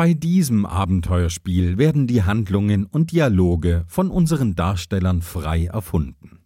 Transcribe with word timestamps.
Bei 0.00 0.14
diesem 0.14 0.64
Abenteuerspiel 0.64 1.76
werden 1.76 2.06
die 2.06 2.22
Handlungen 2.22 2.86
und 2.86 3.12
Dialoge 3.12 3.84
von 3.86 4.10
unseren 4.10 4.54
Darstellern 4.54 5.20
frei 5.20 5.66
erfunden. 5.66 6.38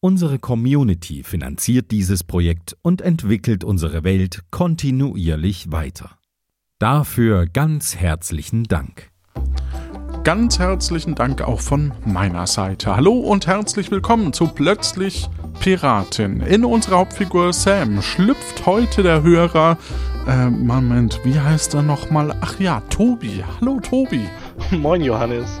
Unsere 0.00 0.38
Community 0.38 1.22
finanziert 1.22 1.92
dieses 1.92 2.24
Projekt 2.24 2.76
und 2.82 3.00
entwickelt 3.00 3.64
unsere 3.64 4.04
Welt 4.04 4.42
kontinuierlich 4.50 5.72
weiter. 5.72 6.10
Dafür 6.78 7.46
ganz 7.46 7.96
herzlichen 7.96 8.64
Dank. 8.64 9.10
Ganz 10.22 10.58
herzlichen 10.58 11.14
Dank 11.14 11.40
auch 11.40 11.60
von 11.60 11.92
meiner 12.04 12.46
Seite. 12.46 12.94
Hallo 12.94 13.14
und 13.14 13.46
herzlich 13.46 13.90
willkommen 13.90 14.34
zu 14.34 14.46
Plötzlich 14.46 15.30
Piratin. 15.60 16.42
In 16.42 16.66
unserer 16.66 16.98
Hauptfigur 16.98 17.54
Sam 17.54 18.02
schlüpft 18.02 18.66
heute 18.66 19.02
der 19.02 19.22
Hörer. 19.22 19.78
Äh, 20.30 20.48
Moment, 20.48 21.18
wie 21.24 21.40
heißt 21.40 21.74
er 21.74 21.82
nochmal? 21.82 22.32
Ach 22.40 22.54
ja, 22.60 22.80
Tobi. 22.88 23.42
Hallo 23.60 23.80
Tobi. 23.80 24.28
Moin 24.70 25.02
Johannes. 25.02 25.60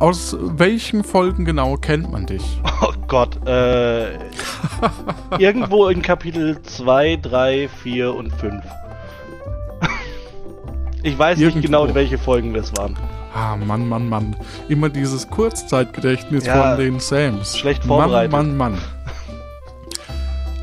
Aus 0.00 0.36
welchen 0.40 1.04
Folgen 1.04 1.44
genau 1.44 1.76
kennt 1.76 2.10
man 2.10 2.26
dich? 2.26 2.60
Oh 2.80 2.92
Gott, 3.08 3.44
äh. 3.44 4.14
irgendwo 5.38 5.88
in 5.88 6.00
Kapitel 6.00 6.62
2, 6.62 7.18
3, 7.22 7.68
4 7.82 8.14
und 8.14 8.32
5. 8.34 8.62
ich 11.02 11.18
weiß 11.18 11.40
irgendwo. 11.40 11.56
nicht 11.56 11.66
genau, 11.66 11.92
welche 11.92 12.18
Folgen 12.18 12.54
das 12.54 12.76
waren. 12.76 12.96
Ah, 13.34 13.56
Mann, 13.56 13.88
Mann, 13.88 14.08
Mann. 14.08 14.36
Immer 14.68 14.90
dieses 14.90 15.28
Kurzzeitgedächtnis 15.28 16.46
ja, 16.46 16.76
von 16.76 16.78
den 16.78 17.00
Sams. 17.00 17.58
Schlecht 17.58 17.82
vorbereitet. 17.82 18.30
Mann, 18.30 18.56
Mann, 18.56 18.72
Mann. 18.74 18.80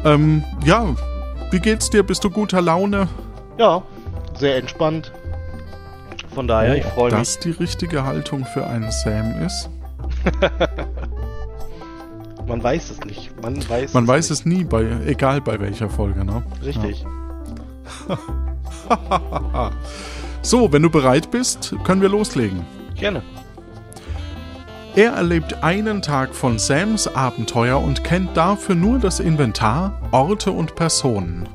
ähm, 0.05 0.43
ja, 0.63 0.95
wie 1.55 1.61
geht's 1.61 1.89
dir? 1.89 2.03
Bist 2.03 2.21
du 2.25 2.29
guter 2.29 2.61
Laune? 2.61 3.07
Ja, 3.57 3.81
sehr 4.37 4.57
entspannt. 4.57 5.13
Von 6.33 6.49
daher, 6.49 6.73
oh, 6.73 6.75
ich 6.75 6.83
freue 6.83 7.11
mich. 7.11 7.19
Dass 7.19 7.39
die 7.39 7.51
richtige 7.51 8.03
Haltung 8.03 8.45
für 8.45 8.67
einen 8.67 8.91
Sam 8.91 9.41
ist? 9.41 9.69
Man 12.45 12.61
weiß 12.61 12.89
es 12.89 12.99
nicht. 13.05 13.41
Man 13.41 13.57
weiß, 13.69 13.93
Man 13.93 14.03
es, 14.03 14.09
weiß 14.09 14.29
es 14.31 14.45
nie, 14.45 14.65
bei, 14.65 14.85
egal 15.05 15.39
bei 15.39 15.57
welcher 15.61 15.89
Folge, 15.89 16.25
ne? 16.25 16.43
Richtig. 16.61 17.05
Ja. 18.09 19.71
so, 20.41 20.73
wenn 20.73 20.81
du 20.81 20.89
bereit 20.89 21.31
bist, 21.31 21.73
können 21.85 22.01
wir 22.01 22.09
loslegen. 22.09 22.65
Gerne. 22.95 23.23
Er 24.95 25.11
erlebt 25.11 25.61
einen 25.61 26.01
Tag 26.01 26.33
von 26.33 26.57
Sams 26.57 27.05
Abenteuer 27.05 27.81
und 27.81 28.05
kennt 28.05 28.37
dafür 28.37 28.75
nur 28.75 28.97
das 28.97 29.19
Inventar, 29.19 29.99
Orte 30.11 30.53
und 30.53 30.75
Personen. 30.75 31.49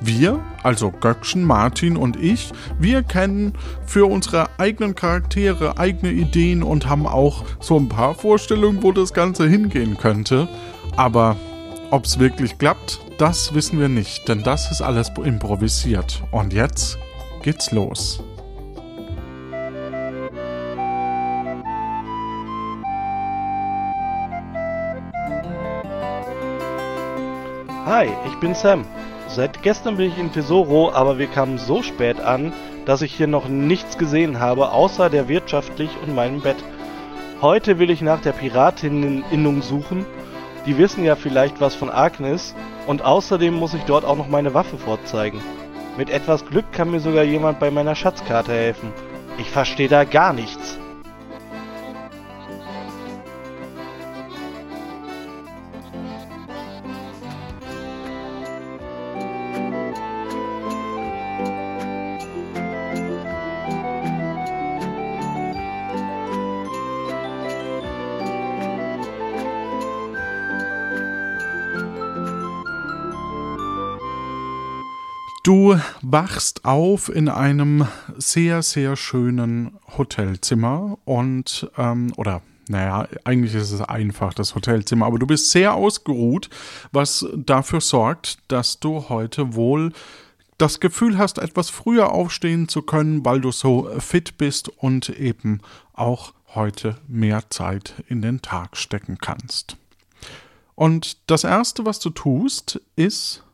Wir, 0.00 0.40
also 0.64 0.90
Göckchen, 0.90 1.44
Martin 1.44 1.96
und 1.96 2.16
ich, 2.16 2.50
wir 2.80 3.04
kennen 3.04 3.52
für 3.86 4.10
unsere 4.10 4.48
eigenen 4.58 4.96
Charaktere 4.96 5.78
eigene 5.78 6.10
Ideen 6.10 6.64
und 6.64 6.88
haben 6.88 7.06
auch 7.06 7.44
so 7.60 7.78
ein 7.78 7.88
paar 7.88 8.16
Vorstellungen, 8.16 8.82
wo 8.82 8.90
das 8.90 9.14
Ganze 9.14 9.46
hingehen 9.46 9.96
könnte. 9.96 10.48
Aber 10.96 11.36
ob 11.92 12.06
es 12.06 12.18
wirklich 12.18 12.58
klappt, 12.58 12.98
das 13.18 13.54
wissen 13.54 13.78
wir 13.78 13.88
nicht, 13.88 14.26
denn 14.26 14.42
das 14.42 14.72
ist 14.72 14.82
alles 14.82 15.12
improvisiert. 15.22 16.24
Und 16.32 16.52
jetzt 16.52 16.98
geht's 17.42 17.70
los. 17.70 18.20
Hi, 27.90 28.08
ich 28.24 28.36
bin 28.36 28.54
Sam. 28.54 28.84
Seit 29.26 29.64
gestern 29.64 29.96
bin 29.96 30.12
ich 30.12 30.16
in 30.16 30.32
Tesoro, 30.32 30.92
aber 30.92 31.18
wir 31.18 31.26
kamen 31.26 31.58
so 31.58 31.82
spät 31.82 32.20
an, 32.20 32.52
dass 32.86 33.02
ich 33.02 33.12
hier 33.12 33.26
noch 33.26 33.48
nichts 33.48 33.98
gesehen 33.98 34.38
habe, 34.38 34.70
außer 34.70 35.10
der 35.10 35.26
Wirtschaftlich 35.26 35.90
und 36.00 36.14
meinem 36.14 36.40
Bett. 36.40 36.58
Heute 37.42 37.80
will 37.80 37.90
ich 37.90 38.00
nach 38.00 38.20
der 38.20 38.30
Piratinneninnung 38.30 39.60
suchen. 39.60 40.06
Die 40.66 40.78
wissen 40.78 41.02
ja 41.02 41.16
vielleicht 41.16 41.60
was 41.60 41.74
von 41.74 41.90
Agnes 41.90 42.54
und 42.86 43.02
außerdem 43.02 43.54
muss 43.54 43.74
ich 43.74 43.82
dort 43.82 44.04
auch 44.04 44.16
noch 44.16 44.28
meine 44.28 44.54
Waffe 44.54 44.78
vorzeigen. 44.78 45.40
Mit 45.98 46.10
etwas 46.10 46.46
Glück 46.46 46.70
kann 46.70 46.92
mir 46.92 47.00
sogar 47.00 47.24
jemand 47.24 47.58
bei 47.58 47.72
meiner 47.72 47.96
Schatzkarte 47.96 48.52
helfen. 48.52 48.92
Ich 49.36 49.50
verstehe 49.50 49.88
da 49.88 50.04
gar 50.04 50.32
nichts. 50.32 50.59
Du 75.70 75.80
wachst 76.02 76.64
auf 76.64 77.08
in 77.08 77.28
einem 77.28 77.86
sehr, 78.18 78.60
sehr 78.60 78.96
schönen 78.96 79.78
Hotelzimmer 79.96 80.98
und, 81.04 81.70
ähm, 81.78 82.12
oder 82.16 82.42
naja, 82.66 83.06
eigentlich 83.22 83.54
ist 83.54 83.70
es 83.70 83.80
einfach 83.80 84.34
das 84.34 84.56
Hotelzimmer, 84.56 85.06
aber 85.06 85.20
du 85.20 85.28
bist 85.28 85.52
sehr 85.52 85.74
ausgeruht, 85.74 86.50
was 86.90 87.24
dafür 87.36 87.80
sorgt, 87.80 88.38
dass 88.48 88.80
du 88.80 89.08
heute 89.10 89.54
wohl 89.54 89.92
das 90.58 90.80
Gefühl 90.80 91.18
hast, 91.18 91.38
etwas 91.38 91.70
früher 91.70 92.10
aufstehen 92.10 92.66
zu 92.66 92.82
können, 92.82 93.24
weil 93.24 93.40
du 93.40 93.52
so 93.52 93.88
fit 94.00 94.38
bist 94.38 94.70
und 94.70 95.08
eben 95.10 95.60
auch 95.92 96.34
heute 96.52 96.98
mehr 97.06 97.48
Zeit 97.48 97.94
in 98.08 98.22
den 98.22 98.42
Tag 98.42 98.76
stecken 98.76 99.18
kannst. 99.18 99.76
Und 100.74 101.30
das 101.30 101.44
Erste, 101.44 101.84
was 101.84 102.00
du 102.00 102.10
tust, 102.10 102.80
ist 102.96 103.44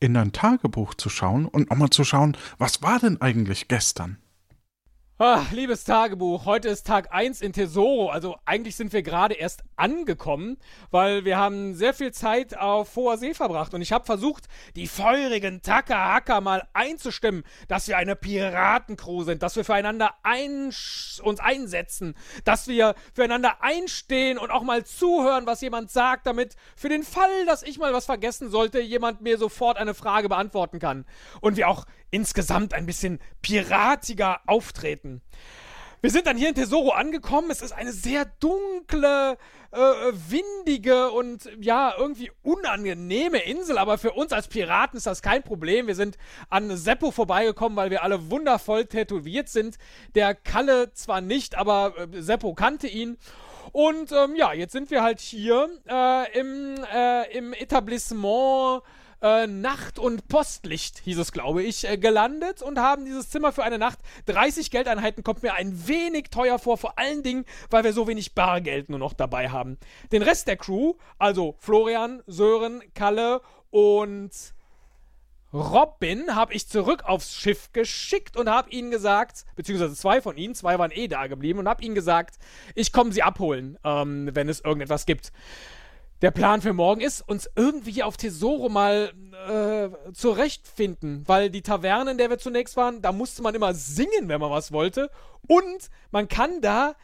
in 0.00 0.14
dein 0.14 0.32
Tagebuch 0.32 0.94
zu 0.94 1.08
schauen 1.08 1.46
und 1.46 1.70
nochmal 1.70 1.90
zu 1.90 2.04
schauen, 2.04 2.36
was 2.58 2.82
war 2.82 2.98
denn 2.98 3.20
eigentlich 3.20 3.68
gestern? 3.68 4.18
Ah, 5.20 5.46
liebes 5.50 5.82
Tagebuch, 5.82 6.44
heute 6.44 6.68
ist 6.68 6.86
Tag 6.86 7.12
1 7.12 7.40
in 7.40 7.52
Tesoro. 7.52 8.08
Also 8.08 8.36
eigentlich 8.44 8.76
sind 8.76 8.92
wir 8.92 9.02
gerade 9.02 9.34
erst 9.34 9.64
angekommen, 9.74 10.58
weil 10.92 11.24
wir 11.24 11.36
haben 11.36 11.74
sehr 11.74 11.92
viel 11.92 12.12
Zeit 12.12 12.56
auf 12.56 12.94
hoher 12.94 13.18
See 13.18 13.34
verbracht. 13.34 13.74
Und 13.74 13.82
ich 13.82 13.90
habe 13.90 14.04
versucht, 14.04 14.44
die 14.76 14.86
feurigen 14.86 15.60
Taka-Hacker 15.60 16.40
mal 16.40 16.68
einzustimmen, 16.72 17.42
dass 17.66 17.88
wir 17.88 17.96
eine 17.96 18.14
Piratencrew 18.14 19.24
sind, 19.24 19.42
dass 19.42 19.56
wir 19.56 19.64
füreinander 19.64 20.14
ein 20.22 20.66
uns 21.24 21.40
einsetzen, 21.40 22.14
dass 22.44 22.68
wir 22.68 22.94
füreinander 23.12 23.60
einstehen 23.60 24.38
und 24.38 24.52
auch 24.52 24.62
mal 24.62 24.84
zuhören, 24.84 25.46
was 25.46 25.60
jemand 25.62 25.90
sagt, 25.90 26.28
damit 26.28 26.54
für 26.76 26.90
den 26.90 27.02
Fall, 27.02 27.44
dass 27.44 27.64
ich 27.64 27.78
mal 27.78 27.92
was 27.92 28.06
vergessen 28.06 28.50
sollte, 28.52 28.80
jemand 28.80 29.20
mir 29.20 29.36
sofort 29.36 29.78
eine 29.78 29.94
Frage 29.94 30.28
beantworten 30.28 30.78
kann. 30.78 31.06
Und 31.40 31.56
wir 31.56 31.68
auch 31.68 31.86
insgesamt 32.10 32.74
ein 32.74 32.86
bisschen 32.86 33.18
piratiger 33.42 34.40
auftreten. 34.46 35.22
Wir 36.00 36.10
sind 36.10 36.28
dann 36.28 36.36
hier 36.36 36.50
in 36.50 36.54
Tesoro 36.54 36.90
angekommen. 36.90 37.50
Es 37.50 37.60
ist 37.60 37.72
eine 37.72 37.90
sehr 37.90 38.24
dunkle, 38.38 39.36
äh, 39.72 39.78
windige 39.78 41.10
und 41.10 41.50
ja, 41.60 41.92
irgendwie 41.98 42.30
unangenehme 42.44 43.38
Insel. 43.38 43.78
Aber 43.78 43.98
für 43.98 44.12
uns 44.12 44.32
als 44.32 44.46
Piraten 44.46 44.96
ist 44.96 45.06
das 45.06 45.22
kein 45.22 45.42
Problem. 45.42 45.88
Wir 45.88 45.96
sind 45.96 46.16
an 46.50 46.76
Seppo 46.76 47.10
vorbeigekommen, 47.10 47.76
weil 47.76 47.90
wir 47.90 48.04
alle 48.04 48.30
wundervoll 48.30 48.86
tätowiert 48.86 49.48
sind. 49.48 49.76
Der 50.14 50.36
Kalle 50.36 50.92
zwar 50.92 51.20
nicht, 51.20 51.56
aber 51.56 51.94
äh, 51.98 52.22
Seppo 52.22 52.54
kannte 52.54 52.86
ihn. 52.86 53.18
Und 53.72 54.12
ähm, 54.12 54.36
ja, 54.36 54.52
jetzt 54.52 54.72
sind 54.72 54.92
wir 54.92 55.02
halt 55.02 55.20
hier 55.20 55.68
äh, 55.88 56.38
im, 56.38 56.76
äh, 56.94 57.36
im 57.36 57.52
Etablissement 57.52 58.82
äh, 59.22 59.46
Nacht- 59.46 59.98
und 59.98 60.28
Postlicht, 60.28 60.98
hieß 61.00 61.18
es, 61.18 61.32
glaube 61.32 61.62
ich, 61.62 61.88
äh, 61.88 61.96
gelandet 61.96 62.62
und 62.62 62.78
haben 62.78 63.04
dieses 63.04 63.30
Zimmer 63.30 63.52
für 63.52 63.64
eine 63.64 63.78
Nacht. 63.78 63.98
30 64.26 64.70
Geldeinheiten 64.70 65.24
kommt 65.24 65.42
mir 65.42 65.54
ein 65.54 65.88
wenig 65.88 66.30
teuer 66.30 66.58
vor, 66.58 66.78
vor 66.78 66.98
allen 66.98 67.22
Dingen, 67.22 67.44
weil 67.70 67.84
wir 67.84 67.92
so 67.92 68.06
wenig 68.06 68.34
Bargeld 68.34 68.88
nur 68.88 68.98
noch 68.98 69.12
dabei 69.12 69.50
haben. 69.50 69.78
Den 70.12 70.22
Rest 70.22 70.46
der 70.46 70.56
Crew, 70.56 70.94
also 71.18 71.56
Florian, 71.58 72.22
Sören, 72.26 72.82
Kalle 72.94 73.40
und 73.70 74.30
Robin 75.52 76.34
habe 76.34 76.52
ich 76.52 76.68
zurück 76.68 77.04
aufs 77.04 77.34
Schiff 77.34 77.72
geschickt 77.72 78.36
und 78.36 78.50
habe 78.50 78.70
ihnen 78.70 78.90
gesagt, 78.90 79.46
beziehungsweise 79.56 79.94
zwei 79.94 80.20
von 80.20 80.36
ihnen, 80.36 80.54
zwei 80.54 80.78
waren 80.78 80.90
eh 80.90 81.08
da 81.08 81.26
geblieben 81.26 81.58
und 81.58 81.68
habe 81.68 81.82
ihnen 81.82 81.94
gesagt, 81.94 82.36
ich 82.74 82.92
komme 82.92 83.12
sie 83.12 83.22
abholen, 83.22 83.78
ähm, 83.82 84.28
wenn 84.34 84.48
es 84.50 84.60
irgendetwas 84.60 85.06
gibt 85.06 85.32
der 86.22 86.30
Plan 86.30 86.60
für 86.60 86.72
morgen 86.72 87.00
ist, 87.00 87.20
uns 87.28 87.48
irgendwie 87.54 88.02
auf 88.02 88.16
Tesoro 88.16 88.68
mal 88.68 89.12
äh, 89.48 90.12
zurechtfinden, 90.12 91.22
weil 91.26 91.50
die 91.50 91.62
Taverne, 91.62 92.10
in 92.10 92.18
der 92.18 92.30
wir 92.30 92.38
zunächst 92.38 92.76
waren, 92.76 93.02
da 93.02 93.12
musste 93.12 93.42
man 93.42 93.54
immer 93.54 93.74
singen, 93.74 94.28
wenn 94.28 94.40
man 94.40 94.50
was 94.50 94.72
wollte. 94.72 95.10
Und 95.46 95.90
man 96.10 96.28
kann 96.28 96.60
da 96.60 96.94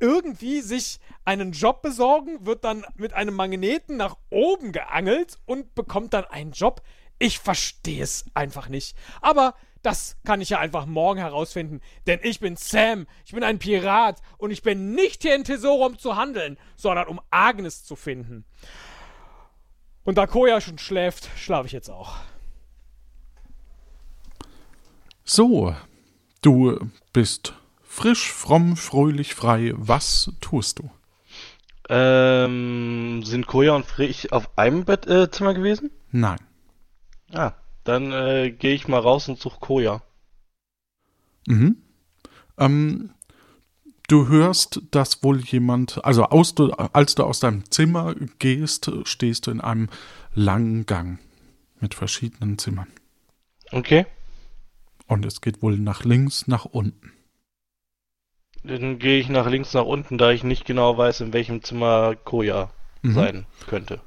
irgendwie 0.00 0.60
sich 0.60 1.00
einen 1.24 1.52
Job 1.52 1.82
besorgen, 1.82 2.46
wird 2.46 2.64
dann 2.64 2.84
mit 2.94 3.14
einem 3.14 3.34
Magneten 3.34 3.96
nach 3.96 4.16
oben 4.30 4.72
geangelt 4.72 5.38
und 5.46 5.74
bekommt 5.74 6.14
dann 6.14 6.24
einen 6.24 6.52
Job. 6.52 6.82
Ich 7.18 7.38
verstehe 7.38 8.02
es 8.02 8.26
einfach 8.34 8.68
nicht. 8.68 8.96
Aber 9.20 9.54
Das 9.82 10.16
kann 10.24 10.40
ich 10.40 10.50
ja 10.50 10.58
einfach 10.58 10.86
morgen 10.86 11.20
herausfinden. 11.20 11.80
Denn 12.06 12.20
ich 12.22 12.40
bin 12.40 12.56
Sam, 12.56 13.06
ich 13.24 13.32
bin 13.32 13.44
ein 13.44 13.58
Pirat 13.58 14.20
und 14.36 14.50
ich 14.50 14.62
bin 14.62 14.94
nicht 14.94 15.22
hier 15.22 15.34
in 15.34 15.44
Tesoro, 15.44 15.86
um 15.86 15.98
zu 15.98 16.16
handeln, 16.16 16.58
sondern 16.76 17.08
um 17.08 17.20
Agnes 17.30 17.84
zu 17.84 17.96
finden. 17.96 18.44
Und 20.04 20.16
da 20.16 20.26
Koya 20.26 20.60
schon 20.60 20.78
schläft, 20.78 21.28
schlafe 21.36 21.66
ich 21.66 21.72
jetzt 21.72 21.90
auch. 21.90 22.16
So, 25.24 25.74
du 26.40 26.90
bist 27.12 27.52
frisch, 27.82 28.32
fromm, 28.32 28.76
fröhlich, 28.76 29.34
frei. 29.34 29.72
Was 29.76 30.32
tust 30.40 30.78
du? 30.78 30.90
Ähm, 31.90 33.22
sind 33.24 33.46
Koja 33.46 33.74
und 33.74 33.86
Frisch 33.86 34.32
auf 34.32 34.56
einem 34.56 34.84
Bettzimmer 34.84 35.50
äh, 35.50 35.54
gewesen? 35.54 35.90
Nein. 36.10 36.38
Ah, 37.32 37.52
dann 37.88 38.12
äh, 38.12 38.50
gehe 38.50 38.74
ich 38.74 38.86
mal 38.88 39.00
raus 39.00 39.28
und 39.28 39.38
suche 39.38 39.60
Koja. 39.60 40.02
Mhm. 41.46 41.76
Ähm, 42.58 43.10
du 44.08 44.28
hörst, 44.28 44.82
dass 44.90 45.22
wohl 45.22 45.40
jemand, 45.40 46.04
also 46.04 46.24
aus, 46.24 46.54
als 46.92 47.14
du 47.14 47.24
aus 47.24 47.40
deinem 47.40 47.70
Zimmer 47.70 48.14
gehst, 48.38 48.90
stehst 49.04 49.46
du 49.46 49.50
in 49.50 49.60
einem 49.60 49.88
langen 50.34 50.86
Gang 50.86 51.18
mit 51.80 51.94
verschiedenen 51.94 52.58
Zimmern. 52.58 52.88
Okay. 53.70 54.06
Und 55.06 55.24
es 55.24 55.40
geht 55.40 55.62
wohl 55.62 55.78
nach 55.78 56.04
links, 56.04 56.46
nach 56.46 56.66
unten. 56.66 57.12
Dann 58.64 58.98
gehe 58.98 59.18
ich 59.18 59.28
nach 59.28 59.48
links, 59.48 59.72
nach 59.72 59.84
unten, 59.84 60.18
da 60.18 60.30
ich 60.30 60.44
nicht 60.44 60.64
genau 60.64 60.98
weiß, 60.98 61.20
in 61.20 61.32
welchem 61.32 61.62
Zimmer 61.62 62.16
Koja 62.16 62.70
mhm. 63.02 63.14
sein 63.14 63.46
könnte. 63.66 64.00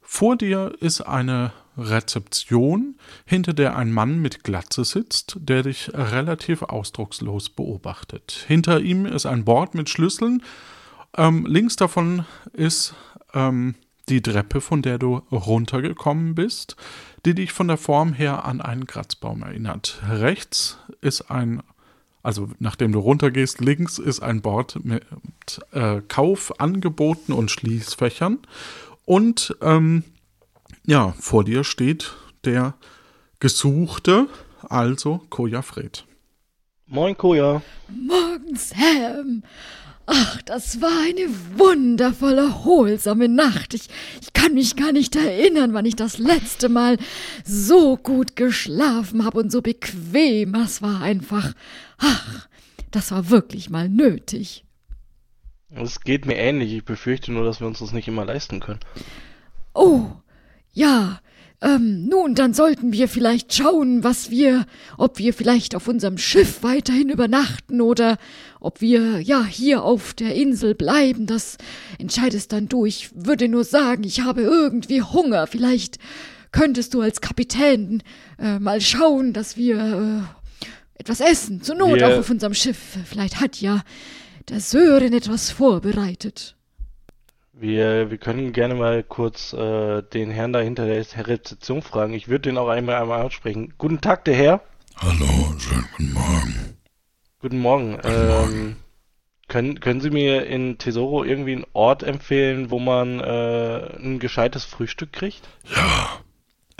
Vor 0.00 0.36
dir 0.36 0.74
ist 0.80 1.02
eine 1.02 1.52
Rezeption, 1.76 2.96
hinter 3.24 3.52
der 3.52 3.76
ein 3.76 3.92
Mann 3.92 4.20
mit 4.20 4.44
Glatze 4.44 4.84
sitzt, 4.84 5.36
der 5.40 5.62
dich 5.62 5.90
relativ 5.94 6.62
ausdruckslos 6.62 7.50
beobachtet. 7.50 8.44
Hinter 8.46 8.80
ihm 8.80 9.06
ist 9.06 9.26
ein 9.26 9.44
Board 9.44 9.74
mit 9.74 9.88
Schlüsseln. 9.88 10.42
Ähm, 11.16 11.46
links 11.46 11.76
davon 11.76 12.24
ist 12.52 12.94
ähm, 13.34 13.74
die 14.08 14.22
Treppe, 14.22 14.60
von 14.60 14.82
der 14.82 14.98
du 14.98 15.22
runtergekommen 15.32 16.34
bist, 16.34 16.76
die 17.24 17.34
dich 17.34 17.52
von 17.52 17.68
der 17.68 17.78
Form 17.78 18.12
her 18.12 18.44
an 18.44 18.60
einen 18.60 18.86
Kratzbaum 18.86 19.42
erinnert. 19.42 20.00
Rechts 20.08 20.78
ist 21.00 21.30
ein, 21.30 21.62
also 22.22 22.50
nachdem 22.58 22.92
du 22.92 22.98
runtergehst, 22.98 23.60
links 23.60 23.98
ist 23.98 24.20
ein 24.20 24.42
Board 24.42 24.84
mit 24.84 25.04
äh, 25.72 26.02
Kaufangeboten 26.06 27.32
und 27.34 27.50
Schließfächern. 27.50 28.38
Und 29.06 29.56
ähm, 29.60 30.04
ja, 30.86 31.14
vor 31.18 31.44
dir 31.44 31.64
steht 31.64 32.14
der 32.44 32.74
Gesuchte, 33.40 34.28
also 34.62 35.22
Koja 35.30 35.62
Fred. 35.62 36.04
Moin, 36.86 37.16
Koja. 37.16 37.62
Morgen, 37.88 38.56
Sam. 38.56 39.42
Ach, 40.06 40.42
das 40.42 40.82
war 40.82 41.02
eine 41.06 41.28
wundervoll 41.58 42.36
erholsame 42.36 43.28
Nacht. 43.28 43.72
Ich, 43.72 43.88
ich 44.20 44.34
kann 44.34 44.52
mich 44.52 44.76
gar 44.76 44.92
nicht 44.92 45.16
erinnern, 45.16 45.72
wann 45.72 45.86
ich 45.86 45.96
das 45.96 46.18
letzte 46.18 46.68
Mal 46.68 46.98
so 47.44 47.96
gut 47.96 48.36
geschlafen 48.36 49.24
habe 49.24 49.40
und 49.40 49.50
so 49.50 49.62
bequem. 49.62 50.52
Das 50.52 50.82
war 50.82 51.00
einfach. 51.00 51.54
Ach, 51.96 52.48
das 52.90 53.10
war 53.12 53.30
wirklich 53.30 53.70
mal 53.70 53.88
nötig. 53.88 54.64
Es 55.70 56.00
geht 56.00 56.26
mir 56.26 56.36
ähnlich. 56.36 56.74
Ich 56.74 56.84
befürchte 56.84 57.32
nur, 57.32 57.44
dass 57.44 57.60
wir 57.60 57.66
uns 57.66 57.78
das 57.78 57.92
nicht 57.92 58.06
immer 58.06 58.26
leisten 58.26 58.60
können. 58.60 58.80
Oh, 59.72 60.10
ja, 60.74 61.20
ähm, 61.62 62.06
nun, 62.08 62.34
dann 62.34 62.52
sollten 62.52 62.92
wir 62.92 63.08
vielleicht 63.08 63.54
schauen, 63.54 64.04
was 64.04 64.30
wir, 64.30 64.66
ob 64.98 65.18
wir 65.18 65.32
vielleicht 65.32 65.74
auf 65.74 65.88
unserem 65.88 66.18
Schiff 66.18 66.62
weiterhin 66.62 67.08
übernachten 67.08 67.80
oder 67.80 68.18
ob 68.60 68.82
wir, 68.82 69.20
ja, 69.20 69.44
hier 69.44 69.82
auf 69.82 70.12
der 70.12 70.34
Insel 70.34 70.74
bleiben. 70.74 71.26
Das 71.26 71.56
entscheidest 71.98 72.52
dann 72.52 72.68
du. 72.68 72.84
Ich 72.84 73.10
würde 73.14 73.48
nur 73.48 73.64
sagen, 73.64 74.04
ich 74.04 74.20
habe 74.20 74.42
irgendwie 74.42 75.00
Hunger. 75.00 75.46
Vielleicht 75.46 75.98
könntest 76.52 76.92
du 76.92 77.00
als 77.00 77.22
Kapitän 77.22 78.02
äh, 78.38 78.58
mal 78.58 78.82
schauen, 78.82 79.32
dass 79.32 79.56
wir 79.56 80.26
äh, 80.26 81.00
etwas 81.00 81.20
essen. 81.20 81.62
Zur 81.62 81.76
Not 81.76 81.96
wir 81.96 82.08
auch 82.08 82.18
auf 82.18 82.30
unserem 82.30 82.54
Schiff. 82.54 82.98
Vielleicht 83.06 83.40
hat 83.40 83.60
ja 83.60 83.82
der 84.50 84.60
Sören 84.60 85.14
etwas 85.14 85.50
vorbereitet. 85.50 86.56
Wir, 87.56 88.10
wir 88.10 88.18
können 88.18 88.52
gerne 88.52 88.74
mal 88.74 89.04
kurz 89.04 89.52
äh, 89.52 90.02
den 90.02 90.30
Herrn 90.30 90.52
da 90.52 90.58
hinter 90.58 90.86
der 90.86 91.06
Rezeption 91.26 91.82
fragen. 91.82 92.12
Ich 92.12 92.26
würde 92.26 92.50
den 92.50 92.58
auch 92.58 92.68
einmal, 92.68 92.96
einmal 92.96 93.22
ansprechen. 93.22 93.74
Guten 93.78 94.00
Tag, 94.00 94.24
der 94.24 94.34
Herr. 94.34 94.60
Hallo, 94.96 95.54
schönen 95.58 95.88
guten 95.96 96.12
Morgen. 96.12 96.76
Guten 97.40 97.58
Morgen. 97.60 97.92
Guten 97.92 98.08
ähm, 98.08 98.26
Morgen. 98.26 98.76
Können, 99.46 99.78
können 99.78 100.00
Sie 100.00 100.10
mir 100.10 100.46
in 100.46 100.78
Tesoro 100.78 101.22
irgendwie 101.22 101.52
einen 101.52 101.66
Ort 101.74 102.02
empfehlen, 102.02 102.72
wo 102.72 102.80
man 102.80 103.20
äh, 103.20 103.98
ein 103.98 104.18
gescheites 104.18 104.64
Frühstück 104.64 105.12
kriegt? 105.12 105.48
Ja, 105.76 106.20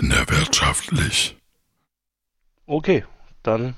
in 0.00 0.10
der 0.10 0.28
wirtschaftlich. 0.28 1.36
Okay, 2.66 3.04
dann 3.44 3.76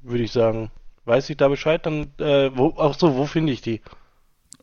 würde 0.00 0.22
ich 0.22 0.32
sagen, 0.32 0.70
weiß 1.04 1.28
ich 1.28 1.36
da 1.36 1.48
Bescheid, 1.48 1.84
dann, 1.84 2.12
äh, 2.18 2.56
wo, 2.56 2.74
ach 2.78 2.94
so, 2.98 3.16
wo 3.16 3.26
finde 3.26 3.52
ich 3.52 3.60
die? 3.60 3.82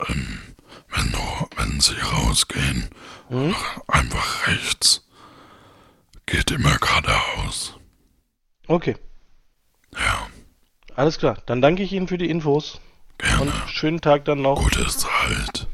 Ähm, 0.07 0.54
wenn, 0.89 1.11
du, 1.11 1.47
wenn 1.57 1.79
sie 1.79 1.95
rausgehen, 1.95 2.89
hm? 3.29 3.55
einfach 3.87 4.47
rechts. 4.47 5.07
Geht 6.25 6.51
immer 6.51 6.77
geradeaus. 6.77 7.77
Okay. 8.67 8.95
Ja. 9.93 10.27
Alles 10.95 11.17
klar, 11.17 11.37
dann 11.45 11.61
danke 11.61 11.83
ich 11.83 11.91
Ihnen 11.91 12.07
für 12.07 12.17
die 12.17 12.29
Infos. 12.29 12.79
Gerne. 13.17 13.41
Und 13.41 13.53
schönen 13.67 14.01
Tag 14.01 14.25
dann 14.25 14.41
noch. 14.41 14.61
Gute 14.61 14.87
Zeit. 14.87 15.67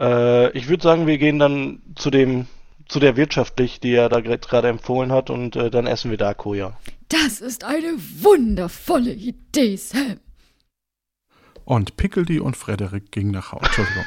Äh, 0.00 0.50
ich 0.56 0.68
würde 0.68 0.82
sagen, 0.82 1.06
wir 1.06 1.18
gehen 1.18 1.38
dann 1.38 1.82
zu 1.94 2.10
dem, 2.10 2.46
zu 2.88 2.98
der 2.98 3.16
wirtschaftlich, 3.16 3.80
die 3.80 3.92
er 3.92 4.08
da 4.08 4.20
gerade 4.20 4.68
empfohlen 4.68 5.12
hat, 5.12 5.30
und 5.30 5.56
äh, 5.56 5.70
dann 5.70 5.86
essen 5.86 6.10
wir 6.10 6.18
da 6.18 6.34
Koja. 6.34 6.76
Das 7.08 7.40
ist 7.40 7.64
eine 7.64 7.94
wundervolle 8.22 9.12
Idee, 9.12 9.76
Sam. 9.76 10.20
Und 11.70 11.96
Pickledy 11.96 12.40
und 12.40 12.56
Frederik 12.56 13.12
gingen 13.12 13.30
nach 13.30 13.52
Hause. 13.52 13.66
Entschuldigung. 13.66 14.04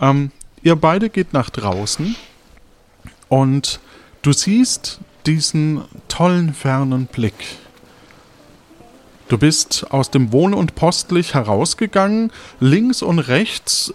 ähm, 0.00 0.30
ihr 0.62 0.76
beide 0.76 1.10
geht 1.10 1.34
nach 1.34 1.50
draußen 1.50 2.16
und 3.28 3.80
du 4.22 4.32
siehst 4.32 4.98
diesen 5.26 5.82
tollen 6.08 6.54
fernen 6.54 7.04
Blick. 7.04 7.34
Du 9.28 9.36
bist 9.36 9.88
aus 9.90 10.10
dem 10.10 10.32
Wohn- 10.32 10.54
und 10.54 10.74
Postlich 10.74 11.34
herausgegangen. 11.34 12.32
Links 12.60 13.02
und 13.02 13.18
rechts 13.18 13.92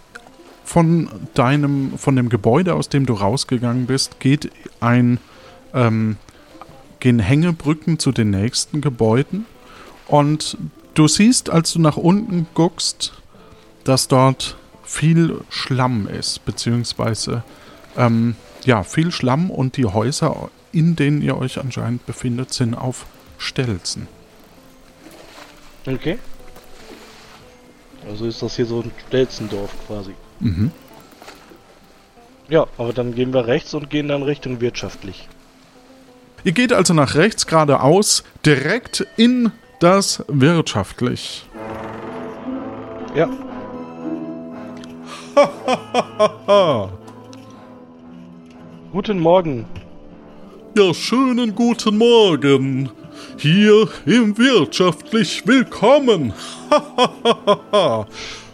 von 0.62 1.10
deinem, 1.34 1.98
von 1.98 2.14
dem 2.14 2.28
Gebäude, 2.28 2.74
aus 2.74 2.88
dem 2.88 3.04
du 3.04 3.14
rausgegangen 3.14 3.86
bist, 3.86 4.20
geht 4.20 4.52
ein, 4.78 5.18
ähm, 5.74 6.18
gehen 7.00 7.18
Hängebrücken 7.18 7.98
zu 7.98 8.12
den 8.12 8.30
nächsten 8.30 8.80
Gebäuden. 8.80 9.44
Und 10.06 10.56
Du 10.96 11.06
siehst, 11.08 11.50
als 11.50 11.74
du 11.74 11.78
nach 11.78 11.98
unten 11.98 12.46
guckst, 12.54 13.12
dass 13.84 14.08
dort 14.08 14.56
viel 14.82 15.42
Schlamm 15.50 16.08
ist, 16.08 16.46
beziehungsweise 16.46 17.44
ähm, 17.98 18.34
ja, 18.64 18.82
viel 18.82 19.12
Schlamm 19.12 19.50
und 19.50 19.76
die 19.76 19.84
Häuser, 19.84 20.50
in 20.72 20.96
denen 20.96 21.20
ihr 21.20 21.36
euch 21.36 21.58
anscheinend 21.58 22.06
befindet, 22.06 22.54
sind 22.54 22.74
auf 22.74 23.04
Stelzen. 23.36 24.08
Okay. 25.86 26.18
Also 28.08 28.24
ist 28.24 28.40
das 28.40 28.56
hier 28.56 28.64
so 28.64 28.80
ein 28.80 28.90
Stelzendorf 29.06 29.74
quasi. 29.86 30.14
Mhm. 30.40 30.70
Ja, 32.48 32.68
aber 32.78 32.94
dann 32.94 33.14
gehen 33.14 33.34
wir 33.34 33.46
rechts 33.46 33.74
und 33.74 33.90
gehen 33.90 34.08
dann 34.08 34.22
Richtung 34.22 34.62
wirtschaftlich. 34.62 35.28
Ihr 36.42 36.52
geht 36.52 36.72
also 36.72 36.94
nach 36.94 37.16
rechts 37.16 37.46
geradeaus, 37.46 38.24
direkt 38.46 39.06
in 39.18 39.52
das 39.80 40.24
wirtschaftlich. 40.28 41.44
Ja. 43.14 43.28
guten 48.92 49.20
Morgen. 49.20 49.66
Ja, 50.76 50.92
schönen 50.94 51.54
guten 51.54 51.98
Morgen. 51.98 52.90
Hier 53.38 53.88
im 54.06 54.36
wirtschaftlich 54.36 55.46
willkommen. 55.46 56.32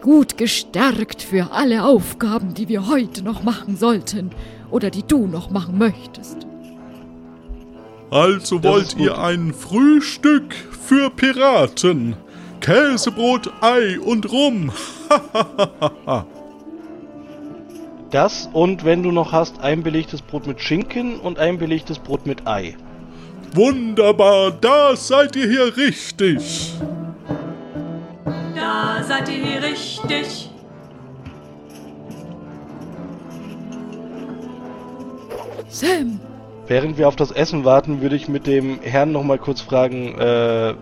gut 0.02 0.36
gestärkt 0.36 1.22
für 1.22 1.50
alle 1.52 1.84
Aufgaben, 1.84 2.54
die 2.54 2.68
wir 2.68 2.86
heute 2.86 3.22
noch 3.22 3.42
machen 3.42 3.76
sollten 3.76 4.30
oder 4.70 4.90
die 4.90 5.02
du 5.02 5.26
noch 5.26 5.50
machen 5.50 5.78
möchtest. 5.78 6.46
Also 8.10 8.62
wollt 8.62 8.96
ihr 8.96 9.18
ein 9.18 9.52
Frühstück 9.52 10.54
für 10.54 11.10
Piraten? 11.10 12.16
Käsebrot, 12.60 13.50
Ei 13.60 13.98
und 13.98 14.30
Rum. 14.30 14.70
Das 18.10 18.48
und 18.52 18.84
wenn 18.84 19.02
du 19.02 19.10
noch 19.10 19.32
hast, 19.32 19.60
ein 19.60 19.82
belegtes 19.82 20.22
Brot 20.22 20.46
mit 20.46 20.60
Schinken 20.60 21.18
und 21.18 21.38
ein 21.38 21.58
belegtes 21.58 21.98
Brot 21.98 22.26
mit 22.26 22.46
Ei. 22.46 22.76
Wunderbar, 23.52 24.52
da 24.52 24.94
seid 24.94 25.34
ihr 25.36 25.48
hier 25.48 25.76
richtig. 25.76 26.74
Da 28.54 29.02
seid 29.02 29.28
ihr 29.28 29.44
hier 29.44 29.62
richtig. 29.62 30.50
Sam, 35.68 36.20
Während 36.68 36.98
wir 36.98 37.06
auf 37.06 37.16
das 37.16 37.30
Essen 37.30 37.64
warten, 37.64 38.00
würde 38.00 38.16
ich 38.16 38.28
mit 38.28 38.46
dem 38.46 38.80
Herrn 38.80 39.12
noch 39.12 39.22
mal 39.22 39.38
kurz 39.38 39.60
fragen, 39.60 40.18
äh, 40.18 40.74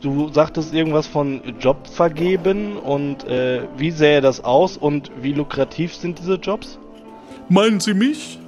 du 0.00 0.28
sagtest 0.32 0.72
irgendwas 0.74 1.06
von 1.06 1.40
Job 1.60 1.86
vergeben 1.86 2.76
und 2.76 3.24
äh, 3.24 3.62
wie 3.76 3.90
sähe 3.90 4.20
das 4.20 4.42
aus 4.44 4.76
und 4.76 5.10
wie 5.20 5.32
lukrativ 5.32 5.94
sind 5.94 6.18
diese 6.18 6.34
Jobs? 6.34 6.78
Meinen 7.48 7.80
Sie 7.80 7.94
mich? 7.94 8.38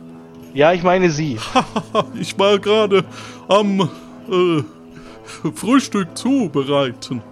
Ja, 0.55 0.73
ich 0.73 0.83
meine 0.83 1.11
Sie. 1.11 1.39
Ich 2.15 2.39
war 2.39 2.59
gerade 2.59 3.05
am 3.49 3.81
äh, 4.31 4.63
Frühstück 5.55 6.17
zubereiten. 6.17 7.23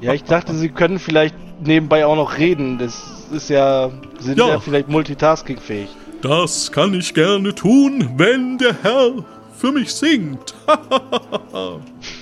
Ja, 0.00 0.12
ich 0.12 0.24
dachte, 0.24 0.54
Sie 0.54 0.68
können 0.68 0.98
vielleicht 0.98 1.34
nebenbei 1.64 2.04
auch 2.06 2.16
noch 2.16 2.38
reden. 2.38 2.78
Das 2.78 3.26
ist 3.32 3.48
ja, 3.50 3.90
Sie 4.18 4.26
sind 4.28 4.38
Ja. 4.38 4.48
ja 4.48 4.60
vielleicht 4.60 4.88
multitaskingfähig. 4.88 5.88
Das 6.22 6.70
kann 6.70 6.94
ich 6.94 7.14
gerne 7.14 7.54
tun, 7.54 8.10
wenn 8.16 8.58
der 8.58 8.76
Herr 8.82 9.12
für 9.56 9.72
mich 9.72 9.92
singt. 9.92 10.54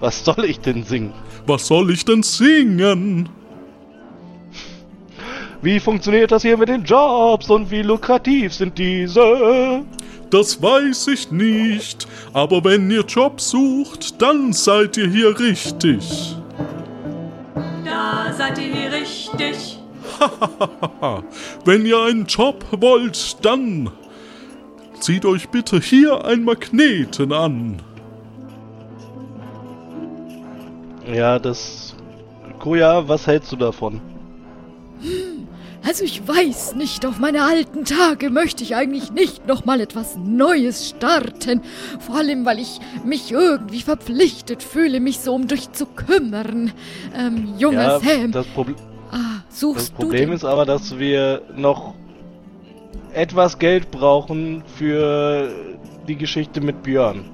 Was 0.00 0.24
soll 0.24 0.46
ich 0.46 0.60
denn 0.60 0.82
singen? 0.84 1.12
Was 1.46 1.66
soll 1.66 1.90
ich 1.90 2.04
denn 2.04 2.22
singen? 2.22 3.28
Wie 5.62 5.78
funktioniert 5.78 6.32
das 6.32 6.42
hier 6.42 6.56
mit 6.56 6.70
den 6.70 6.84
Jobs 6.84 7.50
und 7.50 7.70
wie 7.70 7.82
lukrativ 7.82 8.54
sind 8.54 8.78
diese? 8.78 9.84
Das 10.30 10.62
weiß 10.62 11.08
ich 11.08 11.30
nicht, 11.30 12.08
aber 12.32 12.64
wenn 12.64 12.90
ihr 12.90 13.04
Job 13.04 13.40
sucht, 13.40 14.22
dann 14.22 14.54
seid 14.54 14.96
ihr 14.96 15.08
hier 15.08 15.38
richtig. 15.38 16.36
Da 17.84 18.32
seid 18.32 18.58
ihr 18.58 18.72
hier 18.72 18.92
richtig. 18.92 19.78
Wenn 21.64 21.84
ihr 21.84 22.00
einen 22.00 22.24
Job 22.24 22.64
wollt, 22.70 23.44
dann 23.44 23.90
zieht 24.98 25.26
euch 25.26 25.48
bitte 25.48 25.78
hier 25.80 26.24
ein 26.24 26.44
Magneten 26.44 27.32
an. 27.32 27.82
Ja, 31.12 31.38
das. 31.38 31.94
Koja, 32.58 33.08
was 33.08 33.26
hältst 33.26 33.52
du 33.52 33.56
davon? 33.56 34.00
also 35.84 36.04
ich 36.04 36.26
weiß 36.26 36.74
nicht, 36.74 37.06
auf 37.06 37.18
meine 37.18 37.42
alten 37.42 37.84
Tage 37.84 38.30
möchte 38.30 38.62
ich 38.62 38.76
eigentlich 38.76 39.12
nicht 39.12 39.46
nochmal 39.46 39.80
etwas 39.80 40.16
Neues 40.16 40.90
starten. 40.90 41.62
Vor 41.98 42.16
allem, 42.16 42.44
weil 42.44 42.58
ich 42.58 42.80
mich 43.04 43.32
irgendwie 43.32 43.80
verpflichtet 43.80 44.62
fühle, 44.62 45.00
mich 45.00 45.20
so 45.20 45.34
um 45.34 45.46
dich 45.46 45.72
zu 45.72 45.86
kümmern. 45.86 46.72
Ähm, 47.16 47.54
junger 47.58 47.82
Ja, 47.82 48.00
Sam, 48.00 48.32
das, 48.32 48.46
Proble 48.48 48.74
ah, 49.10 49.42
das 49.48 49.90
Problem 49.90 50.32
ist 50.32 50.44
aber, 50.44 50.66
dass 50.66 50.98
wir 50.98 51.42
noch 51.56 51.94
etwas 53.12 53.58
Geld 53.58 53.90
brauchen 53.90 54.62
für 54.76 55.50
die 56.06 56.16
Geschichte 56.16 56.60
mit 56.60 56.82
Björn. 56.82 57.24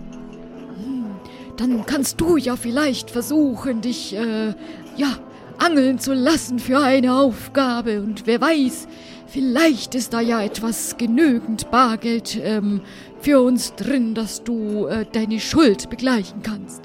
Dann 1.57 1.87
kannst 1.87 2.21
du 2.21 2.37
ja 2.37 2.57
vielleicht 2.57 3.11
versuchen, 3.11 3.81
dich, 3.81 4.15
äh, 4.15 4.55
ja, 4.97 5.17
angeln 5.59 5.99
zu 5.99 6.13
lassen 6.13 6.59
für 6.59 6.79
eine 6.81 7.15
Aufgabe. 7.15 8.01
Und 8.03 8.27
wer 8.27 8.41
weiß, 8.41 8.89
vielleicht 9.27 9.95
ist 9.95 10.13
da 10.13 10.21
ja 10.21 10.43
etwas 10.43 10.97
genügend 10.99 11.71
Bargeld 11.71 12.39
ähm, 12.43 12.83
für 13.21 13.41
uns 13.41 13.75
drin, 13.75 14.15
dass 14.15 14.45
du 14.45 14.87
äh, 14.87 15.07
deine 15.11 15.41
Schuld 15.41 15.89
begleichen 15.89 16.43
kannst. 16.43 16.83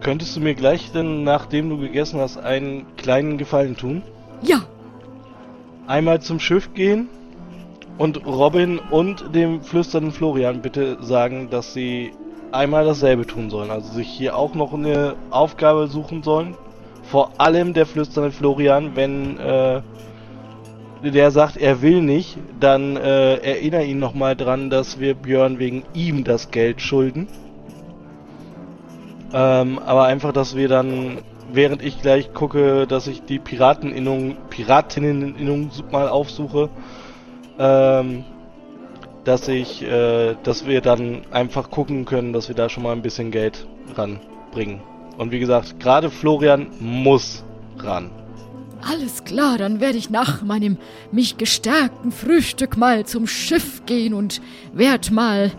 Könntest 0.00 0.36
du 0.36 0.40
mir 0.40 0.54
gleich 0.54 0.92
denn, 0.92 1.24
nachdem 1.24 1.70
du 1.70 1.78
gegessen 1.78 2.20
hast, 2.20 2.36
einen 2.36 2.84
kleinen 2.96 3.38
Gefallen 3.38 3.74
tun? 3.74 4.02
Ja, 4.42 4.66
Einmal 5.86 6.22
zum 6.22 6.40
Schiff 6.40 6.72
gehen 6.72 7.08
und 7.98 8.24
Robin 8.24 8.78
und 8.78 9.34
dem 9.34 9.62
flüsternden 9.62 10.12
Florian 10.12 10.62
bitte 10.62 10.96
sagen, 11.02 11.50
dass 11.50 11.74
sie 11.74 12.12
einmal 12.54 12.84
dasselbe 12.84 13.26
tun 13.26 13.50
sollen. 13.50 13.70
Also 13.70 13.92
sich 13.92 14.08
hier 14.08 14.36
auch 14.36 14.54
noch 14.54 14.72
eine 14.72 15.14
Aufgabe 15.30 15.88
suchen 15.88 16.22
sollen. 16.22 16.54
Vor 17.02 17.32
allem 17.38 17.74
der 17.74 17.86
flüsternde 17.86 18.30
Florian, 18.30 18.96
wenn 18.96 19.38
äh, 19.38 19.82
der 21.02 21.30
sagt, 21.30 21.56
er 21.56 21.82
will 21.82 22.00
nicht, 22.00 22.38
dann 22.60 22.96
äh, 22.96 23.36
erinnere 23.36 23.84
ihn 23.84 23.98
nochmal 23.98 24.36
dran, 24.36 24.70
dass 24.70 24.98
wir 24.98 25.14
Björn 25.14 25.58
wegen 25.58 25.82
ihm 25.92 26.24
das 26.24 26.50
Geld 26.50 26.80
schulden. 26.80 27.28
Ähm, 29.34 29.78
aber 29.80 30.04
einfach, 30.04 30.32
dass 30.32 30.56
wir 30.56 30.68
dann, 30.68 31.18
während 31.52 31.82
ich 31.82 32.00
gleich 32.00 32.32
gucke, 32.32 32.86
dass 32.86 33.06
ich 33.06 33.22
die 33.24 33.38
Pirateninnung, 33.38 34.36
Piratinneninnung 34.48 35.70
mal 35.90 36.08
aufsuche, 36.08 36.70
ähm, 37.58 38.24
dass 39.24 39.48
ich, 39.48 39.82
äh, 39.82 40.36
dass 40.42 40.66
wir 40.66 40.80
dann 40.80 41.22
einfach 41.30 41.70
gucken 41.70 42.04
können, 42.04 42.32
dass 42.32 42.48
wir 42.48 42.54
da 42.54 42.68
schon 42.68 42.82
mal 42.82 42.92
ein 42.92 43.02
bisschen 43.02 43.30
Geld 43.30 43.66
ranbringen. 43.94 44.80
Und 45.18 45.32
wie 45.32 45.38
gesagt, 45.38 45.80
gerade 45.80 46.10
Florian 46.10 46.68
muss 46.80 47.44
ran. 47.78 48.10
alles 48.86 49.24
klar, 49.24 49.56
dann 49.56 49.80
werde 49.80 49.96
ich 49.96 50.10
nach 50.10 50.42
meinem 50.42 50.76
mich 51.10 51.38
gestärkten 51.38 52.12
Frühstück 52.12 52.76
mal 52.76 53.06
zum 53.06 53.26
Schiff 53.26 53.86
gehen 53.86 54.12
und 54.12 54.42
werd 54.74 55.10
mal 55.10 55.52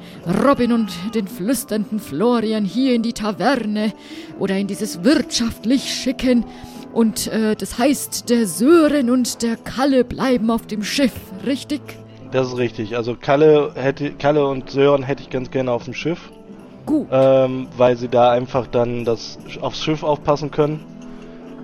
Robin 0.45 0.71
und 0.71 0.89
den 1.15 1.27
flüsternden 1.27 1.99
Florian 1.99 2.65
hier 2.65 2.93
in 2.93 3.01
die 3.01 3.13
Taverne 3.13 3.93
oder 4.37 4.57
in 4.57 4.67
dieses 4.67 5.03
wirtschaftlich 5.03 5.91
schicken. 5.91 6.45
Und 6.93 7.27
äh, 7.27 7.55
das 7.55 7.79
heißt, 7.79 8.29
der 8.29 8.47
Sören 8.47 9.09
und 9.09 9.41
der 9.41 9.57
Kalle 9.57 10.03
bleiben 10.03 10.51
auf 10.51 10.67
dem 10.67 10.83
Schiff, 10.83 11.13
richtig? 11.45 11.81
Das 12.35 12.49
ist 12.49 12.57
richtig. 12.57 12.97
Also 12.97 13.15
Kalle 13.15 13.71
hätte, 13.75 14.11
Kalle 14.11 14.45
und 14.45 14.69
Sören 14.69 15.03
hätte 15.03 15.23
ich 15.23 15.29
ganz 15.29 15.51
gerne 15.51 15.71
auf 15.71 15.85
dem 15.85 15.93
Schiff, 15.93 16.19
Gut. 16.85 17.07
ähm, 17.09 17.67
weil 17.77 17.95
sie 17.95 18.09
da 18.09 18.29
einfach 18.29 18.67
dann 18.67 19.05
das 19.05 19.37
aufs 19.61 19.81
Schiff 19.81 20.03
aufpassen 20.03 20.51
können. 20.51 20.81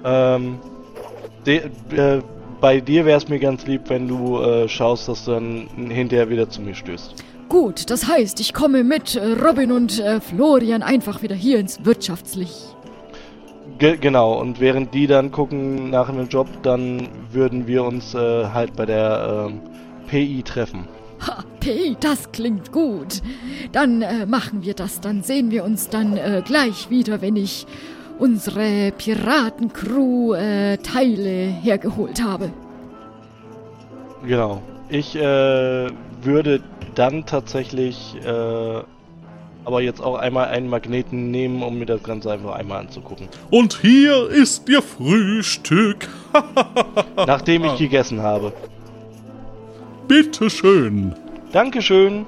Ähm, 0.05 0.59
de, 1.45 1.63
äh, 1.93 2.21
bei 2.61 2.79
dir 2.79 3.03
wäre 3.03 3.17
es 3.17 3.27
mir 3.27 3.39
ganz 3.39 3.67
lieb, 3.67 3.81
wenn 3.89 4.07
du 4.07 4.39
äh, 4.39 4.69
schaust, 4.69 5.09
dass 5.09 5.25
du 5.25 5.31
dann 5.31 5.67
hinterher 5.89 6.29
wieder 6.29 6.49
zu 6.49 6.61
mir 6.61 6.73
stößt. 6.73 7.15
Gut, 7.49 7.89
das 7.89 8.07
heißt, 8.07 8.39
ich 8.39 8.53
komme 8.53 8.85
mit 8.85 9.17
äh, 9.17 9.33
Robin 9.45 9.73
und 9.73 9.99
äh, 9.99 10.21
Florian 10.21 10.83
einfach 10.83 11.21
wieder 11.21 11.35
hier 11.35 11.59
ins 11.59 11.83
Wirtschaftslicht. 11.83 12.77
Ge 13.77 13.97
genau, 13.99 14.39
und 14.39 14.61
während 14.61 14.93
die 14.93 15.07
dann 15.07 15.33
gucken 15.33 15.89
nach 15.89 16.07
einem 16.07 16.29
Job, 16.29 16.47
dann 16.63 17.09
würden 17.33 17.67
wir 17.67 17.83
uns 17.83 18.15
äh, 18.15 18.45
halt 18.53 18.77
bei 18.77 18.85
der 18.85 19.49
ähm, 19.49 19.61
PI 20.11 20.43
treffen. 20.43 20.87
Ha, 21.25 21.43
P, 21.61 21.95
das 21.99 22.31
klingt 22.33 22.73
gut. 22.73 23.21
Dann 23.71 24.01
äh, 24.01 24.25
machen 24.25 24.63
wir 24.63 24.73
das. 24.73 24.99
Dann 24.99 25.23
sehen 25.23 25.51
wir 25.51 25.63
uns 25.63 25.87
dann 25.87 26.17
äh, 26.17 26.41
gleich 26.45 26.89
wieder, 26.89 27.21
wenn 27.21 27.37
ich 27.37 27.65
unsere 28.19 28.91
Piratencrew 28.97 30.33
äh, 30.33 30.77
Teile 30.79 31.47
hergeholt 31.61 32.21
habe. 32.21 32.51
Genau. 34.25 34.61
Ich 34.89 35.15
äh, 35.15 35.87
würde 36.21 36.61
dann 36.93 37.25
tatsächlich 37.25 38.15
äh, 38.25 38.81
aber 39.63 39.81
jetzt 39.81 40.01
auch 40.01 40.15
einmal 40.15 40.47
einen 40.47 40.67
Magneten 40.67 41.31
nehmen, 41.31 41.63
um 41.63 41.79
mir 41.79 41.85
das 41.85 42.03
Ganze 42.03 42.31
einfach 42.31 42.55
einmal 42.55 42.81
anzugucken. 42.81 43.29
Und 43.49 43.79
hier 43.81 44.27
ist 44.27 44.67
Ihr 44.67 44.81
Frühstück. 44.81 46.09
Nachdem 47.15 47.63
ich 47.63 47.77
gegessen 47.77 48.21
habe. 48.21 48.51
Bitteschön. 50.11 51.15
Dankeschön. 51.53 52.25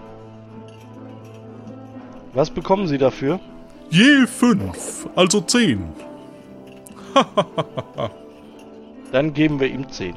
Was 2.34 2.50
bekommen 2.50 2.88
Sie 2.88 2.98
dafür? 2.98 3.42
Je 3.90 4.26
fünf, 4.26 5.06
also 5.18 5.42
zehn. 5.42 5.84
Dann 9.12 9.34
geben 9.34 9.60
wir 9.60 9.68
ihm 9.68 9.90
10. 9.90 10.16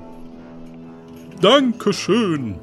Dankeschön. 1.40 2.54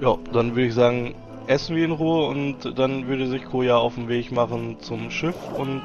Ja, 0.00 0.16
dann 0.32 0.50
würde 0.50 0.66
ich 0.68 0.74
sagen, 0.74 1.16
essen 1.48 1.74
wir 1.74 1.84
in 1.84 1.90
Ruhe 1.90 2.28
und 2.28 2.78
dann 2.78 3.08
würde 3.08 3.26
sich 3.26 3.44
Koja 3.44 3.76
auf 3.76 3.96
den 3.96 4.08
Weg 4.08 4.30
machen 4.30 4.76
zum 4.78 5.10
Schiff 5.10 5.34
und 5.58 5.82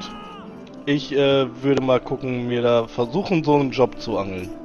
ich 0.86 1.10
äh, 1.12 1.48
würde 1.64 1.82
mal 1.82 1.98
gucken, 1.98 2.46
mir 2.46 2.62
da 2.62 2.86
versuchen, 2.86 3.42
so 3.42 3.56
einen 3.56 3.72
Job 3.72 4.00
zu 4.00 4.16
angeln. 4.16 4.59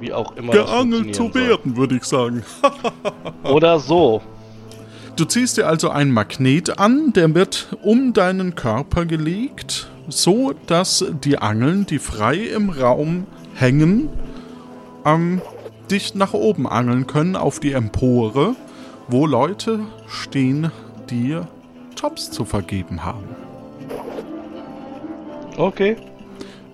Wie 0.00 0.12
auch 0.12 0.36
immer. 0.36 0.52
Geangelt 0.52 1.14
zu 1.14 1.34
werden, 1.34 1.76
würde 1.76 1.96
ich 1.96 2.04
sagen. 2.04 2.44
Oder 3.42 3.78
so. 3.78 4.22
Du 5.16 5.24
ziehst 5.24 5.56
dir 5.56 5.66
also 5.66 5.90
einen 5.90 6.12
Magnet 6.12 6.78
an, 6.78 7.12
der 7.12 7.34
wird 7.34 7.76
um 7.82 8.12
deinen 8.12 8.54
Körper 8.54 9.04
gelegt, 9.04 9.90
so 10.08 10.52
dass 10.68 11.04
die 11.24 11.38
Angeln, 11.38 11.86
die 11.86 11.98
frei 11.98 12.36
im 12.36 12.70
Raum 12.70 13.26
hängen, 13.54 14.08
ähm, 15.04 15.42
dich 15.90 16.14
nach 16.14 16.34
oben 16.34 16.68
angeln 16.68 17.08
können 17.08 17.34
auf 17.34 17.58
die 17.58 17.72
Empore, 17.72 18.54
wo 19.08 19.26
Leute 19.26 19.80
stehen, 20.06 20.70
die 21.10 21.36
Jobs 22.00 22.30
zu 22.30 22.44
vergeben 22.44 23.04
haben. 23.04 23.24
Okay. 25.56 25.96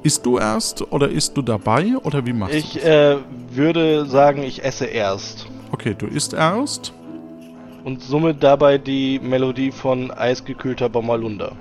Isst 0.05 0.27
du 0.27 0.37
erst 0.37 0.93
oder 0.93 1.09
isst 1.09 1.35
du 1.35 1.41
dabei 1.41 1.97
oder 1.97 2.27
wie 2.27 2.35
machst 2.35 2.53
du 2.53 2.59
Ich 2.59 2.85
äh, 2.85 3.17
würde 3.51 4.05
sagen, 4.05 4.43
ich 4.43 4.63
esse 4.63 4.85
erst. 4.85 5.47
Okay, 5.73 5.95
du 5.97 6.07
isst 6.07 6.35
erst. 6.35 6.93
Und 7.85 8.03
summe 8.03 8.35
dabei 8.35 8.77
die 8.77 9.19
Melodie 9.19 9.73
von 9.73 10.11
Eisgekühlter 10.11 10.91
Bommerlunder. 10.91 11.53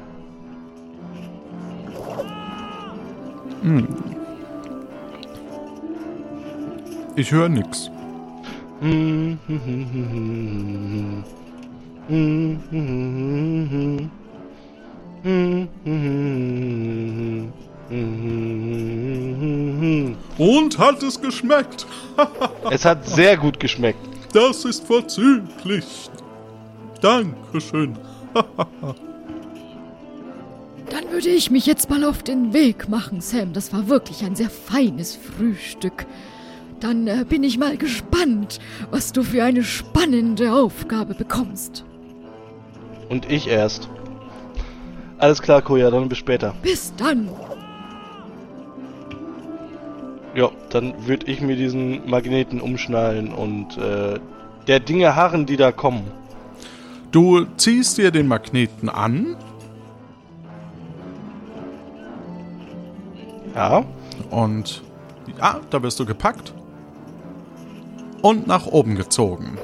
Ich 7.15 7.31
höre 7.31 7.47
nix. 7.47 7.89
Und 20.38 20.79
hat 20.79 21.03
es 21.03 21.21
geschmeckt? 21.21 21.85
Es 22.71 22.85
hat 22.85 23.07
sehr 23.07 23.38
gut 23.38 23.59
geschmeckt. 23.59 24.00
Das 24.31 24.65
ist 24.65 24.88
vorzüglich. 24.88 26.09
Dankeschön. 27.01 27.97
Dann 30.89 31.12
würde 31.12 31.29
ich 31.29 31.51
mich 31.51 31.65
jetzt 31.65 31.89
mal 31.89 32.03
auf 32.03 32.23
den 32.23 32.53
Weg 32.53 32.89
machen, 32.89 33.21
Sam. 33.21 33.53
Das 33.53 33.73
war 33.73 33.89
wirklich 33.89 34.23
ein 34.23 34.36
sehr 34.36 34.49
feines 34.49 35.15
Frühstück. 35.15 36.06
Dann 36.79 37.08
äh, 37.08 37.25
bin 37.27 37.43
ich 37.43 37.58
mal 37.58 37.77
gespannt, 37.77 38.60
was 38.91 39.12
du 39.12 39.23
für 39.23 39.43
eine 39.43 39.63
spannende 39.63 40.53
Aufgabe 40.53 41.13
bekommst. 41.13 41.86
Und 43.10 43.29
ich 43.32 43.47
erst. 43.47 43.89
Alles 45.19 45.41
klar, 45.41 45.62
Koja, 45.62 45.89
dann 45.91 46.10
bis 46.10 46.17
später. 46.17 46.53
Bis 46.62 46.93
dann. 46.97 47.29
Ja, 50.36 50.50
dann 50.69 50.93
würde 51.08 51.28
ich 51.28 51.41
mir 51.41 51.56
diesen 51.56 52.10
Magneten 52.10 52.60
umschnallen 52.60 53.32
und 53.34 53.78
äh, 53.78 54.19
der 54.67 54.80
Dinge 54.80 55.15
harren, 55.15 55.46
die 55.46 55.58
da 55.58 55.72
kommen. 55.72 56.10
Du 57.12 57.46
ziehst 57.58 57.98
dir 58.00 58.10
den 58.10 58.28
Magneten 58.28 58.89
an 58.89 59.36
Ja. 63.56 63.84
und 64.32 64.82
ja, 65.38 65.60
da 65.69 65.84
wirst 65.84 66.00
du 66.00 66.06
gepackt 66.06 66.54
und 68.24 68.48
nach 68.48 68.65
oben 68.65 68.96
gezogen. 68.96 69.60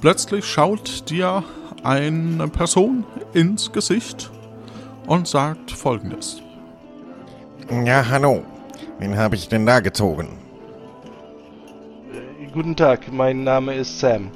Plötzlich 0.00 0.46
schaut 0.46 1.10
dir 1.10 1.44
eine 1.82 2.48
Person 2.48 3.04
ins 3.34 3.70
Gesicht 3.72 4.30
und 5.06 5.28
sagt 5.28 5.70
folgendes. 5.70 6.40
Ja, 7.84 8.08
hallo. 8.08 8.42
Wen 9.02 9.16
habe 9.16 9.34
ich 9.34 9.48
denn 9.48 9.66
da 9.66 9.80
gezogen? 9.80 10.28
Guten 12.52 12.76
Tag, 12.76 13.12
mein 13.12 13.42
Name 13.42 13.74
ist 13.74 13.98
Sam. 13.98 14.30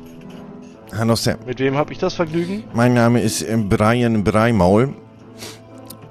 Hallo 0.93 1.15
Sam. 1.15 1.37
Mit 1.47 1.61
wem 1.61 1.77
habe 1.77 1.93
ich 1.93 2.01
das 2.01 2.15
Vergnügen? 2.15 2.65
Mein 2.75 2.93
Name 2.93 3.21
ist 3.21 3.43
äh, 3.43 3.57
Brian 3.57 4.25
Breimaul. 4.25 4.93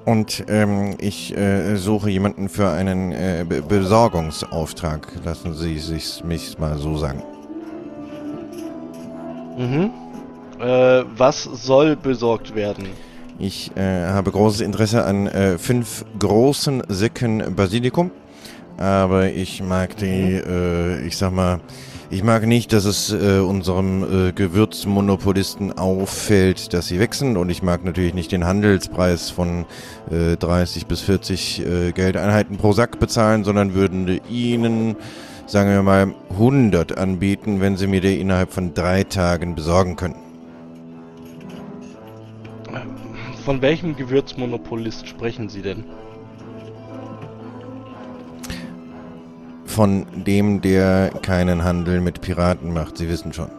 Und 0.06 0.46
ähm, 0.48 0.96
ich 1.00 1.36
äh, 1.36 1.76
suche 1.76 2.10
jemanden 2.10 2.48
für 2.48 2.70
einen 2.70 3.12
äh, 3.12 3.46
Be 3.46 3.62
Besorgungsauftrag. 3.62 5.06
Lassen 5.26 5.54
Sie 5.54 5.78
sich 5.78 6.24
mich 6.24 6.58
mal 6.58 6.78
so 6.78 6.96
sagen. 6.96 7.24
Mhm. 9.58 9.92
Äh, 10.62 11.04
was 11.18 11.44
soll 11.44 11.98
besorgt 11.98 12.56
werden? 12.56 12.88
Ich 13.38 13.76
äh, 13.76 14.06
habe 14.06 14.32
großes 14.32 14.62
Interesse 14.62 15.04
an 15.04 15.28
äh, 15.28 15.58
fünf 15.58 16.06
großen 16.18 16.84
Säcken 16.88 17.54
Basilikum. 17.54 18.12
Aber 18.78 19.32
ich 19.32 19.64
mag 19.64 19.96
die, 19.98 20.34
äh, 20.36 21.06
ich 21.08 21.18
sag 21.18 21.32
mal, 21.32 21.62
ich 22.10 22.24
mag 22.24 22.46
nicht, 22.46 22.72
dass 22.72 22.86
es 22.86 23.12
äh, 23.12 23.40
unserem 23.40 24.04
äh, 24.28 24.32
Gewürzmonopolisten 24.32 25.78
auffällt, 25.78 26.74
dass 26.74 26.88
sie 26.88 27.00
wechseln. 27.00 27.36
Und 27.36 27.50
ich 27.50 27.64
mag 27.64 27.84
natürlich 27.84 28.14
nicht 28.14 28.32
den 28.32 28.46
Handelspreis 28.46 29.30
von 29.32 29.66
äh, 30.12 30.36
30 30.38 30.86
bis 30.86 31.02
40 31.02 31.66
äh, 31.66 31.92
Geldeinheiten 31.94 32.58
pro 32.58 32.74
Sack 32.74 33.00
bezahlen, 33.00 33.44
sondern 33.44 33.74
würden 33.74 34.20
ihnen, 34.30 34.96
sagen 35.48 35.70
wir 35.72 35.82
mal, 35.82 36.14
100 36.32 36.98
anbieten, 36.98 37.60
wenn 37.60 37.76
sie 37.76 37.88
mir 37.88 38.02
die 38.02 38.20
innerhalb 38.20 38.52
von 38.52 38.74
drei 38.74 39.04
Tagen 39.04 39.56
besorgen 39.56 39.96
können. 39.96 40.16
Von 43.46 43.62
welchem 43.62 43.96
Gewürzmonopolist 43.96 45.08
sprechen 45.08 45.50
Sie 45.50 45.62
denn? 45.62 45.86
Von 49.76 50.06
dem, 50.26 50.62
der 50.62 51.10
keinen 51.22 51.66
Handel 51.66 52.00
mit 52.00 52.22
Piraten 52.22 52.74
macht, 52.74 52.98
Sie 52.98 53.10
wissen 53.10 53.34
schon. 53.34 53.50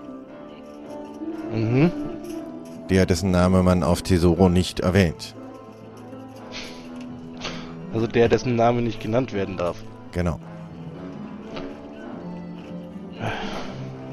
Mhm. 1.52 1.92
Der, 2.88 3.04
dessen 3.04 3.30
Name 3.30 3.62
man 3.62 3.82
auf 3.82 4.00
Tesoro 4.00 4.48
nicht 4.48 4.80
erwähnt. 4.80 5.34
Also 7.92 8.06
der, 8.06 8.30
dessen 8.30 8.56
Name 8.56 8.80
nicht 8.80 8.98
genannt 8.98 9.34
werden 9.34 9.58
darf. 9.58 9.76
Genau. 10.12 10.40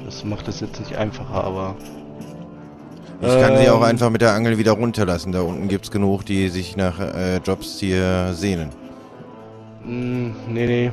Das 0.04 0.26
macht 0.26 0.50
es 0.50 0.60
jetzt 0.60 0.82
nicht 0.82 0.98
einfacher, 0.98 1.42
aber. 1.42 1.76
Ich 3.22 3.40
kann 3.40 3.58
sie 3.60 3.70
auch 3.70 3.78
Ähm. 3.78 3.84
einfach 3.84 4.10
mit 4.10 4.20
der 4.20 4.34
Angel 4.34 4.58
wieder 4.58 4.74
runterlassen. 4.74 5.32
Da 5.32 5.40
unten 5.40 5.70
gibt's 5.70 5.90
genug, 5.90 6.26
die 6.26 6.50
sich 6.50 6.76
nach 6.76 7.00
äh, 7.00 7.38
Jobs 7.38 7.80
hier 7.80 8.34
sehnen. 8.34 8.72
Mh, 9.86 10.32
nee, 10.50 10.66
nee. 10.66 10.92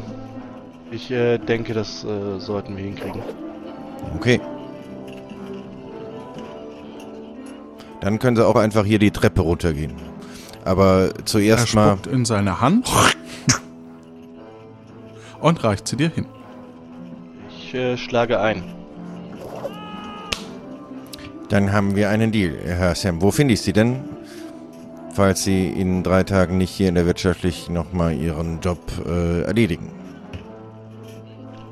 Ich 0.90 1.10
äh, 1.10 1.38
denke, 1.38 1.72
das 1.72 2.04
äh, 2.04 2.38
sollten 2.40 2.76
wir 2.76 2.84
hinkriegen. 2.84 3.22
Okay. 4.16 4.40
Dann 8.00 8.18
können 8.18 8.36
sie 8.36 8.46
auch 8.46 8.56
einfach 8.56 8.84
hier 8.84 8.98
die 8.98 9.10
Treppe 9.10 9.42
runtergehen. 9.42 9.92
Aber 10.64 11.12
Er 11.16 11.26
zuerst 11.26 11.74
mal. 11.74 11.92
spuckt 11.92 12.06
in 12.06 12.24
seine 12.24 12.60
Hand 12.60 12.90
und 15.40 15.62
reicht 15.64 15.86
sie 15.88 15.96
dir 15.96 16.08
hin. 16.10 16.26
Ich 17.56 17.74
äh, 17.74 17.96
schlage 17.96 18.40
ein. 18.40 18.62
Dann 21.48 21.72
haben 21.72 21.96
wir 21.96 22.10
einen 22.10 22.30
Deal, 22.32 22.56
Herr 22.64 22.94
Sam. 22.94 23.22
Wo 23.22 23.30
finde 23.30 23.54
ich 23.54 23.60
Sie 23.62 23.72
denn? 23.72 24.04
Falls 25.14 25.42
Sie 25.42 25.68
in 25.68 26.02
drei 26.04 26.22
Tagen 26.22 26.58
nicht 26.58 26.70
hier 26.70 26.88
in 26.88 26.94
der 26.94 27.06
wirtschaftlich 27.06 27.68
nochmal 27.68 28.14
Ihren 28.14 28.60
Job 28.60 28.78
äh, 29.06 29.42
erledigen. 29.42 29.90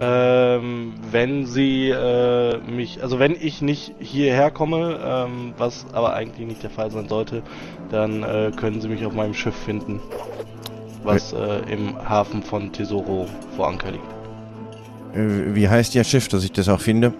Ähm, 0.00 0.94
wenn 1.10 1.46
sie 1.46 1.90
äh, 1.90 2.58
mich, 2.58 3.02
also 3.02 3.18
wenn 3.18 3.34
ich 3.34 3.62
nicht 3.62 3.94
hierher 3.98 4.52
komme, 4.52 5.00
ähm, 5.04 5.54
was 5.58 5.86
aber 5.92 6.14
eigentlich 6.14 6.46
nicht 6.46 6.62
der 6.62 6.70
Fall 6.70 6.90
sein 6.92 7.08
sollte, 7.08 7.42
dann 7.90 8.22
äh, 8.22 8.52
können 8.54 8.80
sie 8.80 8.88
mich 8.88 9.04
auf 9.04 9.12
meinem 9.12 9.34
Schiff 9.34 9.56
finden, 9.56 10.00
was 11.02 11.32
äh, 11.32 11.60
im 11.68 11.96
Hafen 12.08 12.44
von 12.44 12.70
Tesoro 12.72 13.26
vor 13.56 13.66
Anker 13.66 13.90
liegt. 13.90 14.04
Äh, 15.14 15.54
wie 15.56 15.68
heißt 15.68 15.96
Ihr 15.96 16.04
Schiff, 16.04 16.28
dass 16.28 16.44
ich 16.44 16.52
das 16.52 16.68
auch 16.68 16.80
finde? 16.80 17.12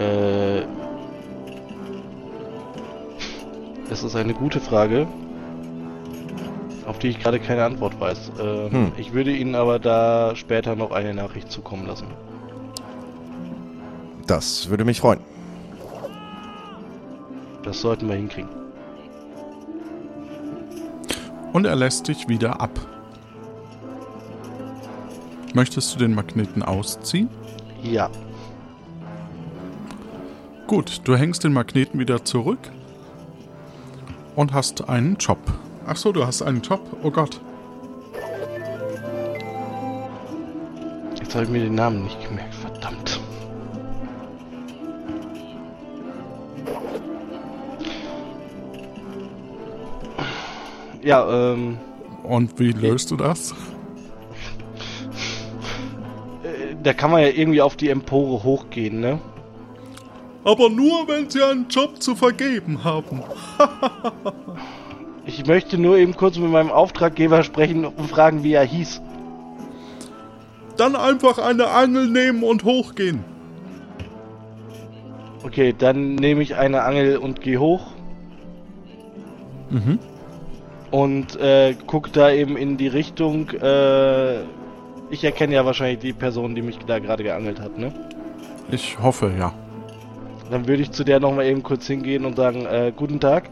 Äh, 0.00 0.62
das 3.88 4.02
ist 4.02 4.16
eine 4.16 4.34
gute 4.34 4.58
Frage, 4.58 5.06
auf 6.94 7.00
die 7.00 7.08
ich 7.08 7.18
gerade 7.18 7.40
keine 7.40 7.64
Antwort 7.64 7.98
weiß. 7.98 8.30
Ähm, 8.40 8.70
Hm. 8.70 8.92
Ich 8.96 9.12
würde 9.12 9.32
Ihnen 9.34 9.56
aber 9.56 9.80
da 9.80 10.36
später 10.36 10.76
noch 10.76 10.92
eine 10.92 11.12
Nachricht 11.12 11.50
zukommen 11.50 11.86
lassen. 11.88 12.06
Das 14.28 14.70
würde 14.70 14.84
mich 14.84 15.00
freuen. 15.00 15.18
Das 17.64 17.80
sollten 17.80 18.08
wir 18.08 18.14
hinkriegen. 18.14 18.48
Und 21.52 21.66
er 21.66 21.74
lässt 21.74 22.06
dich 22.08 22.28
wieder 22.28 22.60
ab. 22.60 22.70
Möchtest 25.52 25.94
du 25.94 25.98
den 25.98 26.14
Magneten 26.14 26.62
ausziehen? 26.62 27.28
Ja. 27.82 28.08
Gut, 30.68 31.00
du 31.04 31.16
hängst 31.16 31.42
den 31.42 31.52
Magneten 31.52 31.98
wieder 31.98 32.24
zurück 32.24 32.58
und 34.36 34.52
hast 34.52 34.88
einen 34.88 35.16
Job. 35.16 35.38
Ach 35.86 35.96
so, 35.96 36.12
du 36.12 36.26
hast 36.26 36.42
einen 36.42 36.62
Job. 36.62 36.80
Oh 37.02 37.10
Gott. 37.10 37.40
Jetzt 41.18 41.34
habe 41.34 41.44
ich 41.44 41.50
mir 41.50 41.60
den 41.64 41.74
Namen 41.74 42.04
nicht 42.04 42.22
gemerkt, 42.26 42.54
verdammt. 42.54 43.20
Ja, 51.02 51.52
ähm, 51.52 51.78
Und 52.22 52.58
wie 52.58 52.72
löst 52.72 53.10
du 53.10 53.16
das? 53.16 53.52
äh, 56.42 56.74
da 56.82 56.94
kann 56.94 57.10
man 57.10 57.20
ja 57.20 57.28
irgendwie 57.28 57.60
auf 57.60 57.76
die 57.76 57.90
Empore 57.90 58.42
hochgehen, 58.42 59.00
ne? 59.00 59.18
Aber 60.44 60.68
nur, 60.68 61.08
wenn 61.08 61.28
Sie 61.30 61.42
einen 61.42 61.68
Job 61.68 62.02
zu 62.02 62.14
vergeben 62.14 62.84
haben. 62.84 63.22
Ich 65.26 65.46
möchte 65.46 65.78
nur 65.78 65.96
eben 65.96 66.14
kurz 66.14 66.38
mit 66.38 66.50
meinem 66.50 66.70
Auftraggeber 66.70 67.42
sprechen 67.42 67.84
und 67.84 68.10
fragen, 68.10 68.42
wie 68.44 68.52
er 68.52 68.64
hieß. 68.64 69.00
Dann 70.76 70.96
einfach 70.96 71.38
eine 71.38 71.68
Angel 71.68 72.08
nehmen 72.08 72.42
und 72.42 72.64
hochgehen. 72.64 73.24
Okay, 75.44 75.74
dann 75.76 76.14
nehme 76.16 76.42
ich 76.42 76.56
eine 76.56 76.82
Angel 76.82 77.16
und 77.16 77.40
gehe 77.40 77.58
hoch. 77.58 77.88
Mhm. 79.70 79.98
Und 80.90 81.36
äh, 81.36 81.74
guck 81.86 82.12
da 82.12 82.30
eben 82.30 82.56
in 82.56 82.76
die 82.76 82.88
Richtung. 82.88 83.50
Äh, 83.50 84.42
ich 85.10 85.24
erkenne 85.24 85.54
ja 85.54 85.64
wahrscheinlich 85.64 86.00
die 86.00 86.12
Person, 86.12 86.54
die 86.54 86.62
mich 86.62 86.78
da 86.78 86.98
gerade 86.98 87.22
geangelt 87.22 87.60
hat, 87.60 87.78
ne? 87.78 87.92
Ich 88.70 88.98
hoffe, 89.00 89.32
ja. 89.38 89.52
Dann 90.50 90.66
würde 90.66 90.82
ich 90.82 90.90
zu 90.90 91.04
der 91.04 91.20
nochmal 91.20 91.46
eben 91.46 91.62
kurz 91.62 91.86
hingehen 91.86 92.24
und 92.24 92.36
sagen, 92.36 92.66
äh, 92.66 92.92
guten 92.94 93.20
Tag. 93.20 93.48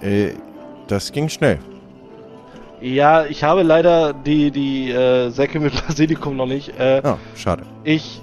Äh, 0.00 0.32
das 0.88 1.12
ging 1.12 1.28
schnell. 1.28 1.58
Ja, 2.80 3.24
ich 3.26 3.44
habe 3.44 3.62
leider 3.62 4.12
die, 4.12 4.50
die 4.50 4.90
äh, 4.90 5.30
Säcke 5.30 5.60
mit 5.60 5.72
Basilikum 5.86 6.36
noch 6.36 6.46
nicht. 6.46 6.78
Äh, 6.78 7.00
Ah, 7.04 7.18
schade. 7.36 7.62
Ich 7.84 8.20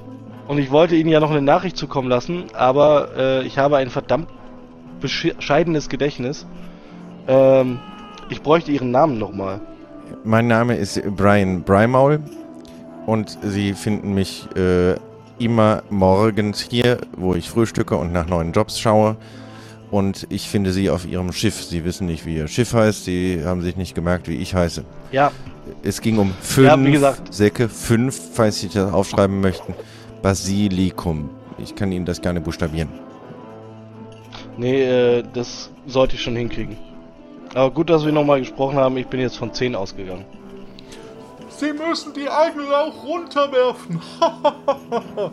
und 0.47 0.57
ich 0.57 0.71
wollte 0.71 0.95
Ihnen 0.95 1.09
ja 1.09 1.19
noch 1.19 1.29
eine 1.29 1.41
Nachricht 1.43 1.77
zukommen 1.77 2.09
lassen, 2.09 2.45
aber 2.53 3.09
äh, 3.15 3.43
ich 3.43 3.57
habe 3.59 3.77
ein 3.77 3.89
verdammt 3.89 4.27
bescheidenes 4.99 5.89
Gedächtnis. 5.89 6.45
Ähm, 7.27 7.79
ich 8.29 8.41
bräuchte 8.41 8.71
Ihren 8.71 8.89
Namen 8.91 9.17
nochmal. 9.19 9.61
Mein 10.23 10.47
Name 10.47 10.75
ist 10.75 11.01
Brian 11.15 11.61
Breimaul 11.63 12.19
und 13.05 13.37
Sie 13.43 13.73
finden 13.73 14.13
mich 14.15 14.47
äh, 14.55 14.95
immer 15.37 15.83
morgens 15.89 16.59
hier, 16.61 16.97
wo 17.15 17.35
ich 17.35 17.49
frühstücke 17.49 17.95
und 17.95 18.11
nach 18.11 18.27
neuen 18.27 18.51
Jobs 18.51 18.79
schaue. 18.79 19.15
Und 19.91 20.27
ich 20.29 20.47
finde 20.49 20.71
Sie 20.71 20.89
auf 20.89 21.05
Ihrem 21.07 21.31
Schiff. 21.33 21.63
Sie 21.63 21.83
wissen 21.83 22.05
nicht, 22.05 22.25
wie 22.25 22.35
Ihr 22.37 22.47
Schiff 22.47 22.73
heißt. 22.73 23.05
Sie 23.05 23.41
haben 23.43 23.61
sich 23.61 23.75
nicht 23.75 23.95
gemerkt, 23.95 24.27
wie 24.27 24.35
ich 24.35 24.53
heiße. 24.53 24.83
Ja, 25.11 25.31
Es 25.83 26.01
ging 26.01 26.17
um 26.19 26.31
fünf 26.41 26.67
Ja, 26.67 26.83
wie 26.83 26.91
gesagt. 26.91 27.33
Säcke, 27.33 27.67
fünf, 27.69 28.19
falls 28.33 28.59
Sie 28.59 28.69
das 28.69 28.91
aufschreiben 28.93 29.41
möchten. 29.41 29.73
Basilikum. 30.21 31.29
Ich 31.57 31.75
kann 31.75 31.91
Ihnen 31.91 32.05
das 32.05 32.21
gerne 32.21 32.39
buchstabieren. 32.41 32.89
nee, 34.57 34.83
äh, 34.83 35.23
das 35.33 35.69
sollte 35.87 36.15
ich 36.15 36.21
schon 36.21 36.35
hinkriegen. 36.35 36.77
Aber 37.55 37.71
gut, 37.71 37.89
dass 37.89 38.05
wir 38.05 38.11
nochmal 38.11 38.39
gesprochen 38.41 38.77
haben. 38.77 38.95
Ich 38.97 39.07
bin 39.07 39.19
jetzt 39.19 39.37
von 39.37 39.51
10 39.53 39.75
ausgegangen. 39.75 40.25
Sie 41.49 41.73
müssen 41.73 42.13
die 42.13 42.29
Angel 42.29 42.71
auch 42.73 43.03
runterwerfen. 43.03 43.99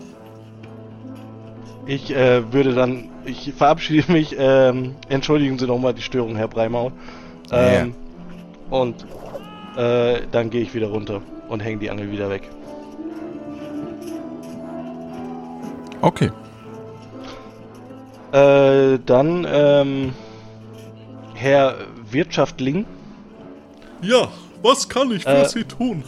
Ich 1.86 2.10
äh, 2.14 2.52
würde 2.52 2.74
dann, 2.74 3.08
ich 3.24 3.52
verabschiede 3.56 4.10
mich. 4.12 4.34
Ähm, 4.38 4.94
entschuldigen 5.08 5.58
Sie 5.58 5.66
nochmal 5.66 5.94
die 5.94 6.02
Störung, 6.02 6.36
Herr 6.36 6.48
Breimaul. 6.48 6.92
Ähm, 7.52 7.94
Und 8.70 9.06
äh, 9.76 10.22
dann 10.32 10.50
gehe 10.50 10.62
ich 10.62 10.74
wieder 10.74 10.88
runter 10.88 11.22
und 11.48 11.60
hänge 11.60 11.78
die 11.78 11.90
Angel 11.90 12.10
wieder 12.10 12.28
weg. 12.28 12.42
Okay. 16.00 16.30
Äh, 18.32 18.98
dann, 19.06 19.46
ähm, 19.48 20.12
Herr 21.34 21.76
Wirtschaftling, 22.10 22.84
Ja, 24.02 24.28
was 24.62 24.88
kann 24.88 25.10
ich 25.12 25.22
für 25.22 25.28
Äh, 25.42 25.48
Sie 25.48 25.64
tun? 25.64 26.02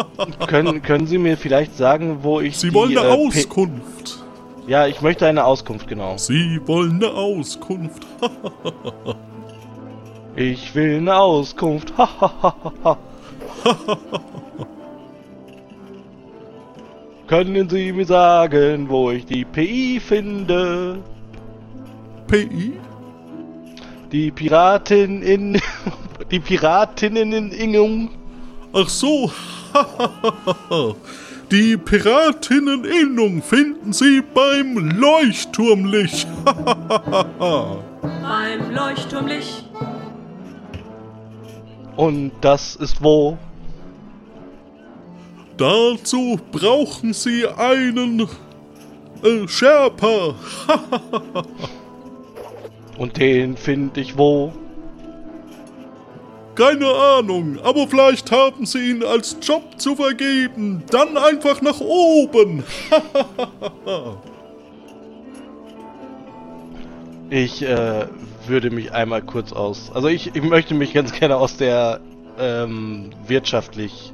können, 0.46 0.82
können 0.82 1.06
Sie 1.06 1.18
mir 1.18 1.36
vielleicht 1.36 1.76
sagen, 1.76 2.18
wo 2.22 2.40
ich 2.40 2.56
Sie 2.56 2.68
die, 2.68 2.74
wollen 2.74 2.96
eine 2.96 3.08
äh, 3.08 3.28
P- 3.28 3.28
Auskunft. 3.40 4.23
Ja, 4.66 4.86
ich 4.86 5.02
möchte 5.02 5.26
eine 5.26 5.44
Auskunft, 5.44 5.86
genau. 5.88 6.16
Sie 6.16 6.60
wollen 6.66 6.96
eine 7.02 7.12
Auskunft. 7.12 8.06
Ich 10.36 10.74
will 10.74 10.96
eine 10.96 11.14
Auskunft. 11.14 11.94
Können 17.28 17.70
Sie 17.70 17.92
mir 17.92 18.04
sagen, 18.04 18.88
wo 18.88 19.12
ich 19.12 19.24
die 19.26 19.44
PI 19.44 20.00
finde? 20.00 20.98
PI? 22.26 22.80
Die 24.10 24.32
Piratin 24.32 25.22
in... 25.22 25.60
Die 26.30 26.40
Piratinnen 26.40 27.32
in 27.32 27.52
Ingung? 27.52 28.10
Ach 28.72 28.88
so. 28.88 29.30
Die 31.54 31.76
Piratinneninnung 31.76 33.40
finden 33.40 33.92
Sie 33.92 34.20
beim 34.34 34.76
Leuchtturmlicht. 34.98 36.26
Beim 36.44 37.78
Leuchtturmlicht, 38.72 39.70
Und 41.94 42.32
das 42.40 42.74
ist 42.74 43.04
wo? 43.04 43.38
Dazu 45.56 46.40
brauchen 46.50 47.12
Sie 47.12 47.46
einen 47.46 48.26
äh, 49.22 49.46
Sherpa. 49.46 50.34
Und 52.98 53.16
den 53.16 53.56
finde 53.56 54.00
ich 54.00 54.18
wo? 54.18 54.52
Keine 56.54 56.86
Ahnung, 56.86 57.58
aber 57.62 57.88
vielleicht 57.88 58.30
haben 58.30 58.64
Sie 58.64 58.90
ihn 58.90 59.02
als 59.02 59.36
Job 59.42 59.62
zu 59.80 59.96
vergeben. 59.96 60.84
Dann 60.90 61.16
einfach 61.16 61.60
nach 61.62 61.80
oben. 61.80 62.64
Ich 67.30 67.62
äh, 67.62 68.06
würde 68.46 68.70
mich 68.70 68.92
einmal 68.92 69.22
kurz 69.22 69.52
aus. 69.52 69.90
Also 69.92 70.06
ich, 70.06 70.36
ich 70.36 70.42
möchte 70.42 70.74
mich 70.74 70.92
ganz 70.92 71.10
gerne 71.10 71.36
aus 71.36 71.56
der 71.56 71.98
ähm, 72.38 73.10
wirtschaftlich 73.26 74.12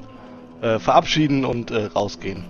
äh, 0.63 0.79
verabschieden 0.79 1.45
und 1.45 1.71
äh, 1.71 1.87
rausgehen. 1.87 2.45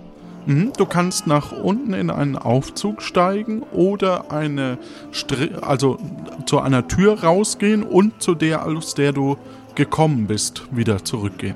Mhm. 0.45 0.71
Du 0.77 0.85
kannst 0.85 1.27
nach 1.27 1.51
unten 1.51 1.93
in 1.93 2.09
einen 2.09 2.37
Aufzug 2.37 3.01
steigen 3.01 3.63
oder 3.73 4.31
eine 4.31 4.77
Stri 5.11 5.49
also 5.61 5.97
zu 6.45 6.59
einer 6.59 6.87
Tür 6.87 7.23
rausgehen 7.23 7.83
und 7.83 8.21
zu 8.21 8.33
der, 8.33 8.65
aus 8.65 8.95
der 8.95 9.11
du 9.13 9.37
gekommen 9.75 10.27
bist, 10.27 10.63
wieder 10.71 11.03
zurückgehen. 11.03 11.55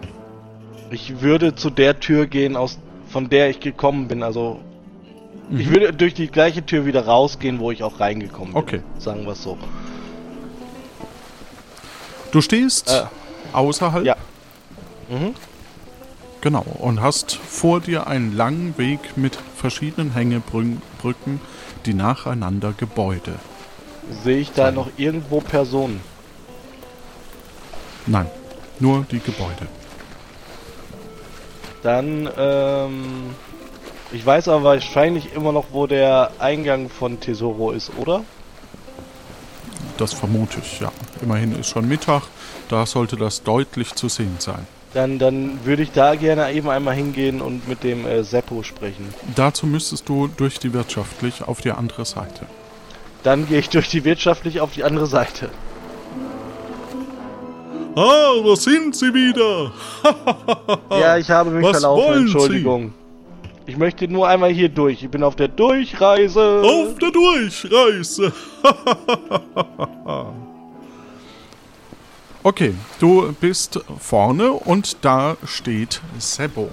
Ich 0.91 1.21
würde 1.21 1.55
zu 1.55 1.69
der 1.69 1.99
Tür 1.99 2.27
gehen, 2.27 2.55
aus 2.55 2.79
von 3.09 3.29
der 3.29 3.49
ich 3.49 3.59
gekommen 3.59 4.07
bin. 4.07 4.23
Also 4.23 4.59
ich 5.51 5.69
würde 5.69 5.93
durch 5.93 6.13
die 6.13 6.27
gleiche 6.27 6.65
Tür 6.65 6.85
wieder 6.85 7.05
rausgehen, 7.05 7.59
wo 7.59 7.71
ich 7.71 7.83
auch 7.83 7.99
reingekommen 7.99 8.53
bin. 8.53 8.61
Okay. 8.61 8.81
Sagen 8.97 9.25
wir 9.25 9.33
es 9.33 9.43
so. 9.43 9.57
Du 12.31 12.41
stehst 12.41 12.89
Äh, 12.89 13.03
außerhalb 13.53 14.05
ja. 14.05 14.15
Mhm. 15.09 15.33
Genau, 16.41 16.65
und 16.79 17.01
hast 17.01 17.35
vor 17.35 17.79
dir 17.79 18.07
einen 18.07 18.35
langen 18.35 18.77
Weg 18.77 19.17
mit 19.17 19.37
verschiedenen 19.55 20.13
Hängebrücken, 20.13 21.41
die 21.85 21.93
nacheinander 21.93 22.73
Gebäude. 22.77 23.35
Sehe 24.23 24.37
ich 24.37 24.51
da 24.51 24.71
noch 24.71 24.89
irgendwo 24.97 25.41
Personen? 25.41 26.01
Nein, 28.07 28.27
nur 28.79 29.05
die 29.09 29.19
Gebäude. 29.19 29.67
Dann, 31.83 32.29
ähm. 32.37 33.03
Ich 34.11 34.25
weiß 34.25 34.47
aber 34.47 34.63
wahrscheinlich 34.63 35.33
immer 35.33 35.51
noch, 35.51 35.65
wo 35.71 35.87
der 35.87 36.31
Eingang 36.39 36.89
von 36.89 37.19
Tesoro 37.19 37.71
ist, 37.71 37.91
oder? 37.97 38.23
Das 39.97 40.13
vermute 40.13 40.59
ich, 40.61 40.79
ja. 40.79 40.91
Immerhin 41.21 41.59
ist 41.59 41.67
schon 41.69 41.87
Mittag, 41.87 42.23
da 42.69 42.85
sollte 42.85 43.17
das 43.17 43.43
deutlich 43.43 43.93
zu 43.95 44.07
sehen 44.07 44.35
sein. 44.39 44.67
Dann, 44.93 45.19
dann 45.19 45.65
würde 45.65 45.83
ich 45.83 45.91
da 45.91 46.15
gerne 46.15 46.51
eben 46.53 46.69
einmal 46.69 46.95
hingehen 46.95 47.41
und 47.41 47.67
mit 47.67 47.83
dem 47.83 48.05
äh, 48.05 48.23
Seppo 48.23 48.63
sprechen. 48.63 49.13
Dazu 49.35 49.67
müsstest 49.67 50.07
du 50.07 50.27
durch 50.27 50.59
die 50.59 50.71
wirtschaftlich 50.71 51.43
auf 51.43 51.59
die 51.59 51.71
andere 51.71 52.05
Seite. 52.05 52.45
Dann 53.23 53.47
gehe 53.47 53.59
ich 53.59 53.69
durch 53.69 53.89
die 53.89 54.05
wirtschaftlich 54.05 54.61
auf 54.61 54.71
die 54.71 54.83
andere 54.83 55.07
Seite. 55.07 55.49
Ah, 57.95 58.33
da 58.45 58.55
sind 58.55 58.95
Sie 58.95 59.13
wieder. 59.13 59.71
Ja, 60.89 61.17
ich 61.17 61.29
habe 61.29 61.49
mich 61.49 61.63
Was 61.65 61.79
verlaufen, 61.79 62.03
wollen 62.03 62.27
Sie? 62.27 62.33
Entschuldigung. 62.33 62.93
Ich 63.65 63.77
möchte 63.77 64.07
nur 64.07 64.27
einmal 64.27 64.51
hier 64.51 64.69
durch. 64.69 65.01
Ich 65.03 65.09
bin 65.09 65.23
auf 65.23 65.35
der 65.35 65.47
Durchreise. 65.47 66.61
Auf 66.63 66.97
der 66.99 67.11
Durchreise. 67.11 68.31
Okay, 72.43 72.75
du 72.99 73.33
bist 73.41 73.79
vorne 73.99 74.51
und 74.51 74.97
da 75.01 75.35
steht 75.47 75.99
Sebo. 76.19 76.69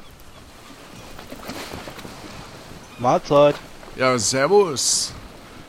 Mahlzeit. 2.99 3.55
Ja, 3.97 4.19
servus. 4.19 5.15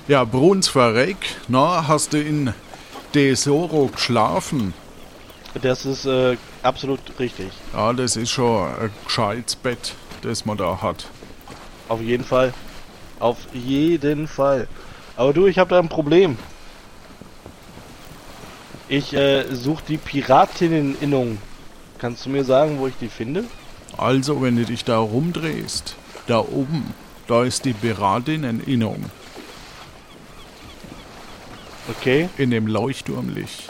Ja, 0.09 0.25
Bruns 0.25 0.67
verreck. 0.67 1.37
Na, 1.47 1.87
hast 1.87 2.11
du 2.11 2.19
in 2.21 2.53
Desoro 3.15 3.87
geschlafen? 3.87 4.73
Das 5.61 5.85
ist 5.85 6.05
äh, 6.05 6.37
absolut 6.63 6.99
richtig. 7.19 7.51
Ja, 7.73 7.93
das 7.93 8.15
ist 8.15 8.31
schon 8.31 8.67
ein 8.67 8.89
gescheites 9.05 9.55
Bett, 9.55 9.93
das 10.21 10.45
man 10.45 10.57
da 10.57 10.81
hat. 10.81 11.07
Auf 11.89 12.01
jeden 12.01 12.23
Fall. 12.23 12.53
Auf 13.19 13.37
jeden 13.53 14.27
Fall. 14.27 14.67
Aber 15.15 15.33
du, 15.33 15.45
ich 15.45 15.59
habe 15.59 15.69
da 15.69 15.79
ein 15.79 15.89
Problem. 15.89 16.37
Ich 18.89 19.13
äh, 19.13 19.45
suche 19.53 19.83
die 19.87 19.97
Piratinneninnung. 19.97 21.37
Kannst 21.99 22.25
du 22.25 22.29
mir 22.29 22.43
sagen, 22.43 22.79
wo 22.79 22.87
ich 22.87 22.95
die 22.99 23.07
finde? 23.07 23.45
Also, 23.95 24.41
wenn 24.41 24.55
du 24.55 24.65
dich 24.65 24.83
da 24.83 24.97
rumdrehst, 24.97 25.95
da 26.27 26.39
oben, 26.39 26.93
da 27.27 27.43
ist 27.43 27.65
die 27.65 27.73
Piratinneninnung 27.73 29.05
Okay, 31.89 32.29
in 32.37 32.49
dem 32.49 32.67
Leuchtturmlicht. 32.67 33.69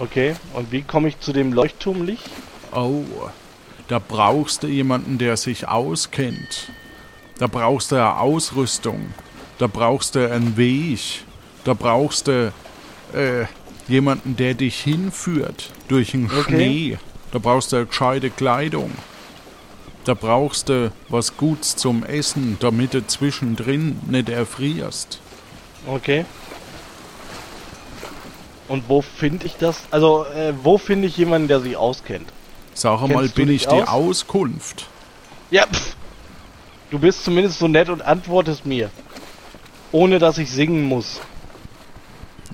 Okay. 0.00 0.34
Und 0.54 0.72
wie 0.72 0.82
komme 0.82 1.08
ich 1.08 1.20
zu 1.20 1.32
dem 1.32 1.52
Leuchtturmlicht? 1.52 2.28
Oh, 2.72 3.04
da 3.88 3.98
brauchst 3.98 4.62
du 4.62 4.66
jemanden, 4.66 5.18
der 5.18 5.36
sich 5.36 5.68
auskennt. 5.68 6.70
Da 7.38 7.46
brauchst 7.46 7.92
du 7.92 7.96
eine 7.96 8.18
Ausrüstung. 8.18 9.14
Da 9.58 9.66
brauchst 9.66 10.14
du 10.14 10.30
einen 10.30 10.56
Weg. 10.56 11.24
Da 11.64 11.74
brauchst 11.74 12.26
du 12.28 12.52
äh, 13.14 13.44
jemanden, 13.88 14.36
der 14.36 14.54
dich 14.54 14.80
hinführt 14.80 15.70
durch 15.88 16.12
den 16.12 16.26
Okay. 16.26 16.42
Schnee. 16.42 16.98
Da 17.32 17.38
brauchst 17.38 17.72
du 17.72 17.76
eine 17.76 17.86
gescheite 17.86 18.30
Kleidung. 18.30 18.90
Da 20.04 20.14
brauchst 20.14 20.68
du 20.68 20.92
was 21.08 21.36
Gutes 21.36 21.76
zum 21.76 22.04
Essen, 22.04 22.56
damit 22.60 22.94
du 22.94 23.06
zwischendrin 23.06 24.00
nicht 24.08 24.28
erfrierst. 24.28 25.20
Okay. 25.86 26.24
Und 28.70 28.88
wo 28.88 29.02
finde 29.02 29.46
ich 29.46 29.56
das? 29.56 29.82
Also, 29.90 30.24
äh, 30.26 30.54
wo 30.62 30.78
finde 30.78 31.08
ich 31.08 31.16
jemanden, 31.16 31.48
der 31.48 31.58
sich 31.58 31.76
auskennt? 31.76 32.28
Sag 32.72 33.00
mal, 33.00 33.08
Kennst 33.08 33.34
bin 33.34 33.50
ich 33.50 33.66
die 33.66 33.82
aus? 33.82 33.88
Auskunft? 33.88 34.86
Ja, 35.50 35.66
pff. 35.66 35.96
Du 36.88 37.00
bist 37.00 37.24
zumindest 37.24 37.58
so 37.58 37.66
nett 37.66 37.88
und 37.88 38.00
antwortest 38.00 38.66
mir. 38.66 38.90
Ohne 39.90 40.20
dass 40.20 40.38
ich 40.38 40.52
singen 40.52 40.84
muss. 40.84 41.20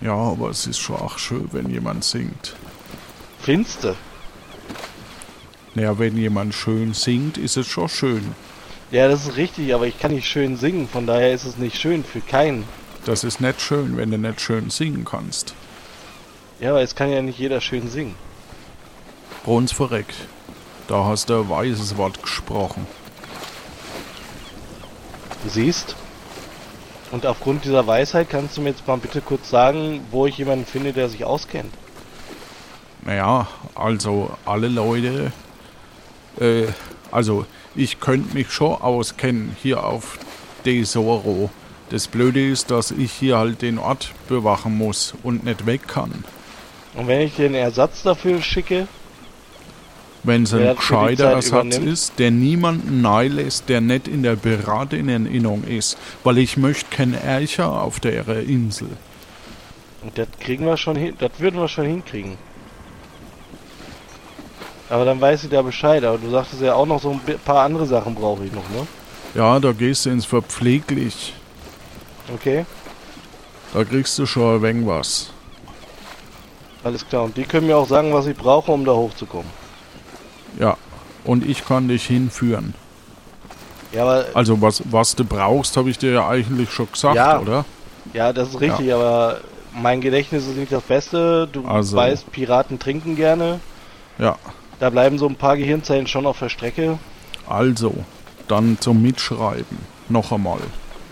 Ja, 0.00 0.14
aber 0.14 0.48
es 0.48 0.66
ist 0.66 0.78
schon 0.78 0.96
auch 0.96 1.18
schön, 1.18 1.50
wenn 1.52 1.68
jemand 1.68 2.02
singt. 2.02 2.56
Finste. 3.38 3.94
Naja, 5.74 5.98
wenn 5.98 6.16
jemand 6.16 6.54
schön 6.54 6.94
singt, 6.94 7.36
ist 7.36 7.58
es 7.58 7.66
schon 7.66 7.90
schön. 7.90 8.34
Ja, 8.90 9.06
das 9.08 9.26
ist 9.26 9.36
richtig, 9.36 9.74
aber 9.74 9.86
ich 9.86 9.98
kann 9.98 10.14
nicht 10.14 10.26
schön 10.26 10.56
singen, 10.56 10.88
von 10.88 11.06
daher 11.06 11.34
ist 11.34 11.44
es 11.44 11.58
nicht 11.58 11.78
schön 11.78 12.04
für 12.04 12.20
keinen. 12.20 12.64
Das 13.04 13.22
ist 13.22 13.42
nicht 13.42 13.60
schön, 13.60 13.98
wenn 13.98 14.10
du 14.10 14.16
nicht 14.16 14.40
schön 14.40 14.70
singen 14.70 15.04
kannst. 15.04 15.54
Ja, 16.60 16.70
aber 16.70 16.82
es 16.82 16.94
kann 16.94 17.10
ja 17.10 17.20
nicht 17.20 17.38
jeder 17.38 17.60
schön 17.60 17.88
singen. 17.88 18.14
Bruns 19.44 19.72
verreckt. 19.72 20.14
Da 20.88 21.04
hast 21.04 21.28
du 21.28 21.40
ein 21.40 21.50
weises 21.50 21.96
Wort 21.96 22.22
gesprochen. 22.22 22.86
Du 25.42 25.50
siehst? 25.50 25.96
Und 27.10 27.26
aufgrund 27.26 27.64
dieser 27.64 27.86
Weisheit 27.86 28.30
kannst 28.30 28.56
du 28.56 28.62
mir 28.62 28.70
jetzt 28.70 28.86
mal 28.86 28.96
bitte 28.96 29.20
kurz 29.20 29.50
sagen, 29.50 30.00
wo 30.10 30.26
ich 30.26 30.38
jemanden 30.38 30.64
finde, 30.64 30.92
der 30.92 31.08
sich 31.08 31.24
auskennt. 31.24 31.72
Naja, 33.04 33.46
also 33.74 34.30
alle 34.44 34.68
Leute. 34.68 35.32
Äh, 36.40 36.66
also 37.12 37.46
ich 37.74 38.00
könnte 38.00 38.34
mich 38.34 38.50
schon 38.50 38.72
auskennen 38.72 39.56
hier 39.62 39.84
auf 39.84 40.18
Desoro. 40.64 41.50
Das 41.90 42.08
Blöde 42.08 42.48
ist, 42.48 42.70
dass 42.70 42.90
ich 42.90 43.12
hier 43.12 43.38
halt 43.38 43.62
den 43.62 43.78
Ort 43.78 44.12
bewachen 44.28 44.76
muss 44.76 45.14
und 45.22 45.44
nicht 45.44 45.66
weg 45.66 45.86
kann. 45.86 46.24
Und 46.96 47.06
wenn 47.08 47.20
ich 47.20 47.34
dir 47.36 47.46
einen 47.46 47.54
Ersatz 47.54 48.02
dafür 48.02 48.40
schicke, 48.42 48.88
Wenn 50.22 50.42
es 50.44 50.54
ein 50.54 50.74
gescheiter 50.76 51.26
Ersatz 51.32 51.48
übernimmt? 51.48 51.86
ist, 51.86 52.18
der 52.18 52.30
niemanden 52.30 53.00
nahe 53.02 53.28
lässt, 53.28 53.68
der 53.68 53.80
nicht 53.80 54.08
in 54.08 54.22
der 54.22 54.36
Beraterinerinnerung 54.36 55.64
ist, 55.64 55.98
weil 56.24 56.38
ich 56.38 56.56
möchte 56.56 56.86
kein 56.90 57.14
Ärcher 57.14 57.70
auf 57.70 58.00
der 58.00 58.26
Insel. 58.40 58.88
und 60.02 60.16
das 60.16 60.28
kriegen 60.40 60.64
wir 60.66 60.76
schon 60.76 60.96
hin, 60.96 61.14
das 61.18 61.32
würden 61.38 61.60
wir 61.60 61.68
schon 61.68 61.84
hinkriegen. 61.86 62.38
Aber 64.88 65.04
dann 65.04 65.20
weiß 65.20 65.44
ich 65.44 65.50
da 65.50 65.62
Bescheid, 65.62 66.04
aber 66.04 66.16
du 66.18 66.30
sagtest 66.30 66.62
ja 66.62 66.74
auch 66.74 66.86
noch 66.86 67.02
so 67.02 67.10
ein 67.10 67.20
paar 67.44 67.64
andere 67.64 67.86
Sachen 67.86 68.14
brauche 68.14 68.44
ich 68.44 68.52
noch, 68.52 68.68
ne? 68.70 68.86
Ja, 69.34 69.58
da 69.58 69.72
gehst 69.72 70.06
du 70.06 70.10
ins 70.10 70.24
Verpfleglich. 70.24 71.34
Okay, 72.32 72.64
Da 73.74 73.84
kriegst 73.84 74.18
du 74.18 74.26
schon 74.26 74.56
ein 74.56 74.62
wenig 74.62 74.86
was. 74.86 75.30
Alles 76.86 77.06
klar. 77.08 77.24
Und 77.24 77.36
die 77.36 77.44
können 77.44 77.66
mir 77.66 77.76
auch 77.76 77.88
sagen, 77.88 78.12
was 78.14 78.26
ich 78.26 78.36
brauche, 78.36 78.72
um 78.72 78.84
da 78.84 78.92
hochzukommen. 78.92 79.50
Ja. 80.58 80.76
Und 81.24 81.44
ich 81.44 81.64
kann 81.66 81.88
dich 81.88 82.06
hinführen. 82.06 82.74
Ja, 83.92 84.02
aber 84.02 84.26
Also 84.34 84.60
was, 84.62 84.82
was 84.90 85.14
du 85.16 85.24
brauchst, 85.24 85.76
habe 85.76 85.90
ich 85.90 85.98
dir 85.98 86.12
ja 86.12 86.28
eigentlich 86.28 86.70
schon 86.70 86.90
gesagt, 86.90 87.16
Ja. 87.16 87.38
oder? 87.40 87.64
Ja, 88.12 88.32
das 88.32 88.48
ist 88.50 88.60
richtig, 88.60 88.92
aber 88.94 89.40
mein 89.74 90.00
Gedächtnis 90.00 90.46
ist 90.46 90.56
nicht 90.56 90.72
das 90.72 90.82
Beste. 90.82 91.48
Du 91.50 91.66
Also- 91.66 91.96
weißt, 91.96 92.30
Piraten 92.32 92.78
trinken 92.78 93.16
gerne. 93.16 93.60
Ja. 94.18 94.36
Da 94.78 94.90
bleiben 94.90 95.18
so 95.18 95.26
ein 95.26 95.36
paar 95.36 95.56
Gehirnzellen 95.56 96.06
schon 96.06 96.26
auf 96.26 96.38
der 96.38 96.48
Strecke. 96.48 96.98
Also, 97.48 97.94
dann 98.48 98.78
zum 98.80 99.02
Mitschreiben. 99.02 99.78
Noch 100.08 100.30
einmal. 100.32 100.58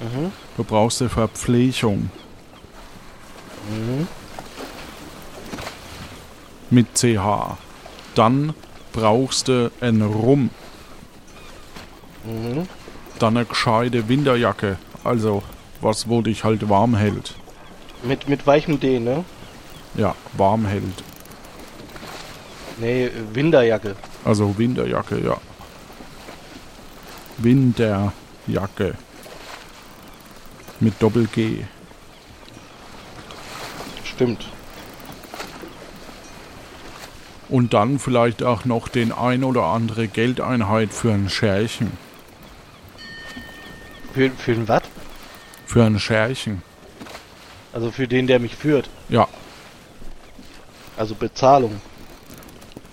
Mhm. 0.01 0.31
Du 0.57 0.65
brauchst 0.65 1.01
eine 1.01 1.11
Verpflegung. 1.11 2.11
Mhm. 3.71 4.07
Mit 6.71 6.95
CH. 6.95 7.57
Dann 8.15 8.55
brauchst 8.93 9.49
du 9.49 9.71
einen 9.81 10.03
Rum. 10.03 10.51
Mhm. 12.25 12.69
Dann 13.19 13.37
eine 13.37 13.47
gescheite 13.47 14.09
Winterjacke. 14.09 14.79
Also, 15.03 15.43
was 15.81 16.09
wo 16.09 16.23
dich 16.23 16.45
halt 16.45 16.69
warm 16.69 16.97
hält. 16.97 17.35
Mit, 18.03 18.29
mit 18.29 18.47
weichem 18.47 18.81
D, 18.81 18.99
ne? 18.99 19.25
Ja, 19.95 20.15
warm 20.33 20.67
hält. 20.67 21.05
Nee, 22.79 23.11
Winterjacke. 23.33 23.97
Also 24.25 24.57
Winterjacke, 24.59 25.21
ja. 25.21 25.37
Winterjacke. 27.39 28.95
Mit 30.81 31.01
Doppel-G. 31.01 31.65
Stimmt. 34.05 34.47
Und 37.55 37.73
dann 37.73 38.01
vielleicht 38.01 38.43
auch 38.43 38.65
noch 38.65 38.89
den 38.89 39.13
ein 39.13 39.45
oder 39.45 39.63
andere 39.67 40.09
Geldeinheit 40.09 40.93
für 40.93 41.13
ein 41.13 41.31
Scherchen. 41.31 41.93
Für, 44.13 44.29
für 44.33 44.55
den 44.57 44.67
was? 44.67 44.83
Für 45.65 45.85
ein 45.85 46.01
Scherchen. 46.01 46.63
Also 47.73 47.93
für 47.93 48.09
den, 48.09 48.27
der 48.27 48.41
mich 48.41 48.57
führt. 48.57 48.91
Ja, 49.09 49.29
Also 50.97 51.15
Bezahlung. 51.15 51.81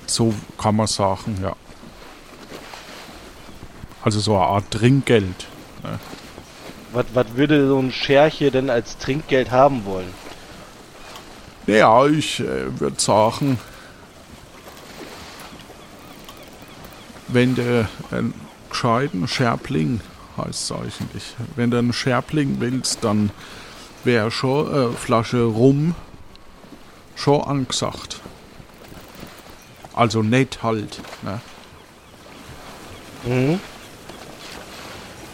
so 0.05 0.31
kann 0.59 0.75
man 0.75 0.85
sagen, 0.85 1.39
ja. 1.41 1.55
Also 4.03 4.19
so 4.19 4.35
eine 4.35 4.45
Art 4.45 4.69
Trinkgeld. 4.69 5.47
Was, 6.93 7.05
was 7.15 7.35
würde 7.35 7.67
so 7.67 7.79
ein 7.79 7.91
Scherche 7.91 8.51
denn 8.51 8.69
als 8.69 8.99
Trinkgeld 8.99 9.49
haben 9.49 9.85
wollen? 9.85 10.13
Ja, 11.65 12.05
ich 12.05 12.41
äh, 12.41 12.79
würde 12.79 13.01
sagen, 13.01 13.57
wenn 17.31 17.55
du 17.55 17.87
einen 18.11 18.33
gescheiten 18.69 19.27
Scherbling, 19.27 20.01
heißt 20.37 20.49
es 20.49 20.71
eigentlich, 20.71 21.35
wenn 21.55 21.71
du 21.71 21.77
einen 21.77 21.93
Scherbling 21.93 22.57
willst, 22.59 23.03
dann 23.03 23.31
wäre 24.03 24.31
schon 24.31 24.67
eine 24.67 24.91
Flasche 24.93 25.43
Rum 25.43 25.95
schon 27.15 27.41
angesagt. 27.41 28.21
Also 29.93 30.23
nett 30.23 30.63
halt. 30.63 31.01
Ne? 31.21 31.41
Mhm. 33.25 33.59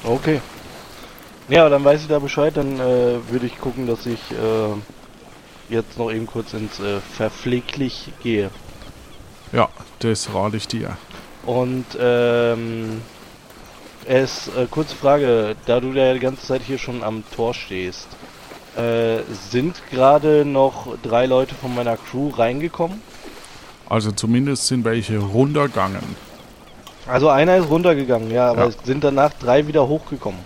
Okay. 0.04 0.42
Ja, 1.48 1.70
dann 1.70 1.84
weiß 1.84 2.02
ich 2.02 2.08
da 2.08 2.20
Bescheid. 2.20 2.58
Dann 2.58 2.80
äh, 2.80 3.30
würde 3.30 3.46
ich 3.46 3.58
gucken, 3.60 3.88
dass 3.88 4.06
ich 4.06 4.20
äh, 4.32 4.74
jetzt 5.70 5.98
noch 5.98 6.12
eben 6.12 6.28
kurz 6.28 6.54
ins 6.54 6.80
äh, 6.80 7.00
Verpfleglich 7.00 8.12
gehe. 8.22 8.50
Ja, 9.54 9.70
das 10.00 10.34
rate 10.34 10.58
ich 10.58 10.68
dir. 10.68 10.98
Und 11.48 11.86
ähm, 11.98 13.02
es, 14.06 14.50
äh, 14.50 14.68
kurze 14.70 14.96
Frage, 14.96 15.56
da 15.66 15.80
du 15.80 15.94
ja 15.94 16.14
die 16.14 16.20
ganze 16.20 16.46
Zeit 16.46 16.62
hier 16.62 16.78
schon 16.78 17.04
am 17.04 17.24
Tor 17.34 17.54
stehst, 17.54 18.10
äh, 18.76 19.20
sind 19.50 19.82
gerade 19.90 20.44
noch 20.44 20.98
drei 21.02 21.26
Leute 21.26 21.56
von 21.56 21.74
meiner 21.74 21.96
Crew 21.96 22.30
reingekommen? 22.30 23.02
Also 23.90 24.12
zumindest 24.12 24.68
sind 24.68 24.84
welche 24.84 25.20
runtergegangen. 25.20 26.04
Also 27.08 27.30
einer 27.30 27.56
ist 27.56 27.70
runtergegangen, 27.70 28.30
ja, 28.30 28.52
aber 28.52 28.64
Ja. 28.64 28.68
es 28.68 28.78
sind 28.84 29.06
danach 29.06 29.32
drei 29.40 29.66
wieder 29.68 29.88
hochgekommen. 29.88 30.42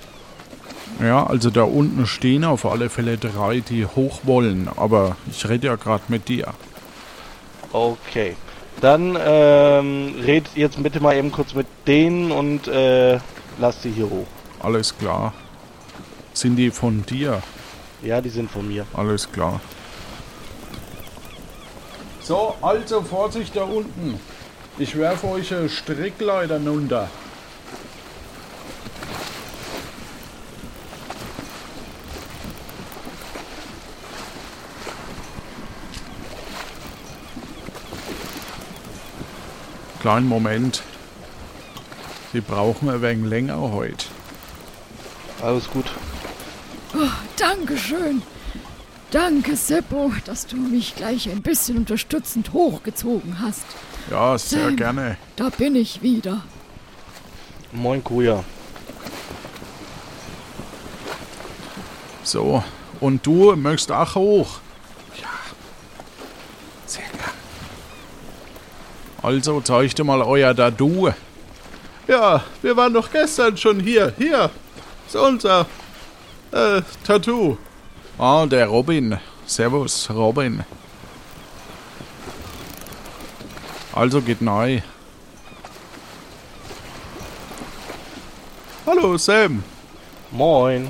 Ja, 1.01 1.25
also 1.25 1.49
da 1.49 1.63
unten 1.63 2.05
stehen 2.05 2.43
auf 2.45 2.63
alle 2.63 2.91
Fälle 2.91 3.17
drei, 3.17 3.61
die 3.61 3.87
hoch 3.87 4.19
wollen. 4.23 4.69
Aber 4.75 5.15
ich 5.31 5.49
rede 5.49 5.65
ja 5.65 5.75
gerade 5.77 6.03
mit 6.09 6.27
dir. 6.27 6.53
Okay. 7.73 8.35
Dann 8.79 9.17
ähm, 9.19 10.15
redet 10.23 10.55
jetzt 10.55 10.81
bitte 10.81 10.99
mal 10.99 11.15
eben 11.15 11.31
kurz 11.31 11.53
mit 11.53 11.67
denen 11.85 12.31
und 12.31 12.67
äh, 12.67 13.19
lasst 13.59 13.83
sie 13.83 13.91
hier 13.91 14.09
hoch. 14.09 14.27
Alles 14.59 14.97
klar. 14.97 15.33
Sind 16.33 16.55
die 16.55 16.71
von 16.71 17.05
dir? 17.05 17.43
Ja, 18.01 18.21
die 18.21 18.29
sind 18.29 18.49
von 18.49 18.67
mir. 18.67 18.85
Alles 18.93 19.31
klar. 19.31 19.59
So, 22.21 22.55
also 22.61 23.01
Vorsicht 23.01 23.55
da 23.55 23.63
unten. 23.63 24.19
Ich 24.79 24.97
werfe 24.97 25.27
euch 25.27 25.53
eine 25.53 25.69
Strickleiter 25.69 26.59
Kleinen 40.01 40.27
Moment. 40.27 40.81
Sie 42.33 42.41
brauchen 42.41 42.89
ein 42.89 43.01
wenig 43.01 43.29
länger 43.29 43.59
heute. 43.71 44.05
Alles 45.43 45.69
gut. 45.69 45.85
Dankeschön. 47.37 48.21
Danke, 49.11 49.55
Seppo, 49.55 50.11
dass 50.25 50.47
du 50.47 50.55
mich 50.55 50.95
gleich 50.95 51.29
ein 51.29 51.41
bisschen 51.41 51.77
unterstützend 51.77 52.53
hochgezogen 52.53 53.39
hast. 53.41 53.65
Ja, 54.09 54.37
sehr 54.37 54.65
Sam. 54.65 54.75
gerne. 54.77 55.17
Da 55.35 55.49
bin 55.49 55.75
ich 55.75 56.01
wieder. 56.01 56.43
Moin 57.71 58.03
Kuja. 58.03 58.43
So, 62.23 62.63
und 62.99 63.25
du 63.25 63.55
möchtest 63.55 63.91
auch 63.91 64.15
hoch? 64.15 64.59
Ja, 65.21 65.27
sehr 66.85 67.03
gern. 67.03 67.31
Also, 69.23 69.61
zeigt 69.61 69.99
dir 69.99 70.03
mal 70.03 70.21
euer 70.21 70.53
Dadu. 70.53 71.09
Ja, 72.07 72.43
wir 72.61 72.75
waren 72.75 72.93
doch 72.93 73.11
gestern 73.11 73.55
schon 73.55 73.79
hier. 73.79 74.13
Hier 74.17 74.49
ist 75.05 75.15
unser 75.15 75.67
äh, 76.51 76.81
Tattoo. 77.05 77.57
Ah, 78.17 78.45
der 78.45 78.67
Robin. 78.67 79.19
Servus, 79.45 80.09
Robin. 80.09 80.63
Also 83.93 84.21
geht 84.21 84.41
neu. 84.41 84.81
Hallo 88.85 89.17
Sam. 89.17 89.63
Moin. 90.31 90.87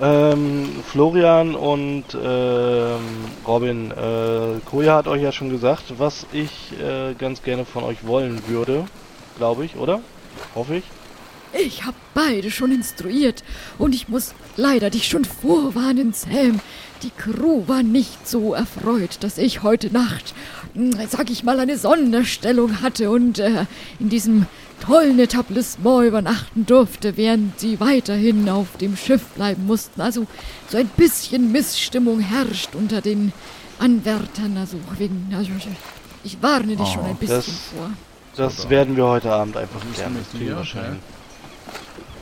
Ähm, 0.00 0.82
Florian 0.90 1.54
und 1.54 2.04
ähm, 2.20 3.00
Robin, 3.46 3.92
äh, 3.92 4.60
Koja 4.64 4.96
hat 4.96 5.06
euch 5.06 5.22
ja 5.22 5.30
schon 5.30 5.50
gesagt, 5.50 5.94
was 5.98 6.26
ich 6.32 6.72
äh, 6.80 7.14
ganz 7.14 7.42
gerne 7.42 7.64
von 7.64 7.84
euch 7.84 8.04
wollen 8.04 8.42
würde. 8.48 8.86
Glaube 9.36 9.64
ich, 9.64 9.76
oder? 9.76 10.00
Hoffe 10.54 10.76
ich. 10.76 10.84
Ich 11.56 11.84
habe 11.84 11.96
beide 12.14 12.50
schon 12.50 12.72
instruiert 12.72 13.44
und 13.78 13.94
ich 13.94 14.08
muss 14.08 14.34
leider 14.56 14.90
dich 14.90 15.06
schon 15.06 15.24
vorwarnen, 15.24 16.12
Sam. 16.12 16.60
Die 17.04 17.10
Crew 17.10 17.68
war 17.68 17.84
nicht 17.84 18.26
so 18.26 18.54
erfreut, 18.54 19.18
dass 19.20 19.38
ich 19.38 19.62
heute 19.62 19.92
Nacht, 19.92 20.34
mh, 20.74 21.06
sag 21.08 21.30
ich 21.30 21.44
mal, 21.44 21.60
eine 21.60 21.78
Sonderstellung 21.78 22.82
hatte 22.82 23.10
und 23.10 23.38
äh, 23.38 23.66
in 24.00 24.08
diesem 24.08 24.46
tollen 24.80 25.18
Etablissement 25.18 26.06
übernachten 26.06 26.66
durfte, 26.66 27.16
während 27.16 27.58
sie 27.60 27.80
weiterhin 27.80 28.48
auf 28.48 28.76
dem 28.78 28.96
Schiff 28.96 29.22
bleiben 29.34 29.66
mussten. 29.66 30.00
Also 30.00 30.26
so 30.68 30.76
ein 30.78 30.88
bisschen 30.88 31.52
Missstimmung 31.52 32.20
herrscht 32.20 32.74
unter 32.74 33.00
den 33.00 33.32
Anwärtern. 33.78 34.56
Also 34.58 34.78
wegen, 34.98 35.32
also 35.36 35.50
ich, 35.56 35.68
ich 36.24 36.42
warne 36.42 36.76
dich 36.76 36.88
schon 36.88 37.04
ein 37.04 37.16
bisschen 37.16 37.36
das- 37.36 37.46
vor. 37.74 37.90
Das 38.36 38.68
werden 38.68 38.96
wir 38.96 39.04
heute 39.06 39.30
Abend 39.32 39.56
einfach 39.56 39.80
klären. 39.94 40.16
wir 40.32 40.56
wahrscheinlich. 40.56 41.00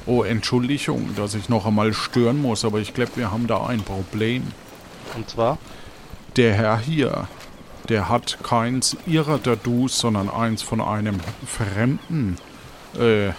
Oh, 0.05 0.23
Entschuldigung, 0.25 1.11
dass 1.17 1.35
ich 1.35 1.49
noch 1.49 1.65
einmal 1.65 1.95
stören 1.95 2.43
muss, 2.43 2.65
aber 2.65 2.81
ich 2.81 2.93
glaube, 2.93 3.13
wir 3.15 3.31
haben 3.31 3.47
da 3.47 3.65
ein 3.67 3.81
Problem. 3.83 4.43
Und 5.17 5.31
zwar? 5.31 5.59
Der 6.37 6.53
Herr 6.55 6.79
hier, 6.79 7.29
der 7.89 8.09
hat 8.09 8.39
keins 8.43 8.97
ihrer 9.07 9.43
Tattoos, 9.43 9.99
sondern 9.99 10.29
eins 10.31 10.63
von 10.63 10.81
einem 10.81 11.19
Fremden. 11.47 12.39
Äh, 12.99 13.31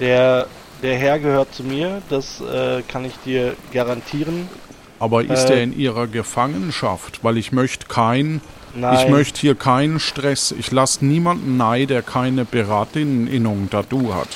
Der, 0.00 0.46
der 0.82 0.96
Herr 0.98 1.18
gehört 1.18 1.54
zu 1.54 1.62
mir, 1.62 2.02
das 2.10 2.40
äh, 2.40 2.82
kann 2.82 3.04
ich 3.04 3.14
dir 3.24 3.54
garantieren. 3.72 4.48
aber 4.98 5.22
ist 5.24 5.48
Äh. 5.50 5.54
er 5.58 5.62
in 5.62 5.78
ihrer 5.78 6.06
Gefangenschaft? 6.06 7.22
Weil 7.22 7.36
ich 7.38 7.52
möchte 7.52 7.86
kein, 7.86 8.40
Nein, 8.74 8.98
ich 8.98 9.08
möchte 9.08 9.40
hier 9.40 9.54
keinen 9.54 10.00
Stress. 10.00 10.52
Ich 10.52 10.70
lasse 10.72 11.04
niemanden 11.04 11.56
nein, 11.56 11.86
der 11.86 12.02
keine 12.02 12.44
Beraterinneninnung 12.44 13.70
Tattoo 13.70 14.14
hat. 14.14 14.28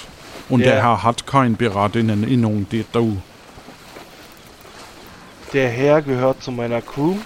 Und 0.49 0.61
der, 0.61 0.75
Der- 0.75 0.83
Herr 0.83 1.03
hat 1.03 1.27
kein 1.27 1.57
Beraterinneninnung 1.57 2.67
Tattoo. 2.69 3.17
der 5.53 5.69
Herr 5.71 6.03
gehört 6.03 6.43
zu 6.43 6.53
meiner 6.53 6.81
Crew. 6.83 7.17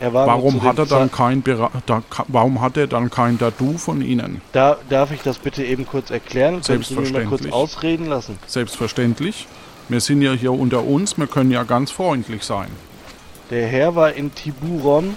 Warum 0.00 0.62
hat 0.62 0.78
er 0.78 0.86
dann 0.86 1.12
kein 1.12 1.44
da, 1.44 2.02
warum 2.28 2.60
hat 2.62 2.76
er 2.78 2.86
dann 2.86 3.10
kein 3.10 3.38
Tattoo 3.38 3.76
von 3.76 4.00
Ihnen? 4.00 4.40
Da, 4.52 4.78
darf 4.88 5.10
ich 5.12 5.20
das 5.20 5.38
bitte 5.38 5.62
eben 5.62 5.86
kurz 5.86 6.10
erklären? 6.10 6.62
Könntest 6.62 6.90
du 6.90 7.00
mich 7.00 7.12
mal 7.12 7.24
kurz 7.26 7.42
Selbstverständlich. 7.42 7.52
ausreden 7.52 8.06
lassen? 8.06 8.38
Selbstverständlich. 8.46 9.46
Wir 9.90 10.00
sind 10.00 10.22
ja 10.22 10.32
hier 10.32 10.52
unter 10.52 10.84
uns, 10.84 11.18
wir 11.18 11.26
können 11.26 11.50
ja 11.50 11.64
ganz 11.64 11.90
freundlich 11.90 12.44
sein. 12.44 12.68
Der 13.50 13.66
Herr 13.66 13.94
war 13.96 14.12
in 14.12 14.34
Tiburon, 14.34 15.16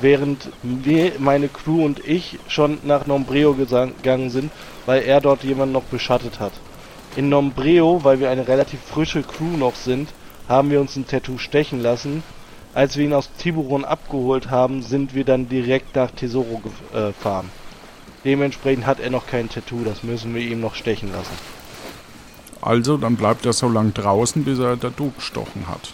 während 0.00 0.48
wir, 0.62 1.12
meine 1.18 1.48
Crew 1.48 1.84
und 1.84 2.06
ich 2.06 2.38
schon 2.46 2.78
nach 2.84 3.06
Nombreo 3.06 3.54
gegangen 3.54 4.30
sind, 4.30 4.52
weil 4.86 5.02
er 5.02 5.20
dort 5.20 5.42
jemanden 5.44 5.72
noch 5.72 5.82
beschattet 5.82 6.40
hat. 6.40 6.52
In 7.16 7.28
Nombreo, 7.28 8.04
weil 8.04 8.20
wir 8.20 8.30
eine 8.30 8.46
relativ 8.46 8.80
frische 8.80 9.22
Crew 9.22 9.56
noch 9.56 9.74
sind, 9.74 10.10
haben 10.48 10.70
wir 10.70 10.80
uns 10.80 10.96
ein 10.96 11.06
Tattoo 11.06 11.36
stechen 11.38 11.82
lassen. 11.82 12.22
Als 12.74 12.96
wir 12.96 13.04
ihn 13.04 13.12
aus 13.12 13.30
Tiburon 13.38 13.84
abgeholt 13.84 14.50
haben, 14.50 14.82
sind 14.82 15.14
wir 15.14 15.24
dann 15.24 15.48
direkt 15.48 15.96
nach 15.96 16.10
Tesoro 16.10 16.62
äh, 16.92 17.08
gefahren. 17.08 17.50
Dementsprechend 18.24 18.86
hat 18.86 19.00
er 19.00 19.10
noch 19.10 19.26
kein 19.26 19.48
Tattoo, 19.48 19.84
das 19.84 20.02
müssen 20.02 20.34
wir 20.34 20.42
ihm 20.42 20.60
noch 20.60 20.74
stechen 20.74 21.10
lassen. 21.12 21.32
Also, 22.60 22.96
dann 22.96 23.16
bleibt 23.16 23.46
er 23.46 23.52
so 23.52 23.68
lang 23.68 23.94
draußen, 23.94 24.44
bis 24.44 24.58
er 24.58 24.72
ein 24.72 24.80
Tattoo 24.80 25.10
gestochen 25.10 25.68
hat. 25.68 25.92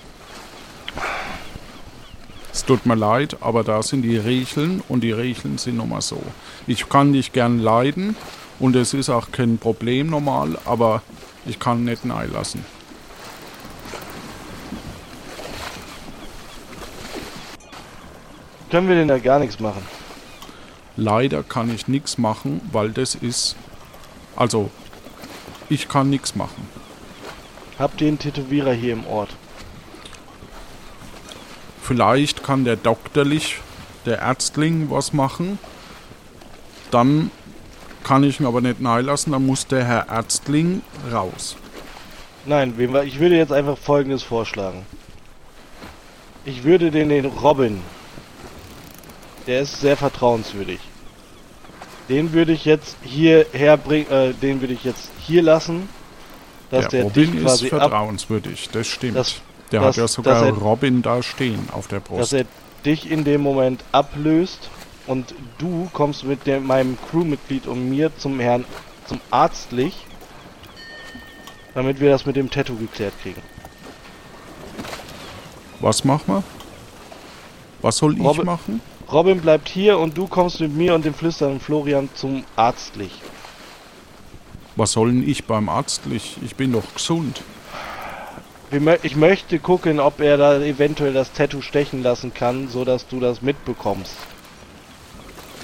Es 2.53 2.65
tut 2.65 2.87
mir 2.87 2.95
leid, 2.95 3.39
aber 3.41 3.65
da 3.65 3.83
sind 3.83 4.03
die 4.03 4.17
Regeln 4.17 4.83
und 4.89 5.03
die 5.03 5.13
Regeln 5.13 5.59
sind 5.59 5.77
nun 5.77 5.89
mal 5.89 6.01
so. 6.01 6.23
Ich 6.67 6.89
kann 6.89 7.13
dich 7.13 7.33
gern 7.33 7.59
leiden 7.59 8.17
und 8.61 8.77
es 8.77 8.95
ist 8.95 9.11
auch 9.11 9.33
kein 9.33 9.59
Problem 9.59 10.09
normal, 10.09 10.57
aber 10.65 11.03
ich 11.47 11.59
kann 11.59 11.85
nicht 11.85 12.05
nein 12.05 12.33
lassen. 12.33 12.65
Können 18.75 18.89
wir 18.89 18.97
denn 18.97 19.07
da 19.07 19.19
gar 19.19 19.39
nichts 19.39 19.61
machen? 19.61 19.87
Leider 20.97 21.45
kann 21.45 21.73
ich 21.73 21.87
nichts 21.87 22.19
machen, 22.19 22.61
weil 22.73 22.91
das 22.91 23.15
ist 23.15 23.55
Also, 24.35 24.69
ich 25.69 25.87
kann 25.87 26.11
nichts 26.11 26.35
machen. 26.35 26.67
Habt 27.79 28.01
ihr 28.01 28.09
einen 28.09 28.19
Tätowierer 28.19 28.73
hier 28.73 28.95
im 28.95 29.07
Ort? 29.07 29.31
Vielleicht 31.85 32.43
kann 32.43 32.65
der 32.65 32.75
Doktorlich, 32.75 33.61
der 34.07 34.19
Ärztling, 34.19 34.91
was 34.91 35.13
machen. 35.13 35.61
Dann 36.91 37.31
kann 38.03 38.25
ich 38.25 38.41
ihn 38.41 38.47
aber 38.47 38.61
nicht 38.61 38.81
nahe 38.81 39.03
lassen, 39.03 39.31
dann 39.31 39.47
muss 39.47 39.69
der 39.69 39.85
Herr 39.85 40.09
Ärztling 40.09 40.83
raus. 41.13 41.55
Nein, 42.45 42.75
ich 43.05 43.21
würde 43.21 43.37
jetzt 43.37 43.53
einfach 43.53 43.79
folgendes 43.79 44.25
vorschlagen. 44.25 44.85
Ich 46.45 46.65
würde 46.65 46.91
den, 46.91 47.09
den 47.11 47.27
Robin, 47.27 47.81
der 49.47 49.61
ist 49.63 49.81
sehr 49.81 49.97
vertrauenswürdig. 49.97 50.81
Den 52.09 52.33
würde 52.33 52.53
ich 52.53 52.65
jetzt 52.65 52.97
hierher 53.03 53.77
bringen, 53.77 54.11
äh, 54.11 54.33
den 54.35 54.61
würde 54.61 54.75
ich 54.75 54.85
jetzt 54.85 55.09
hier 55.21 55.43
lassen, 55.43 55.89
dass 56.71 56.89
der, 56.89 57.05
der 57.05 57.05
Robin 57.05 57.47
ist 57.47 57.65
vertrauenswürdig, 57.67 58.69
das 58.73 58.87
stimmt. 58.87 59.17
Das- 59.17 59.37
der 59.73 59.81
das- 59.81 59.89
hat 59.89 59.97
ja 59.97 60.03
dass 60.03 60.13
sogar 60.13 60.47
er- 60.47 60.53
Robin 60.53 61.01
da 61.03 61.23
stehen 61.23 61.69
auf 61.73 61.89
der 61.89 62.01
dass 62.01 62.09
Brust. 62.09 62.33
er 62.35 62.45
dich 62.85 63.11
in 63.11 63.25
dem 63.25 63.41
Moment 63.41 63.83
ablöst 63.93 64.69
und 65.07 65.35
du 65.59 65.89
kommst 65.95 66.25
mit 66.25 66.47
dem, 66.47 66.67
meinem 66.67 66.99
Crewmitglied 67.11 67.67
und 67.67 67.89
mir 67.89 68.11
zum 68.19 68.39
Herrn, 68.41 68.65
zum 69.07 69.21
Arztlich, 69.31 70.05
damit 71.75 71.99
wir 72.01 72.11
das 72.11 72.27
mit 72.27 72.37
dem 72.37 72.51
Tattoo 72.51 72.77
geklärt 72.77 73.15
kriegen. 73.23 73.43
Was 75.81 76.05
machen 76.05 76.23
wir? 76.27 76.43
Was 77.83 77.97
soll 77.97 78.15
ich 78.17 78.23
Robin- 78.23 78.45
machen? 78.47 78.81
Robin 79.15 79.41
bleibt 79.41 79.69
hier 79.69 80.01
und 80.01 80.19
du 80.19 80.27
kommst 80.27 80.61
mit 80.61 80.75
mir 80.75 80.93
und 80.93 81.05
dem 81.05 81.15
flüsternden 81.15 81.61
Florian 81.61 82.09
zum 82.15 82.45
Arztlich. 82.57 83.13
Was 84.75 84.91
soll 84.91 85.13
denn 85.13 85.29
ich 85.29 85.45
beim 85.45 85.69
Arztlich? 85.69 86.37
Ich 86.43 86.57
bin 86.57 86.73
doch 86.73 86.95
gesund. 86.95 87.43
Ich 89.05 89.15
möchte 89.15 89.61
gucken, 89.61 90.01
ob 90.01 90.21
er 90.21 90.37
da 90.37 90.59
eventuell 90.59 91.13
das 91.13 91.33
Tattoo 91.33 91.63
stechen 91.63 92.03
lassen 92.03 92.35
kann, 92.35 92.67
so 92.69 92.85
dass 92.85 93.07
du 93.07 93.21
das 93.21 93.41
mitbekommst. 93.41 94.17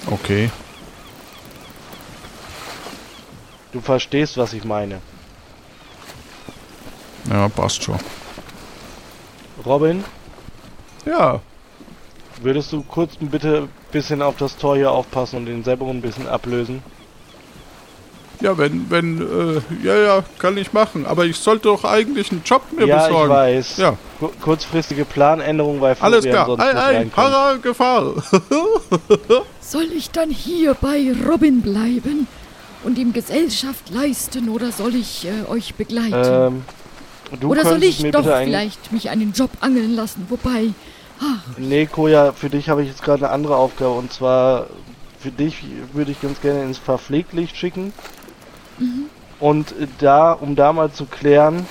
Okay. 0.09 0.49
Du 3.73 3.81
verstehst, 3.81 4.37
was 4.37 4.53
ich 4.53 4.63
meine. 4.63 5.01
Ja, 7.29 7.49
passt 7.49 7.83
schon. 7.83 7.99
Robin, 9.65 10.05
Ja, 11.05 11.41
würdest 12.43 12.71
du 12.71 12.83
kurz 12.83 13.13
ein 13.21 13.27
bitte 13.29 13.67
bisschen 13.91 14.21
auf 14.21 14.35
das 14.37 14.57
Tor 14.57 14.75
hier 14.75 14.91
aufpassen 14.91 15.37
und 15.37 15.45
den 15.45 15.63
Seppo 15.63 15.89
ein 15.89 16.01
bisschen 16.01 16.27
ablösen? 16.27 16.81
ja, 18.41 18.57
wenn, 18.57 18.89
wenn, 18.89 19.21
äh, 19.21 19.61
ja, 19.85 19.95
ja, 19.97 20.23
kann 20.39 20.57
ich 20.57 20.73
machen. 20.73 21.05
Aber 21.05 21.25
ich 21.25 21.37
sollte 21.37 21.63
doch 21.69 21.83
eigentlich 21.85 22.31
einen 22.31 22.41
Job 22.43 22.63
mir 22.75 22.87
ja, 22.87 23.05
besorgen. 23.05 23.31
ich 23.31 23.37
weiß. 23.37 23.77
Ja, 23.77 23.97
Ku- 24.19 24.31
Kurzfristige 24.41 25.05
Planänderung, 25.05 25.79
weil 25.79 25.95
alles 25.99 26.25
Florian 26.25 26.33
klar. 26.33 26.45
sonst 26.47 26.61
Ei, 26.63 26.97
ei. 27.01 27.09
Harra, 27.15 27.53
Gefahr. 27.57 28.13
Soll 29.61 29.87
ich 29.95 30.09
dann 30.09 30.31
hier 30.31 30.73
bei 30.73 31.13
Robin 31.29 31.61
bleiben 31.61 32.27
und 32.83 32.97
ihm 32.97 33.13
Gesellschaft 33.13 33.91
leisten 33.91 34.49
oder 34.49 34.71
soll 34.71 34.95
ich 34.95 35.27
äh, 35.27 35.47
euch 35.47 35.75
begleiten? 35.75 36.15
Ähm, 36.15 36.63
du 37.39 37.51
oder 37.51 37.63
soll 37.63 37.83
ich 37.83 38.01
mir 38.01 38.11
doch 38.11 38.23
vielleicht 38.25 38.91
mich 38.91 39.11
einen 39.11 39.33
Job 39.33 39.51
angeln 39.61 39.95
lassen? 39.95 40.25
Wobei, 40.29 40.69
Nee, 41.57 41.85
Koja, 41.85 42.31
für 42.31 42.49
dich 42.49 42.69
habe 42.69 42.83
ich 42.83 42.89
jetzt 42.89 43.03
gerade 43.03 43.25
eine 43.25 43.33
andere 43.33 43.55
Aufgabe 43.55 43.91
und 43.91 44.11
zwar 44.11 44.67
für 45.19 45.31
dich 45.31 45.63
würde 45.93 46.11
ich 46.11 46.21
ganz 46.21 46.41
gerne 46.41 46.63
ins 46.63 46.79
Verpfleglicht 46.79 47.55
schicken. 47.55 47.93
Und 49.39 49.71
äh, 49.73 49.87
da, 49.99 50.33
um 50.33 50.55
da 50.55 50.73
mal 50.73 50.91
zu 50.91 51.05
klären, 51.05 51.67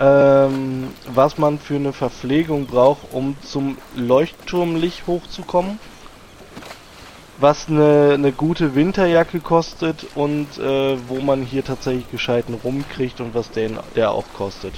ähm, 0.00 0.88
was 1.06 1.38
man 1.38 1.58
für 1.58 1.76
eine 1.76 1.92
Verpflegung 1.92 2.66
braucht, 2.66 3.12
um 3.12 3.36
zum 3.42 3.78
Leuchtturmlicht 3.94 5.06
hochzukommen. 5.06 5.78
Was 7.38 7.68
eine, 7.68 8.12
eine 8.14 8.30
gute 8.30 8.74
Winterjacke 8.74 9.40
kostet 9.40 10.06
und 10.14 10.58
äh, 10.58 10.96
wo 11.08 11.20
man 11.20 11.42
hier 11.42 11.64
tatsächlich 11.64 12.10
gescheiten 12.10 12.54
rumkriegt 12.62 13.20
und 13.20 13.34
was 13.34 13.50
den, 13.50 13.78
der 13.96 14.12
auch 14.12 14.26
kostet. 14.36 14.74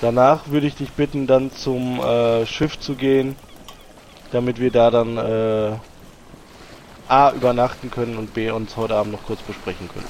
Danach 0.00 0.48
würde 0.48 0.66
ich 0.66 0.74
dich 0.74 0.90
bitten, 0.92 1.26
dann 1.26 1.50
zum 1.52 1.98
äh, 2.00 2.46
Schiff 2.46 2.78
zu 2.78 2.94
gehen, 2.94 3.36
damit 4.32 4.60
wir 4.60 4.70
da 4.70 4.90
dann 4.90 5.16
äh, 5.16 5.72
A 7.08 7.32
übernachten 7.32 7.90
können 7.90 8.16
und 8.16 8.34
B 8.34 8.50
uns 8.50 8.76
heute 8.76 8.94
Abend 8.96 9.12
noch 9.12 9.24
kurz 9.24 9.40
besprechen 9.42 9.88
können. 9.88 10.06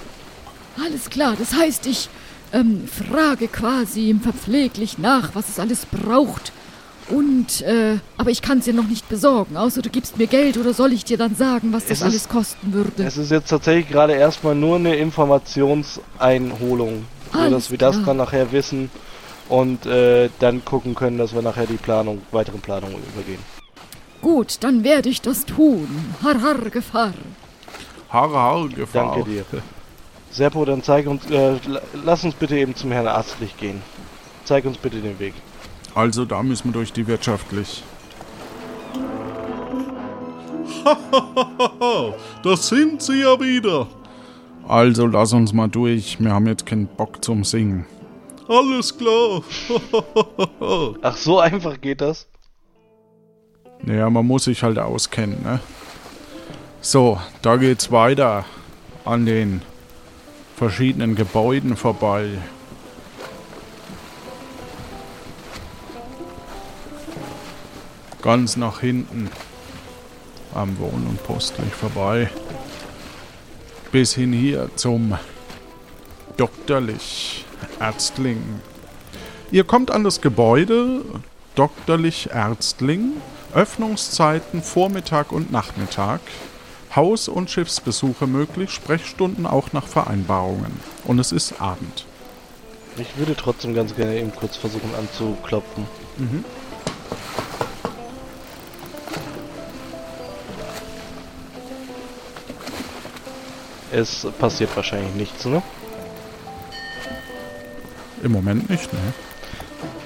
alles 0.85 1.11
klar. 1.11 1.35
Das 1.39 1.55
heißt, 1.55 1.87
ich 1.87 2.09
ähm, 2.53 2.89
frage 2.89 3.49
quasi 3.49 4.15
Verpfleglich 4.23 4.99
nach, 4.99 5.31
was 5.35 5.49
es 5.49 5.59
alles 5.59 5.87
braucht. 5.87 6.53
Und, 7.11 7.61
äh, 7.63 7.99
aber 8.17 8.31
ich 8.31 8.41
kann 8.41 8.59
es 8.61 8.65
dir 8.65 8.73
noch 8.73 8.87
nicht 8.87 9.07
besorgen, 9.11 9.59
außer 9.59 9.83
du 9.83 9.91
gibst 9.91 10.17
mir 10.17 10.27
Geld 10.27 10.57
oder 10.57 10.73
soll 10.73 10.91
ich 10.95 11.05
dir 11.05 11.19
dann 11.19 11.37
sagen, 11.37 11.71
was 11.73 11.83
das 11.85 11.99
Es 11.99 12.03
alles 12.03 12.15
ist- 12.17 12.31
kosten 12.31 12.73
würde? 12.73 13.05
Es 13.05 13.19
ist 13.19 13.31
jetzt 13.31 13.51
tatsächlich 13.51 13.91
gerade 13.91 14.15
erstmal 14.15 14.55
nur 14.55 14.77
eine 14.77 14.97
Informationseinholung, 14.97 17.05
so 17.33 17.39
Alles 17.39 17.53
dass 17.53 17.71
wir 17.71 17.77
das 17.79 17.97
klar. 17.97 18.07
dann 18.07 18.17
nachher 18.17 18.51
wissen 18.53 18.91
und 19.49 19.87
äh, 19.87 20.31
dann 20.39 20.65
gucken 20.65 20.95
können, 20.95 21.19
dass 21.19 21.35
wir 21.35 21.43
nachher 21.43 21.67
die 21.67 21.77
Planung, 21.77 22.23
weiteren 22.33 22.61
Planungen 22.61 22.97
übergehen. 23.15 23.41
Gut, 24.23 24.59
dann 24.61 24.85
werde 24.85 25.09
ich 25.11 25.21
das 25.21 25.45
tun. 25.45 25.87
Har, 26.23 26.41
har, 26.41 26.55
Gefahr. 26.71 27.13
Harra, 28.09 28.33
Harra, 28.43 28.67
Gefahr. 28.69 29.15
Danke 29.17 29.31
dir. 29.31 29.45
Seppo, 30.31 30.65
dann 30.65 30.83
zeig 30.83 31.07
uns, 31.07 31.27
äh, 31.31 31.57
la- 31.67 31.81
lass 32.05 32.25
uns 32.25 32.35
bitte 32.35 32.57
eben 32.57 32.75
zum 32.75 32.91
Herrn 32.93 33.07
Arztlich 33.07 33.57
gehen. 33.57 33.83
Zeig 34.45 34.65
uns 34.65 34.79
bitte 34.79 34.99
den 35.01 35.19
Weg. 35.19 35.35
Also 35.95 36.25
da 36.25 36.43
müssen 36.43 36.69
wir 36.69 36.73
durch 36.73 36.93
die 36.93 37.07
wirtschaftlich. 37.07 37.83
Da 42.43 42.57
sind 42.57 43.01
sie 43.03 43.21
ja 43.23 43.39
wieder. 43.41 43.87
Also 44.69 45.07
lass 45.07 45.33
uns 45.33 45.53
mal 45.53 45.69
durch. 45.69 46.19
Wir 46.21 46.33
haben 46.33 46.47
jetzt 46.47 46.67
keinen 46.67 46.87
Bock 46.87 47.25
zum 47.25 47.45
Singen. 47.45 47.87
Alles 48.49 48.97
klar. 48.97 49.43
Ach, 51.03 51.17
so 51.17 51.39
einfach 51.41 51.81
geht 51.81 52.01
das? 52.01 52.27
Naja, 53.83 54.09
man 54.11 54.27
muss 54.27 54.45
sich 54.45 54.63
halt 54.63 54.79
auskennen, 54.79 55.43
ne? 55.43 55.61
So, 56.81 57.19
da 57.43 57.57
geht's 57.57 57.91
weiter 57.91 58.45
an 59.05 59.25
den 59.25 59.63
verschiedenen 60.57 61.15
Gebäuden 61.15 61.77
vorbei. 61.77 62.29
Ganz 68.23 68.57
nach 68.57 68.81
hinten 68.81 69.31
am 70.55 70.79
Wohn- 70.79 71.07
und 71.07 71.23
Postlich 71.25 71.73
vorbei. 71.73 72.31
Bis 73.93 74.15
hin 74.15 74.33
hier 74.33 74.71
zum 74.77 75.19
Doktorlich 76.37 77.45
Ärztling. 77.79 78.43
Ihr 79.53 79.63
kommt 79.63 79.93
an 79.93 80.03
das 80.03 80.21
Gebäude 80.21 81.03
Doktorlich 81.55 82.31
Ärztling. 82.33 83.13
Öffnungszeiten 83.55 84.61
Vormittag 84.61 85.31
und 85.31 85.53
Nachmittag. 85.53 86.21
Haus- 86.97 87.29
und 87.29 87.51
Schiffsbesuche 87.51 88.27
möglich, 88.27 88.71
Sprechstunden 88.71 89.47
auch 89.47 89.73
nach 89.73 89.87
Vereinbarungen. 89.87 90.81
Und 91.05 91.21
es 91.21 91.31
ist 91.31 91.61
Abend. 91.61 92.05
Ich 92.97 93.17
würde 93.17 93.37
trotzdem 93.37 93.75
ganz 93.75 93.95
gerne 93.95 94.17
eben 94.17 94.35
kurz 94.35 94.57
versuchen 94.57 94.91
anzuklopfen. 94.99 95.87
Es 103.93 104.27
passiert 104.41 104.75
wahrscheinlich 104.75 105.15
nichts, 105.15 105.45
ne? 105.45 105.63
Im 108.25 108.33
Moment 108.33 108.71
nicht, 108.71 108.93
ne? 108.93 108.99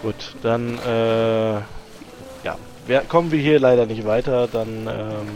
Gut, 0.03 0.35
dann, 0.43 0.77
äh, 0.79 1.53
ja, 1.55 2.59
wer, 2.87 3.03
kommen 3.03 3.31
wir 3.31 3.39
hier 3.39 3.61
leider 3.61 3.87
nicht 3.87 4.05
weiter, 4.05 4.49
dann, 4.49 4.89
ähm, 4.89 5.29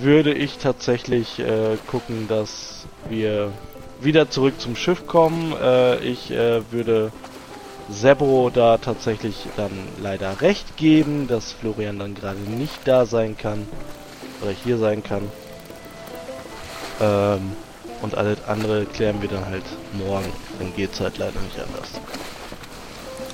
würde 0.00 0.32
ich 0.32 0.56
tatsächlich, 0.56 1.38
äh, 1.38 1.76
gucken, 1.86 2.28
dass 2.28 2.86
wir 3.10 3.52
wieder 4.00 4.30
zurück 4.30 4.58
zum 4.58 4.74
Schiff 4.74 5.06
kommen. 5.06 5.54
Äh, 5.62 5.98
ich, 5.98 6.30
äh, 6.30 6.62
würde 6.72 7.12
Seppo 7.90 8.50
da 8.52 8.78
tatsächlich 8.78 9.48
dann 9.56 9.72
leider 10.00 10.40
recht 10.40 10.76
geben, 10.78 11.28
dass 11.28 11.52
Florian 11.52 11.98
dann 11.98 12.14
gerade 12.14 12.38
nicht 12.38 12.86
da 12.86 13.04
sein 13.04 13.36
kann, 13.36 13.66
oder 14.40 14.52
hier 14.52 14.78
sein 14.78 15.02
kann. 15.02 15.28
Ähm, 17.00 17.52
und 18.00 18.14
alles 18.14 18.42
andere 18.46 18.86
klären 18.86 19.20
wir 19.20 19.28
dann 19.28 19.44
halt 19.44 19.64
morgen. 19.92 20.32
Dann 20.60 20.74
geht's 20.76 21.00
halt 21.00 21.18
leider 21.18 21.40
nicht 21.40 21.58
anders. 21.58 22.00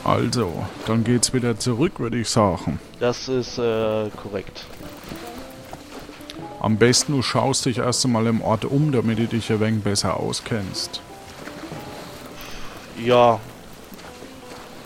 Also, 0.04 0.64
dann 0.86 1.02
geht's 1.02 1.34
wieder 1.34 1.58
zurück, 1.58 1.98
würde 1.98 2.18
ich 2.18 2.28
sagen. 2.28 2.78
Das 3.00 3.28
ist 3.28 3.58
äh, 3.58 4.08
korrekt. 4.10 4.64
Am 6.60 6.78
besten 6.78 7.12
du 7.12 7.22
schaust 7.22 7.66
dich 7.66 7.78
erst 7.78 8.04
einmal 8.04 8.26
im 8.28 8.40
Ort 8.40 8.64
um, 8.64 8.92
damit 8.92 9.18
du 9.18 9.26
dich 9.26 9.50
ein 9.50 9.60
wenig 9.60 9.82
besser 9.82 10.18
auskennst. 10.18 11.02
Ja. 13.04 13.40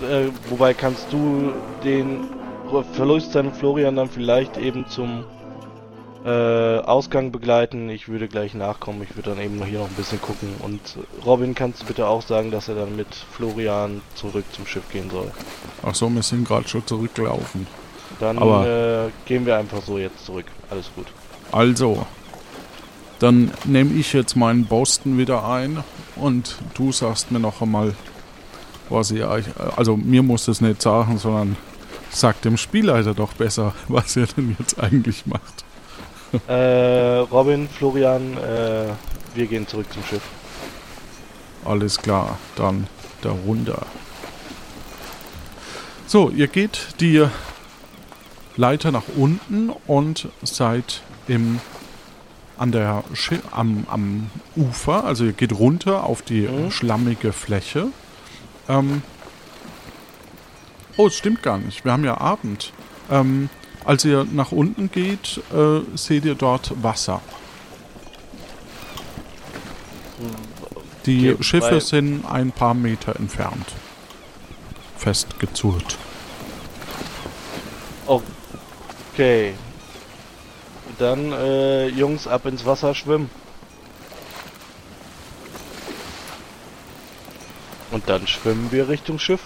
Äh, 0.00 0.28
wobei 0.48 0.72
kannst 0.72 1.12
du 1.12 1.52
den 1.84 2.28
Verlust 2.94 3.36
an 3.36 3.52
Florian 3.52 3.96
dann 3.96 4.08
vielleicht 4.08 4.56
eben 4.56 4.86
zum 4.88 5.24
äh, 6.24 6.78
Ausgang 6.80 7.32
begleiten. 7.32 7.88
Ich 7.88 8.08
würde 8.08 8.28
gleich 8.28 8.54
nachkommen. 8.54 9.02
Ich 9.02 9.16
würde 9.16 9.30
dann 9.30 9.40
eben 9.40 9.58
noch 9.58 9.66
hier 9.66 9.78
noch 9.78 9.88
ein 9.88 9.94
bisschen 9.94 10.20
gucken. 10.20 10.54
Und 10.60 10.80
Robin, 11.24 11.54
kannst 11.54 11.82
du 11.82 11.86
bitte 11.86 12.06
auch 12.06 12.22
sagen, 12.22 12.50
dass 12.50 12.68
er 12.68 12.74
dann 12.74 12.96
mit 12.96 13.08
Florian 13.14 14.02
zurück 14.14 14.44
zum 14.52 14.66
Schiff 14.66 14.88
gehen 14.90 15.10
soll? 15.10 15.30
Ach 15.82 15.94
so, 15.94 16.10
wir 16.10 16.22
sind 16.22 16.46
gerade 16.46 16.68
schon 16.68 16.86
zurückgelaufen. 16.86 17.66
Dann 18.18 18.36
äh, 18.38 19.08
gehen 19.24 19.46
wir 19.46 19.56
einfach 19.56 19.82
so 19.82 19.98
jetzt 19.98 20.24
zurück. 20.26 20.46
Alles 20.70 20.90
gut. 20.94 21.06
Also, 21.52 22.06
dann 23.18 23.50
nehme 23.64 23.94
ich 23.94 24.12
jetzt 24.12 24.36
meinen 24.36 24.66
Boston 24.66 25.16
wieder 25.16 25.48
ein 25.48 25.82
und 26.16 26.56
du 26.74 26.92
sagst 26.92 27.30
mir 27.30 27.40
noch 27.40 27.62
einmal, 27.62 27.94
was 28.88 29.10
ihr 29.10 29.28
euch. 29.28 29.46
Also, 29.76 29.96
mir 29.96 30.22
muss 30.22 30.48
es 30.48 30.60
nicht 30.60 30.82
sagen, 30.82 31.18
sondern 31.18 31.56
sagt 32.10 32.44
dem 32.44 32.56
Spielleiter 32.56 33.14
doch 33.14 33.32
besser, 33.32 33.74
was 33.88 34.16
ihr 34.16 34.26
denn 34.26 34.56
jetzt 34.58 34.78
eigentlich 34.78 35.26
macht. 35.26 35.64
Äh, 36.46 37.18
Robin, 37.32 37.68
Florian, 37.68 38.36
äh, 38.38 38.86
wir 39.34 39.46
gehen 39.46 39.66
zurück 39.66 39.86
zum 39.92 40.02
Schiff. 40.04 40.22
Alles 41.64 41.98
klar, 41.98 42.38
dann 42.56 42.86
da 43.22 43.30
runter. 43.30 43.82
So, 46.06 46.30
ihr 46.30 46.48
geht 46.48 46.88
die 47.00 47.24
Leiter 48.56 48.90
nach 48.90 49.04
unten 49.16 49.70
und 49.86 50.28
seid 50.42 51.02
im, 51.28 51.60
an 52.58 52.72
der 52.72 53.04
Schi 53.14 53.38
am, 53.52 53.86
am 53.90 54.30
Ufer. 54.56 55.04
Also 55.04 55.24
ihr 55.24 55.32
geht 55.32 55.52
runter 55.52 56.04
auf 56.04 56.22
die 56.22 56.48
Mhm. 56.48 56.70
schlammige 56.70 57.32
Fläche. 57.32 57.88
Ähm, 58.68 59.02
oh, 60.96 61.06
es 61.06 61.14
stimmt 61.16 61.42
gar 61.42 61.58
nicht. 61.58 61.84
Wir 61.84 61.92
haben 61.92 62.04
ja 62.04 62.18
Abend. 62.18 62.72
Ähm, 63.10 63.48
als 63.84 64.04
ihr 64.04 64.26
nach 64.30 64.52
unten 64.52 64.90
geht, 64.90 65.40
äh, 65.52 65.80
seht 65.96 66.24
ihr 66.24 66.34
dort 66.34 66.82
Wasser. 66.82 67.20
Die 71.06 71.30
Okay, 71.32 71.42
Schiffe 71.42 71.80
sind 71.80 72.24
ein 72.26 72.52
paar 72.52 72.74
Meter 72.74 73.16
entfernt. 73.16 73.66
Festgezurrt. 74.96 75.96
Okay. 78.06 79.54
Dann, 80.98 81.32
äh, 81.32 81.86
Jungs, 81.88 82.26
ab 82.26 82.44
ins 82.44 82.66
Wasser 82.66 82.94
schwimmen. 82.94 83.30
Und 87.90 88.08
dann 88.08 88.26
schwimmen 88.26 88.70
wir 88.70 88.88
Richtung 88.88 89.18
Schiff. 89.18 89.40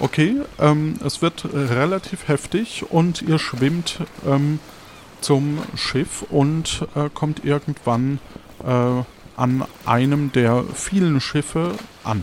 Okay, 0.00 0.42
ähm, 0.60 0.94
es 1.04 1.22
wird 1.22 1.44
relativ 1.52 2.28
heftig 2.28 2.84
und 2.88 3.20
ihr 3.20 3.40
schwimmt 3.40 3.98
ähm, 4.24 4.60
zum 5.20 5.58
Schiff 5.74 6.24
und 6.30 6.86
äh, 6.94 7.08
kommt 7.12 7.44
irgendwann 7.44 8.20
äh, 8.64 9.02
an 9.36 9.64
einem 9.86 10.30
der 10.30 10.62
vielen 10.72 11.20
Schiffe 11.20 11.74
an. 12.04 12.22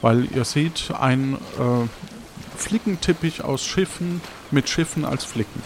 Weil 0.00 0.26
ihr 0.34 0.44
seht 0.44 0.90
ein 0.98 1.34
äh, 1.34 2.58
Flickenteppich 2.58 3.42
aus 3.44 3.64
Schiffen 3.64 4.20
mit 4.50 4.68
Schiffen 4.68 5.04
als 5.04 5.24
Flicken. 5.24 5.62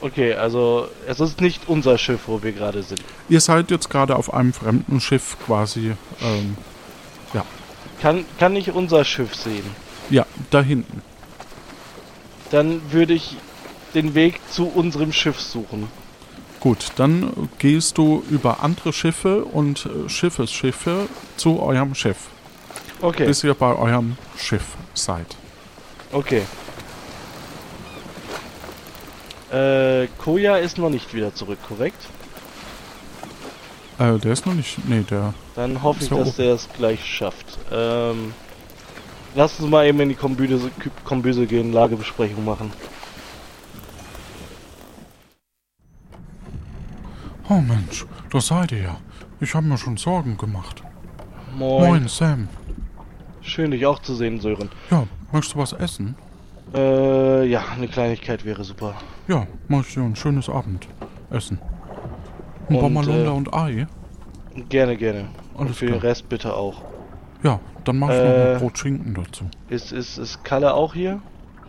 Okay, 0.00 0.34
also 0.34 0.88
es 1.06 1.20
ist 1.20 1.40
nicht 1.40 1.68
unser 1.68 1.98
Schiff, 1.98 2.22
wo 2.26 2.42
wir 2.42 2.52
gerade 2.52 2.82
sind. 2.82 3.02
Ihr 3.28 3.40
seid 3.40 3.70
jetzt 3.70 3.88
gerade 3.90 4.16
auf 4.16 4.32
einem 4.32 4.54
fremden 4.54 5.00
Schiff 5.00 5.36
quasi. 5.46 5.92
Ähm, 6.22 6.56
Kann, 8.02 8.24
kann 8.38 8.56
ich 8.56 8.70
unser 8.72 9.04
Schiff 9.04 9.34
sehen? 9.34 9.64
ja, 10.10 10.26
da 10.50 10.60
hinten. 10.60 11.00
Dann 12.50 12.82
würde 12.92 13.14
ich 13.14 13.36
den 13.94 14.14
Weg 14.14 14.40
zu 14.50 14.66
unserem 14.66 15.12
Schiff 15.12 15.40
suchen. 15.40 15.88
Gut, 16.60 16.88
dann 16.96 17.48
gehst 17.58 17.96
du 17.98 18.22
über 18.28 18.62
andere 18.62 18.92
Schiffe 18.92 19.44
und 19.44 19.86
äh, 19.86 20.08
Schiffesschiffe 20.08 21.08
zu 21.36 21.60
eurem 21.62 21.94
Schiff, 21.94 22.28
Okay, 23.00 23.26
bis 23.26 23.42
ihr 23.42 23.54
bei 23.54 23.74
eurem 23.74 24.16
Schiff 24.36 24.64
seid. 24.94 25.26
okay. 26.12 26.42
Äh, 29.50 30.08
Koya 30.18 30.56
ist 30.56 30.78
noch 30.78 30.90
nicht 30.90 31.14
wieder 31.14 31.34
zurück, 31.34 31.58
korrekt? 31.68 32.02
Äh, 34.02 34.18
der 34.18 34.32
ist 34.32 34.46
noch 34.46 34.54
nicht. 34.54 34.78
Nee, 34.88 35.04
der. 35.08 35.32
Dann 35.54 35.80
hoffe 35.82 36.02
ich, 36.02 36.08
dass 36.08 36.18
oben. 36.18 36.36
der 36.36 36.54
es 36.54 36.68
gleich 36.76 37.04
schafft. 37.04 37.58
Ähm, 37.70 38.34
lass 39.36 39.60
uns 39.60 39.70
mal 39.70 39.86
eben 39.86 40.00
in 40.00 40.08
die 40.08 40.16
Kombüse, 40.16 40.70
Kombüse 41.04 41.46
gehen, 41.46 41.72
Lagebesprechung 41.72 42.44
machen. 42.44 42.72
Oh 47.48 47.60
Mensch, 47.60 48.06
da 48.30 48.40
seid 48.40 48.72
ihr 48.72 48.82
ja. 48.82 48.96
Ich 49.40 49.54
habe 49.54 49.66
mir 49.66 49.78
schon 49.78 49.96
Sorgen 49.96 50.36
gemacht. 50.36 50.82
Moin. 51.56 51.88
Moin, 51.88 52.08
Sam. 52.08 52.48
Schön, 53.42 53.70
dich 53.70 53.86
auch 53.86 54.00
zu 54.00 54.14
sehen, 54.14 54.40
Sören. 54.40 54.70
Ja, 54.90 55.06
möchtest 55.32 55.54
du 55.54 55.58
was 55.58 55.72
essen? 55.74 56.16
Äh, 56.74 57.44
ja, 57.46 57.64
eine 57.76 57.86
Kleinigkeit 57.86 58.44
wäre 58.44 58.64
super. 58.64 58.94
Ja, 59.28 59.46
mach 59.68 59.86
ich 59.86 59.94
dir 59.94 60.00
ein 60.00 60.16
schönes 60.16 60.48
Abendessen. 60.48 61.60
Ein 62.72 62.76
Und, 62.76 62.94
Bommalunda 62.94 63.30
äh, 63.30 63.36
und 63.36 63.54
Ei. 63.54 63.86
Gerne, 64.68 64.96
gerne. 64.96 65.28
Und 65.54 65.66
Alles 65.66 65.78
für 65.78 65.86
den 65.86 65.98
klar. 65.98 66.10
Rest 66.10 66.28
bitte 66.28 66.54
auch. 66.54 66.82
Ja, 67.42 67.60
dann 67.84 67.98
mach 67.98 68.08
ich 68.10 68.16
noch 68.16 68.24
äh, 68.24 68.52
ein 68.54 68.58
Brot 68.58 68.78
Schinken 68.78 69.14
dazu. 69.14 69.44
Ist, 69.68 69.92
ist, 69.92 70.18
ist 70.18 70.44
Kalle 70.44 70.74
auch 70.74 70.94
hier? 70.94 71.20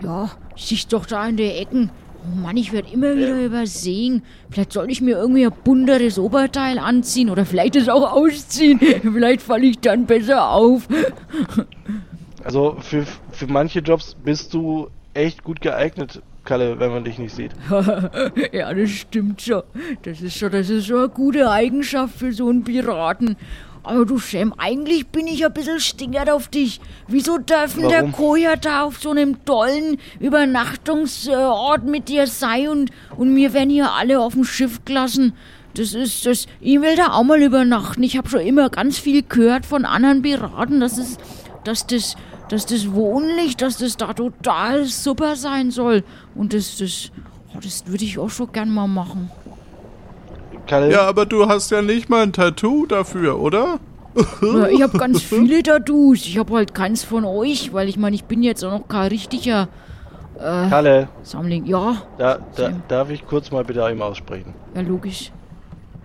Ja, 0.01 0.29
siehst 0.55 0.91
doch 0.93 1.05
da 1.05 1.27
in 1.27 1.37
der 1.37 1.59
Ecken. 1.59 1.89
Oh 2.25 2.35
Mann, 2.39 2.55
ich 2.55 2.71
werde 2.71 2.89
immer 2.91 3.15
wieder 3.15 3.37
übersehen. 3.43 4.23
Vielleicht 4.49 4.71
soll 4.71 4.89
ich 4.89 5.01
mir 5.01 5.17
irgendwie 5.17 5.45
ein 5.45 5.51
bunteres 5.63 6.17
Oberteil 6.17 6.79
anziehen 6.79 7.29
oder 7.29 7.45
vielleicht 7.45 7.75
es 7.75 7.89
auch 7.89 8.13
ausziehen. 8.13 8.79
Vielleicht 9.01 9.41
falle 9.41 9.65
ich 9.65 9.79
dann 9.79 10.05
besser 10.05 10.49
auf. 10.49 10.87
Also 12.45 12.75
für, 12.79 13.05
für 13.31 13.47
manche 13.47 13.79
Jobs 13.79 14.15
bist 14.21 14.53
du 14.53 14.89
echt 15.13 15.45
gut 15.45 15.61
geeignet, 15.61 16.21
Kalle, 16.43 16.79
wenn 16.79 16.91
man 16.91 17.03
dich 17.03 17.19
nicht 17.19 17.33
sieht. 17.33 17.51
ja, 18.51 18.73
das 18.73 18.89
stimmt 18.89 19.41
schon. 19.41 19.63
Das 20.01 20.21
ist 20.21 20.37
schon, 20.37 20.51
das 20.51 20.69
ist 20.69 20.87
schon 20.87 20.99
eine 20.99 21.09
gute 21.09 21.49
Eigenschaft 21.49 22.17
für 22.17 22.33
so 22.33 22.49
einen 22.49 22.63
Piraten. 22.63 23.37
Aber 23.83 24.05
du 24.05 24.17
Sam, 24.17 24.53
eigentlich 24.57 25.07
bin 25.07 25.27
ich 25.27 25.45
ein 25.45 25.53
bisschen 25.53 25.79
stinkert 25.79 26.29
auf 26.29 26.47
dich. 26.47 26.79
Wieso 27.07 27.37
dürfen 27.37 27.89
der 27.89 27.99
Warum? 27.99 28.11
Koja 28.13 28.55
da 28.55 28.83
auf 28.83 28.97
so 28.99 29.11
einem 29.11 29.43
tollen 29.43 29.97
Übernachtungsort 30.21 31.83
mit 31.83 32.07
dir 32.07 32.27
sein 32.27 32.69
und, 32.69 32.91
und 33.17 33.33
mir 33.33 33.53
werden 33.53 33.69
hier 33.69 33.91
alle 33.91 34.21
auf 34.21 34.33
dem 34.33 34.45
Schiff 34.45 34.85
gelassen? 34.85 35.33
Das 35.75 35.93
ist 35.93 36.25
das. 36.25 36.45
Ich 36.61 36.79
will 36.79 36.95
da 36.95 37.13
auch 37.13 37.23
mal 37.23 37.41
übernachten. 37.41 38.03
Ich 38.03 38.15
habe 38.17 38.29
schon 38.29 38.41
immer 38.41 38.69
ganz 38.69 38.99
viel 38.99 39.23
gehört 39.23 39.65
von 39.65 39.85
anderen 39.85 40.21
Piraten, 40.21 40.79
dass 40.79 40.97
es, 40.97 41.17
dass 41.65 41.85
das, 41.87 42.15
dass 42.53 42.67
das 42.67 42.93
Wohnlicht, 42.93 43.61
dass 43.63 43.77
das 43.77 43.97
da 43.97 44.13
total 44.13 44.85
super 44.85 45.35
sein 45.35 45.71
soll. 45.71 46.03
Und 46.35 46.53
das, 46.53 46.77
das, 46.77 47.11
oh, 47.55 47.59
das 47.61 47.87
würde 47.87 48.03
ich 48.03 48.19
auch 48.19 48.29
schon 48.29 48.51
gern 48.51 48.69
mal 48.69 48.87
machen. 48.87 49.31
Kalle, 50.67 50.91
Ja, 50.91 51.07
aber 51.07 51.25
du 51.25 51.47
hast 51.47 51.71
ja 51.71 51.81
nicht 51.81 52.09
mal 52.09 52.21
ein 52.21 52.31
Tattoo 52.31 52.85
dafür, 52.85 53.39
oder? 53.39 53.79
Ja, 54.41 54.67
ich 54.67 54.83
habe 54.83 54.97
ganz 54.99 55.21
viele 55.23 55.63
Tattoos. 55.63 56.27
Ich 56.27 56.37
habe 56.37 56.53
halt 56.53 56.75
keins 56.75 57.03
von 57.03 57.25
euch, 57.25 57.73
weil 57.73 57.89
ich 57.89 57.97
meine, 57.97 58.15
ich 58.15 58.25
bin 58.25 58.43
jetzt 58.43 58.63
auch 58.63 58.71
noch 58.71 58.87
kein 58.87 59.07
richtiger 59.07 59.67
Kalle, 60.37 61.07
Sammling. 61.23 61.65
Ja, 61.65 61.97
da, 62.17 62.37
da, 62.55 62.71
darf 62.87 63.09
ich 63.09 63.25
kurz 63.25 63.49
mal 63.49 63.63
bitte 63.63 63.81
eben 63.89 64.01
aussprechen? 64.01 64.53
ja, 64.75 64.81
logisch. 64.81 65.31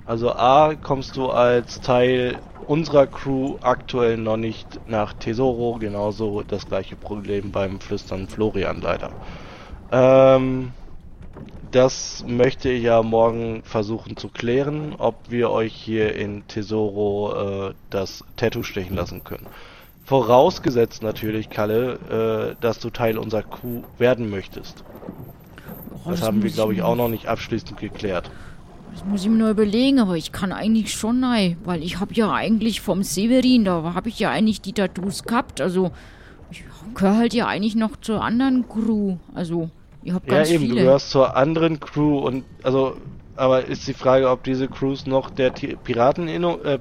Also 0.06 0.32
A, 0.32 0.74
kommst 0.82 1.16
du 1.16 1.28
als 1.28 1.82
Teil 1.82 2.38
unserer 2.68 3.06
Crew 3.06 3.56
aktuell 3.62 4.16
noch 4.18 4.36
nicht 4.36 4.80
nach 4.86 5.14
Tesoro, 5.14 5.78
genauso 5.78 6.42
das 6.44 6.66
gleiche 6.66 6.96
Problem 6.96 7.52
beim 7.52 7.80
Flüstern 7.80 8.28
Florian 8.28 8.80
leider. 8.80 9.14
Ähm, 9.90 10.74
das 11.62 12.24
möchte 12.26 12.70
ich 12.70 12.84
ja 12.84 13.02
morgen 13.02 13.62
versuchen 13.64 14.16
zu 14.16 14.30
klären, 14.30 14.94
ob 14.96 15.30
wir 15.30 15.50
euch 15.50 15.74
hier 15.74 16.14
in 16.16 16.46
Tesoro 16.46 17.70
äh, 17.70 17.74
das 17.90 18.24
Tattoo 18.36 18.62
stechen 18.62 18.96
lassen 18.96 19.24
können. 19.24 19.48
Vorausgesetzt 20.04 21.02
natürlich, 21.02 21.50
Kalle, 21.50 22.54
äh, 22.56 22.60
dass 22.60 22.78
du 22.80 22.90
Teil 22.90 23.18
unserer 23.18 23.44
Crew 23.44 23.84
werden 23.98 24.30
möchtest. 24.30 24.84
Oh, 26.04 26.10
Das 26.10 26.22
haben 26.22 26.42
wir, 26.42 26.50
glaube 26.50 26.74
ich, 26.74 26.82
auch 26.82 26.96
noch 26.96 27.08
nicht 27.08 27.26
abschließend 27.28 27.78
geklärt. 27.78 28.30
Das 28.98 29.06
muss 29.06 29.22
ich 29.22 29.28
mir 29.28 29.36
noch 29.36 29.50
überlegen, 29.50 30.00
aber 30.00 30.16
ich 30.16 30.32
kann 30.32 30.50
eigentlich 30.50 30.92
schon 30.92 31.20
nein, 31.20 31.56
weil 31.64 31.84
ich 31.84 32.00
habe 32.00 32.12
ja 32.14 32.32
eigentlich 32.32 32.80
vom 32.80 33.04
Severin, 33.04 33.64
da 33.64 33.94
habe 33.94 34.08
ich 34.08 34.18
ja 34.18 34.30
eigentlich 34.30 34.60
die 34.60 34.72
Tattoos 34.72 35.22
gehabt. 35.22 35.60
Also 35.60 35.92
ich 36.50 36.64
gehöre 36.96 37.16
halt 37.16 37.32
ja 37.32 37.46
eigentlich 37.46 37.76
noch 37.76 37.92
zur 38.00 38.24
anderen 38.24 38.66
Crew. 38.68 39.14
Also 39.36 39.70
Ihr 40.02 40.14
habt 40.14 40.26
Ja, 40.26 40.38
ganz 40.38 40.50
eben, 40.50 40.64
du 40.64 40.70
viele. 40.70 40.80
gehörst 40.80 41.10
zur 41.10 41.36
anderen 41.36 41.78
Crew 41.78 42.18
und 42.18 42.42
also, 42.64 42.96
aber 43.36 43.66
ist 43.66 43.86
die 43.86 43.94
Frage, 43.94 44.30
ob 44.30 44.42
diese 44.42 44.66
Crews 44.66 45.06
noch 45.06 45.30
der 45.30 45.54
Ti- 45.54 45.76
Pirateninno, 45.76 46.56
äh, 46.64 46.80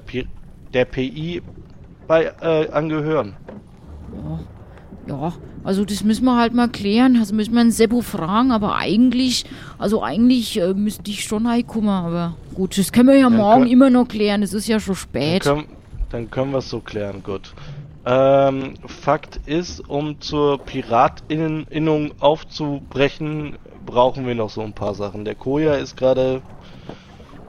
der 0.74 0.86
PI 0.86 1.40
bei 2.08 2.32
äh, 2.40 2.68
angehören. 2.72 3.36
Ja, 4.12 4.57
also 5.64 5.84
das 5.84 6.02
müssen 6.04 6.24
wir 6.24 6.36
halt 6.36 6.54
mal 6.54 6.68
klären. 6.68 7.16
Also 7.18 7.34
müssen 7.34 7.52
wir 7.54 7.60
einen 7.60 7.70
Seppo 7.72 8.00
fragen, 8.00 8.52
aber 8.52 8.76
eigentlich, 8.76 9.44
also 9.78 10.02
eigentlich 10.02 10.58
äh, 10.60 10.74
müsste 10.74 11.10
ich 11.10 11.24
schon 11.24 11.46
reinkommen, 11.46 11.90
aber 11.90 12.34
gut, 12.54 12.78
das 12.78 12.92
können 12.92 13.08
wir 13.08 13.16
ja 13.16 13.28
Dann 13.28 13.38
morgen 13.38 13.60
können- 13.62 13.72
immer 13.72 13.90
noch 13.90 14.06
klären. 14.08 14.42
Es 14.42 14.52
ist 14.52 14.66
ja 14.68 14.80
schon 14.80 14.94
Dann 14.94 15.00
spät. 15.00 15.42
können, 15.42 15.64
dann 16.10 16.30
können 16.30 16.52
wir 16.52 16.58
es 16.58 16.70
so 16.70 16.80
klären, 16.80 17.22
gut. 17.22 17.52
Ähm, 18.06 18.74
Fakt 18.86 19.40
ist, 19.44 19.80
um 19.88 20.20
zur 20.20 20.58
Piratinnung 20.58 22.12
aufzubrechen, 22.20 23.56
brauchen 23.84 24.26
wir 24.26 24.34
noch 24.34 24.48
so 24.50 24.62
ein 24.62 24.72
paar 24.72 24.94
Sachen. 24.94 25.24
Der 25.24 25.34
Koja 25.34 25.74
ist 25.74 25.96
gerade 25.96 26.42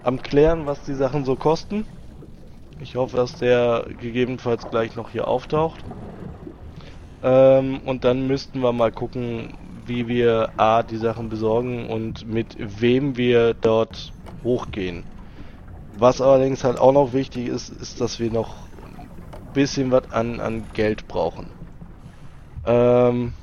am 0.03 0.21
klären, 0.21 0.65
was 0.65 0.83
die 0.83 0.95
Sachen 0.95 1.23
so 1.23 1.35
kosten. 1.35 1.85
Ich 2.81 2.95
hoffe, 2.95 3.15
dass 3.17 3.35
der 3.35 3.85
gegebenenfalls 3.99 4.69
gleich 4.69 4.95
noch 4.95 5.11
hier 5.11 5.27
auftaucht. 5.27 5.79
Ähm, 7.21 7.79
und 7.85 8.03
dann 8.03 8.27
müssten 8.27 8.61
wir 8.61 8.71
mal 8.71 8.91
gucken, 8.91 9.53
wie 9.85 10.07
wir 10.07 10.51
A, 10.57 10.83
die 10.83 10.97
Sachen 10.97 11.29
besorgen 11.29 11.87
und 11.89 12.25
mit 12.25 12.55
wem 12.59 13.17
wir 13.17 13.53
dort 13.53 14.13
hochgehen. 14.43 15.03
Was 15.97 16.21
allerdings 16.21 16.63
halt 16.63 16.79
auch 16.79 16.93
noch 16.93 17.13
wichtig 17.13 17.47
ist, 17.47 17.69
ist, 17.69 17.99
dass 17.99 18.19
wir 18.19 18.31
noch 18.31 18.55
ein 18.85 19.09
bisschen 19.53 19.91
was 19.91 20.11
an, 20.11 20.39
an 20.39 20.65
Geld 20.73 21.07
brauchen. 21.07 21.47
Ähm, 22.65 23.33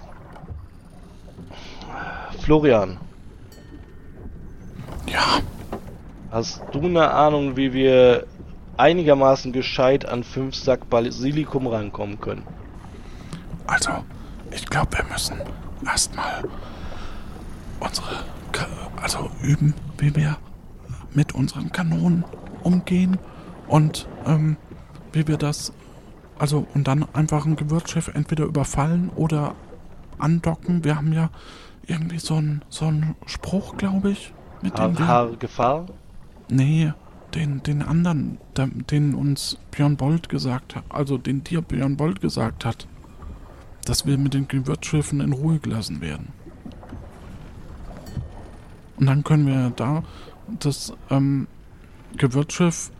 Florian, 2.40 2.98
Ja, 5.08 5.40
hast 6.30 6.62
du 6.72 6.80
eine 6.80 7.10
Ahnung, 7.10 7.56
wie 7.56 7.72
wir 7.72 8.26
einigermaßen 8.76 9.52
gescheit 9.52 10.06
an 10.06 10.24
5 10.24 10.54
Sack 10.54 10.90
Basilikum 10.90 11.66
rankommen 11.66 12.20
können? 12.20 12.55
Also, 13.66 13.90
ich 14.50 14.66
glaube, 14.66 14.98
wir 14.98 15.04
müssen 15.04 15.36
erstmal 15.84 16.42
unsere, 17.80 18.24
Ka 18.52 18.66
also 19.00 19.30
üben, 19.42 19.74
wie 19.98 20.14
wir 20.14 20.36
mit 21.12 21.34
unseren 21.34 21.72
Kanonen 21.72 22.24
umgehen 22.62 23.18
und 23.68 24.08
ähm, 24.26 24.56
wie 25.12 25.26
wir 25.26 25.36
das, 25.36 25.72
also 26.38 26.66
und 26.74 26.86
dann 26.88 27.06
einfach 27.14 27.46
ein 27.46 27.56
Gewürzschiff 27.56 28.08
entweder 28.08 28.44
überfallen 28.44 29.10
oder 29.16 29.54
andocken. 30.18 30.84
Wir 30.84 30.96
haben 30.96 31.12
ja 31.12 31.30
irgendwie 31.86 32.18
so 32.18 32.34
einen 32.34 32.62
so 32.68 32.86
einen 32.86 33.14
Spruch, 33.26 33.76
glaube 33.76 34.10
ich, 34.10 34.32
mit 34.62 34.78
dem 34.78 34.98
wir 34.98 35.36
Gefahr? 35.38 35.86
Nee, 36.48 36.92
den, 37.34 37.62
den 37.62 37.82
anderen, 37.82 38.38
der, 38.56 38.68
den 38.68 39.14
uns 39.14 39.58
Björn 39.70 39.96
Bolt 39.96 40.28
gesagt 40.28 40.76
hat, 40.76 40.84
also 40.88 41.18
den 41.18 41.44
dir 41.44 41.60
Björn 41.60 41.96
Bolt 41.96 42.20
gesagt 42.20 42.64
hat, 42.64 42.86
dass 43.86 44.04
wir 44.04 44.18
mit 44.18 44.34
den 44.34 44.48
Gewürzschiffen 44.48 45.20
in 45.20 45.32
Ruhe 45.32 45.58
gelassen 45.58 46.00
werden. 46.00 46.28
Und 48.98 49.06
dann 49.06 49.24
können 49.24 49.46
wir 49.46 49.72
da 49.74 50.02
das 50.60 50.92
ähm, 51.10 51.46
Gewürzschiff 52.16 52.90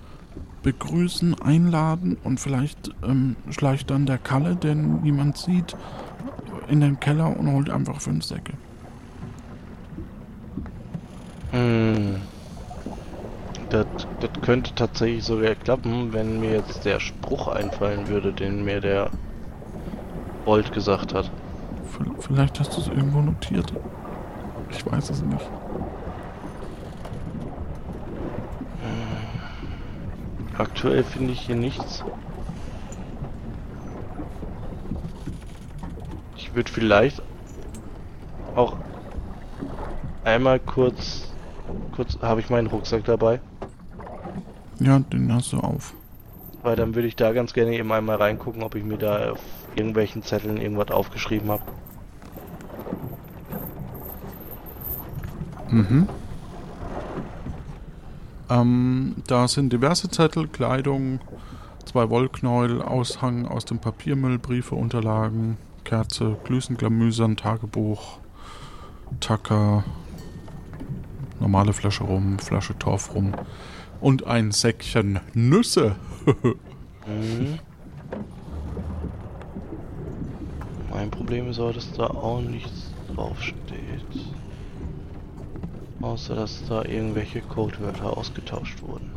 begrüßen, 0.62 1.41
einladen 1.41 2.16
und 2.24 2.41
vielleicht 2.41 2.91
ähm, 3.05 3.37
schleicht 3.51 3.91
dann 3.91 4.07
der 4.07 4.18
Kalle, 4.18 4.57
den 4.57 5.03
niemand 5.03 5.37
sieht, 5.37 5.76
in 6.68 6.80
den 6.80 6.99
Keller 6.99 7.37
und 7.39 7.53
holt 7.53 7.70
einfach 7.70 8.01
fünf 8.01 8.24
Säcke. 8.24 8.55
Hm. 11.53 12.16
Das 13.70 13.87
könnte 14.43 14.74
tatsächlich 14.74 15.24
sogar 15.24 15.55
klappen, 15.55 16.12
wenn 16.12 16.41
mir 16.41 16.53
jetzt 16.53 16.84
der 16.84 17.01
Spruch 17.01 17.49
einfallen 17.49 18.09
würde, 18.09 18.32
den 18.32 18.64
mir 18.64 18.80
der 18.80 19.11
Bolt 20.47 20.72
gesagt 20.72 21.12
hat. 21.12 21.30
Vielleicht 22.20 22.59
hast 22.61 22.74
du 22.76 22.80
es 22.80 22.88
irgendwo 22.88 23.20
notiert. 23.20 23.72
Ich 24.70 24.86
weiß 24.90 25.11
es 25.11 25.22
nicht. 25.22 25.44
Aktuell 30.59 31.05
finde 31.05 31.32
ich 31.32 31.40
hier 31.40 31.57
nichts. 31.57 32.03
Ich 36.36 36.55
würde 36.55 36.70
vielleicht 36.70 37.20
auch 38.55 38.76
einmal 40.24 40.59
kurz, 40.59 41.30
kurz, 41.94 42.18
habe 42.22 42.40
ich 42.40 42.49
meinen 42.49 42.68
Rucksack 42.68 43.05
dabei, 43.05 43.40
Ja, 44.80 44.99
den 44.99 45.30
hast 45.32 45.53
du 45.53 45.59
auf. 45.59 45.92
weil 46.62 46.76
dann 46.76 46.94
würde 46.94 47.09
ich 47.09 47.16
da 47.16 47.32
ganz 47.32 47.53
gerne 47.53 47.72
eben 47.72 47.92
einmal 47.92 48.16
reingucken, 48.16 48.62
ob 48.62 48.74
ich 48.74 48.84
mir 48.84 48.97
da 48.97 49.34
irgendwelchen 49.76 50.22
Zetteln 50.22 50.56
irgendwas 50.56 50.90
aufgeschrieben 50.90 51.50
habe. 51.50 51.62
Mhm. 55.70 56.08
Ähm, 58.48 59.16
da 59.26 59.48
sind 59.48 59.72
diverse 59.72 60.08
Zettel, 60.08 60.46
Kleidung, 60.48 61.20
zwei 61.84 62.08
Wollknäuel, 62.10 62.80
Aushang 62.80 63.46
aus 63.46 63.64
dem 63.64 63.78
Papiermüll, 63.78 64.38
Briefe, 64.38 64.74
Unterlagen, 64.76 65.56
Kerze, 65.84 66.36
Glüsenglamüsern, 66.44 67.36
Tagebuch, 67.36 68.18
Tacker, 69.20 69.84
normale 71.40 71.72
Flasche 71.72 72.04
rum, 72.04 72.38
Flasche 72.38 72.78
Torf 72.78 73.14
rum 73.14 73.34
und 74.00 74.26
ein 74.26 74.52
Säckchen 74.52 75.20
Nüsse. 75.34 75.96
Mhm. 77.08 77.60
Mein 80.97 81.11
Problem 81.11 81.51
ist 81.51 81.61
aber, 81.61 81.74
dass 81.74 81.92
da 81.92 82.07
auch 82.07 82.40
nichts 82.40 82.90
draufsteht. 83.14 83.55
Außer, 86.01 86.34
dass 86.34 86.64
da 86.66 86.86
irgendwelche 86.86 87.42
Codewörter 87.42 88.16
ausgetauscht 88.16 88.80
wurden. 88.80 89.11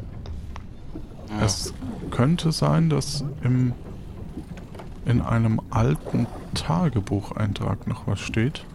Ja. 1.30 1.46
Es 1.46 1.74
könnte 2.12 2.52
sein, 2.52 2.90
dass 2.90 3.24
im, 3.46 3.72
in 5.06 5.22
einem 5.22 5.62
alten 5.70 6.28
Tagebucheintrag 6.54 7.88
noch 7.88 8.08
was 8.08 8.20
steht. 8.20 8.66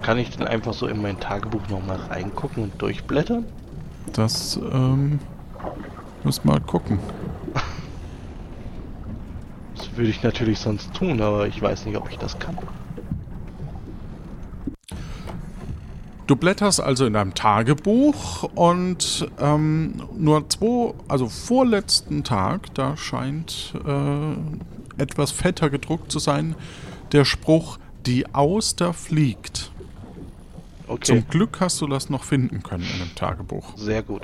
Kann 0.00 0.16
ich 0.16 0.34
denn 0.34 0.46
einfach 0.46 0.72
so 0.72 0.86
in 0.86 1.02
mein 1.02 1.20
Tagebuch 1.20 1.68
nochmal 1.68 1.98
reingucken 2.08 2.62
und 2.62 2.80
durchblättern? 2.80 3.44
Das 4.14 4.58
ähm, 4.72 5.18
müssen 6.24 6.44
wir 6.44 6.52
mal 6.52 6.60
gucken. 6.62 6.98
Würde 9.96 10.10
ich 10.10 10.22
natürlich 10.22 10.58
sonst 10.58 10.92
tun, 10.94 11.20
aber 11.20 11.46
ich 11.46 11.60
weiß 11.60 11.86
nicht, 11.86 11.96
ob 11.96 12.10
ich 12.10 12.18
das 12.18 12.38
kann. 12.38 12.58
Du 16.26 16.36
blätterst 16.36 16.80
also 16.80 17.04
in 17.04 17.12
deinem 17.12 17.34
Tagebuch 17.34 18.44
und 18.54 19.28
ähm, 19.38 20.02
nur 20.16 20.48
zwei, 20.48 20.94
also 21.06 21.28
vorletzten 21.28 22.24
Tag, 22.24 22.74
da 22.74 22.96
scheint 22.96 23.74
äh, 23.86 25.02
etwas 25.02 25.32
fetter 25.32 25.68
gedruckt 25.68 26.10
zu 26.10 26.18
sein, 26.18 26.54
der 27.12 27.26
Spruch, 27.26 27.78
die 28.06 28.34
Auster 28.34 28.94
fliegt. 28.94 29.53
Okay, 30.94 31.06
Zum 31.06 31.28
Glück 31.28 31.58
hast 31.58 31.80
du 31.80 31.88
das 31.88 32.08
noch 32.08 32.22
finden 32.22 32.62
können 32.62 32.84
in 32.84 33.00
dem 33.00 33.14
Tagebuch. 33.16 33.76
sehr 33.76 34.04
gut. 34.04 34.22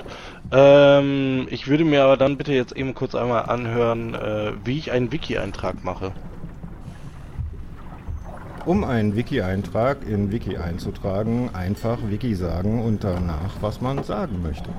Ähm, 0.53 1.45
ich 1.49 1.67
würde 1.67 1.83
mir 1.83 2.03
aber 2.05 2.15
dann 2.15 2.37
bitte 2.37 2.53
jetzt 2.53 2.71
eben 2.71 2.93
kurz 2.93 3.13
einmal 3.13 3.43
anhören, 3.43 4.15
äh, 4.15 4.53
wie 4.63 4.77
ich 4.77 4.89
einen 4.91 5.11
Wiki-Eintrag 5.11 5.83
mache. 5.83 6.13
Um 8.65 8.85
einen 8.85 9.17
Wiki-Eintrag 9.17 10.07
in 10.07 10.31
Wiki 10.31 10.55
einzutragen, 10.55 11.49
einfach 11.53 11.97
Wiki 12.09 12.35
sagen 12.35 12.81
und 12.85 13.03
danach, 13.03 13.55
was 13.59 13.81
man 13.81 14.03
sagen 14.05 14.41
möchte. 14.41 14.69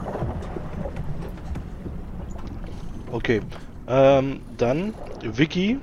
Okay, 3.10 3.42
ähm, 3.86 4.40
dann 4.56 4.94
Wiki. 5.22 5.78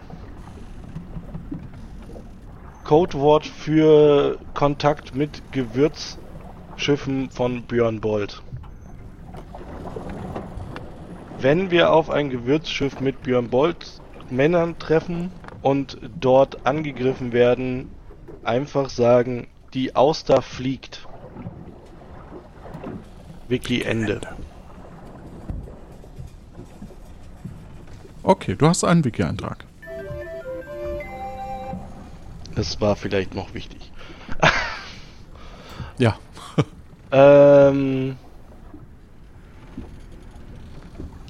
Codewort 2.89 3.45
für 3.45 4.39
Kontakt 4.55 5.13
mit 5.13 5.43
Gewürzschiffen 5.51 7.29
von 7.29 7.61
Björn 7.61 8.01
Bolt. 8.01 8.41
Wenn 11.39 11.69
wir 11.69 11.93
auf 11.93 12.09
ein 12.09 12.31
Gewürzschiff 12.31 12.99
mit 12.99 13.21
Björn 13.21 13.47
Bolt 13.47 14.01
Männern 14.31 14.79
treffen 14.79 15.31
und 15.61 15.99
dort 16.19 16.65
angegriffen 16.65 17.31
werden, 17.31 17.91
einfach 18.43 18.89
sagen, 18.89 19.45
die 19.75 19.95
Auster 19.95 20.41
fliegt. 20.41 21.07
Wiki 23.47 23.83
Ende. 23.83 24.19
Okay, 28.23 28.55
du 28.55 28.65
hast 28.65 28.83
einen 28.83 29.05
Wiki-Eintrag. 29.05 29.68
Das 32.59 32.81
war 32.81 32.97
vielleicht 32.97 33.33
noch 33.35 33.53
wichtig. 33.53 33.89
Ja. 35.97 36.15
Ähm, 37.11 38.17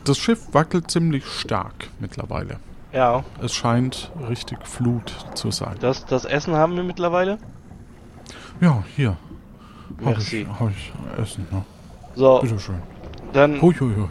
Das 0.03 0.17
Schiff 0.17 0.53
wackelt 0.53 0.91
ziemlich 0.91 1.25
stark 1.25 1.87
mittlerweile. 1.99 2.57
ja, 2.91 3.23
Es 3.41 3.53
scheint 3.53 4.11
richtig 4.27 4.67
Flut 4.67 5.13
zu 5.35 5.51
sein. 5.51 5.75
das, 5.79 6.05
das 6.05 6.25
Essen 6.25 6.55
haben 6.55 6.75
wir 6.75 6.83
mittlerweile. 6.83 7.37
Ja, 8.59 8.83
hier. 8.95 9.15
Hab 9.99 10.05
Merci. 10.17 10.41
ich, 10.41 10.47
hab 10.59 10.69
ich 10.71 10.91
Essen, 11.21 11.47
ne? 11.51 11.63
So, 12.15 12.39
Bitteschön. 12.41 12.81
dann 13.33 13.61
Hui, 13.61 13.73
hui, 13.79 13.95
hui. 13.95 14.09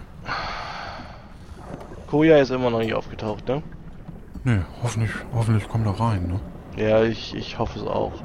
Koja 2.07 2.39
ist 2.39 2.51
immer 2.51 2.71
noch 2.71 2.79
nicht 2.79 2.95
aufgetaucht, 2.95 3.47
ne? 3.49 3.63
Nee, 4.45 4.61
hoffentlich, 4.83 5.11
hoffentlich 5.35 5.69
kommt 5.69 5.87
er 5.87 6.01
rein, 6.01 6.27
ne? 6.29 6.41
Ja, 6.79 7.05
ich, 7.05 7.35
ich 7.35 7.59
hoffe 7.59 7.79
es 7.81 7.85
auch. 7.85 8.25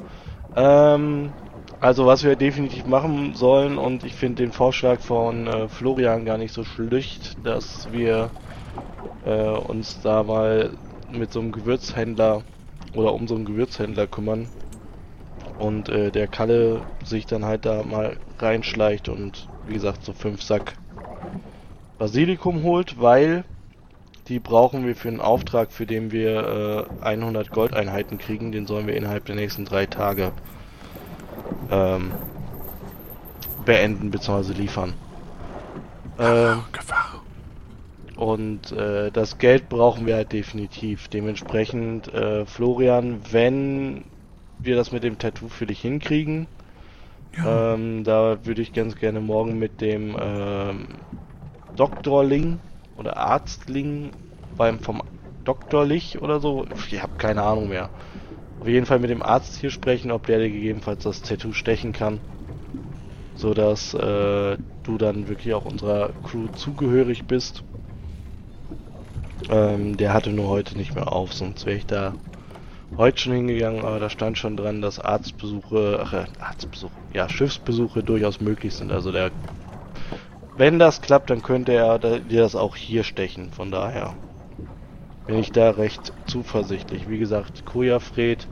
Ähm, 0.54 1.34
also 1.80 2.06
was 2.06 2.24
wir 2.24 2.36
definitiv 2.36 2.86
machen 2.86 3.34
sollen 3.34 3.78
und 3.78 4.04
ich 4.04 4.14
finde 4.14 4.42
den 4.44 4.52
Vorschlag 4.52 5.00
von 5.00 5.46
äh, 5.48 5.68
Florian 5.68 6.24
gar 6.26 6.38
nicht 6.38 6.52
so 6.54 6.64
schlecht, 6.64 7.34
dass 7.38 7.90
wir 7.92 8.32
äh, 9.22 9.48
uns 9.50 10.00
da 10.00 10.22
mal 10.24 10.78
mit 11.08 11.32
so 11.32 11.40
einem 11.40 11.52
Gewürzhändler 11.52 12.44
oder 12.94 13.14
um 13.14 13.28
so 13.28 13.36
einen 13.36 13.46
Gewürzhändler 13.46 14.06
kümmern 14.08 14.52
und 15.56 15.88
äh, 15.88 16.12
der 16.12 16.28
Kalle 16.28 16.86
sich 17.02 17.26
dann 17.26 17.44
halt 17.44 17.64
da 17.64 17.82
mal 17.82 18.18
reinschleicht 18.38 19.08
und 19.08 19.50
wie 19.62 19.72
gesagt 19.74 20.04
so 20.04 20.12
fünf 20.12 20.42
Sack 20.42 20.78
Basilikum 21.98 22.62
holt, 22.62 23.00
weil 23.00 23.44
die 24.28 24.40
brauchen 24.40 24.86
wir 24.86 24.96
für 24.96 25.08
einen 25.08 25.20
Auftrag, 25.20 25.72
für 25.72 25.86
den 25.86 26.10
wir 26.10 26.88
äh, 27.02 27.04
100 27.04 27.52
Goldeinheiten 27.52 28.18
kriegen. 28.18 28.52
Den 28.52 28.66
sollen 28.66 28.86
wir 28.86 28.96
innerhalb 28.96 29.26
der 29.26 29.34
nächsten 29.34 29.64
drei 29.64 29.86
Tage 29.86 30.32
ähm, 31.70 32.12
beenden 33.64 34.10
bzw. 34.10 34.52
liefern. 34.52 34.94
Ähm, 36.18 36.62
und 38.16 38.72
äh, 38.72 39.10
das 39.10 39.38
Geld 39.38 39.68
brauchen 39.68 40.06
wir 40.06 40.14
halt 40.16 40.32
definitiv. 40.32 41.08
Dementsprechend, 41.08 42.12
äh, 42.14 42.46
Florian, 42.46 43.20
wenn 43.30 44.04
wir 44.58 44.76
das 44.76 44.92
mit 44.92 45.02
dem 45.02 45.18
Tattoo 45.18 45.48
für 45.48 45.66
dich 45.66 45.80
hinkriegen, 45.80 46.46
Ja. 47.36 47.74
ähm, 47.74 48.04
da 48.04 48.38
würde 48.44 48.62
ich 48.62 48.72
ganz 48.72 48.96
gerne 48.96 49.20
morgen 49.20 49.58
mit 49.58 49.80
dem 49.80 50.16
ähm, 50.20 50.86
Doktorling 51.76 52.60
oder 52.96 53.16
Arztling 53.16 54.12
beim 54.56 54.78
vom 54.78 55.02
Doktorlich 55.44 56.22
oder 56.22 56.40
so, 56.40 56.66
ich 56.90 57.02
habe 57.02 57.12
keine 57.18 57.42
Ahnung 57.42 57.68
mehr. 57.68 57.90
Auf 58.60 58.68
jeden 58.68 58.86
Fall 58.86 58.98
mit 58.98 59.10
dem 59.10 59.22
Arzt 59.22 59.56
hier 59.56 59.70
sprechen, 59.70 60.10
ob 60.10 60.26
der 60.26 60.38
dir 60.38 60.48
gegebenenfalls 60.48 61.02
das 61.02 61.20
Tattoo 61.20 61.52
stechen 61.52 61.92
kann, 61.92 62.20
so 63.34 63.52
dass 63.52 63.92
äh, 63.94 64.56
du 64.84 64.98
dann 64.98 65.28
wirklich 65.28 65.52
auch 65.54 65.66
unserer 65.66 66.14
Crew 66.22 66.48
zugehörig 66.54 67.26
bist. 67.26 67.62
Ähm, 69.50 69.96
der 69.98 70.14
hatte 70.14 70.30
nur 70.30 70.48
heute 70.48 70.76
nicht 70.78 70.94
mehr 70.94 71.12
auf, 71.12 71.34
sonst 71.34 71.66
wäre 71.66 71.76
ich 71.76 71.86
da 71.86 72.14
heute 72.96 73.18
schon 73.20 73.32
hingegangen, 73.32 73.84
aber 73.84 73.98
da 73.98 74.08
stand 74.08 74.38
schon 74.38 74.56
dran, 74.56 74.80
dass 74.80 74.98
Arztbesuche, 74.98 76.00
ach, 76.02 76.12
äh, 76.12 76.26
Arztbesuche, 76.38 76.92
ja, 77.12 77.28
Schiffsbesuche 77.28 78.02
durchaus 78.02 78.40
möglich 78.40 78.74
sind. 78.74 78.92
Also 78.92 79.12
der, 79.12 79.32
wenn 80.56 80.78
das 80.78 81.00
klappt, 81.00 81.30
dann 81.30 81.42
könnte 81.42 81.72
er 81.72 81.98
dir 81.98 82.40
das 82.42 82.54
auch 82.56 82.76
hier 82.76 83.04
stechen. 83.04 83.52
Von 83.52 83.70
daher 83.70 84.14
bin 85.26 85.38
ich 85.38 85.52
da 85.52 85.70
recht 85.70 86.12
zuversichtlich. 86.26 87.08
Wie 87.08 87.18
gesagt, 87.18 87.64
Kojafred 87.64 88.46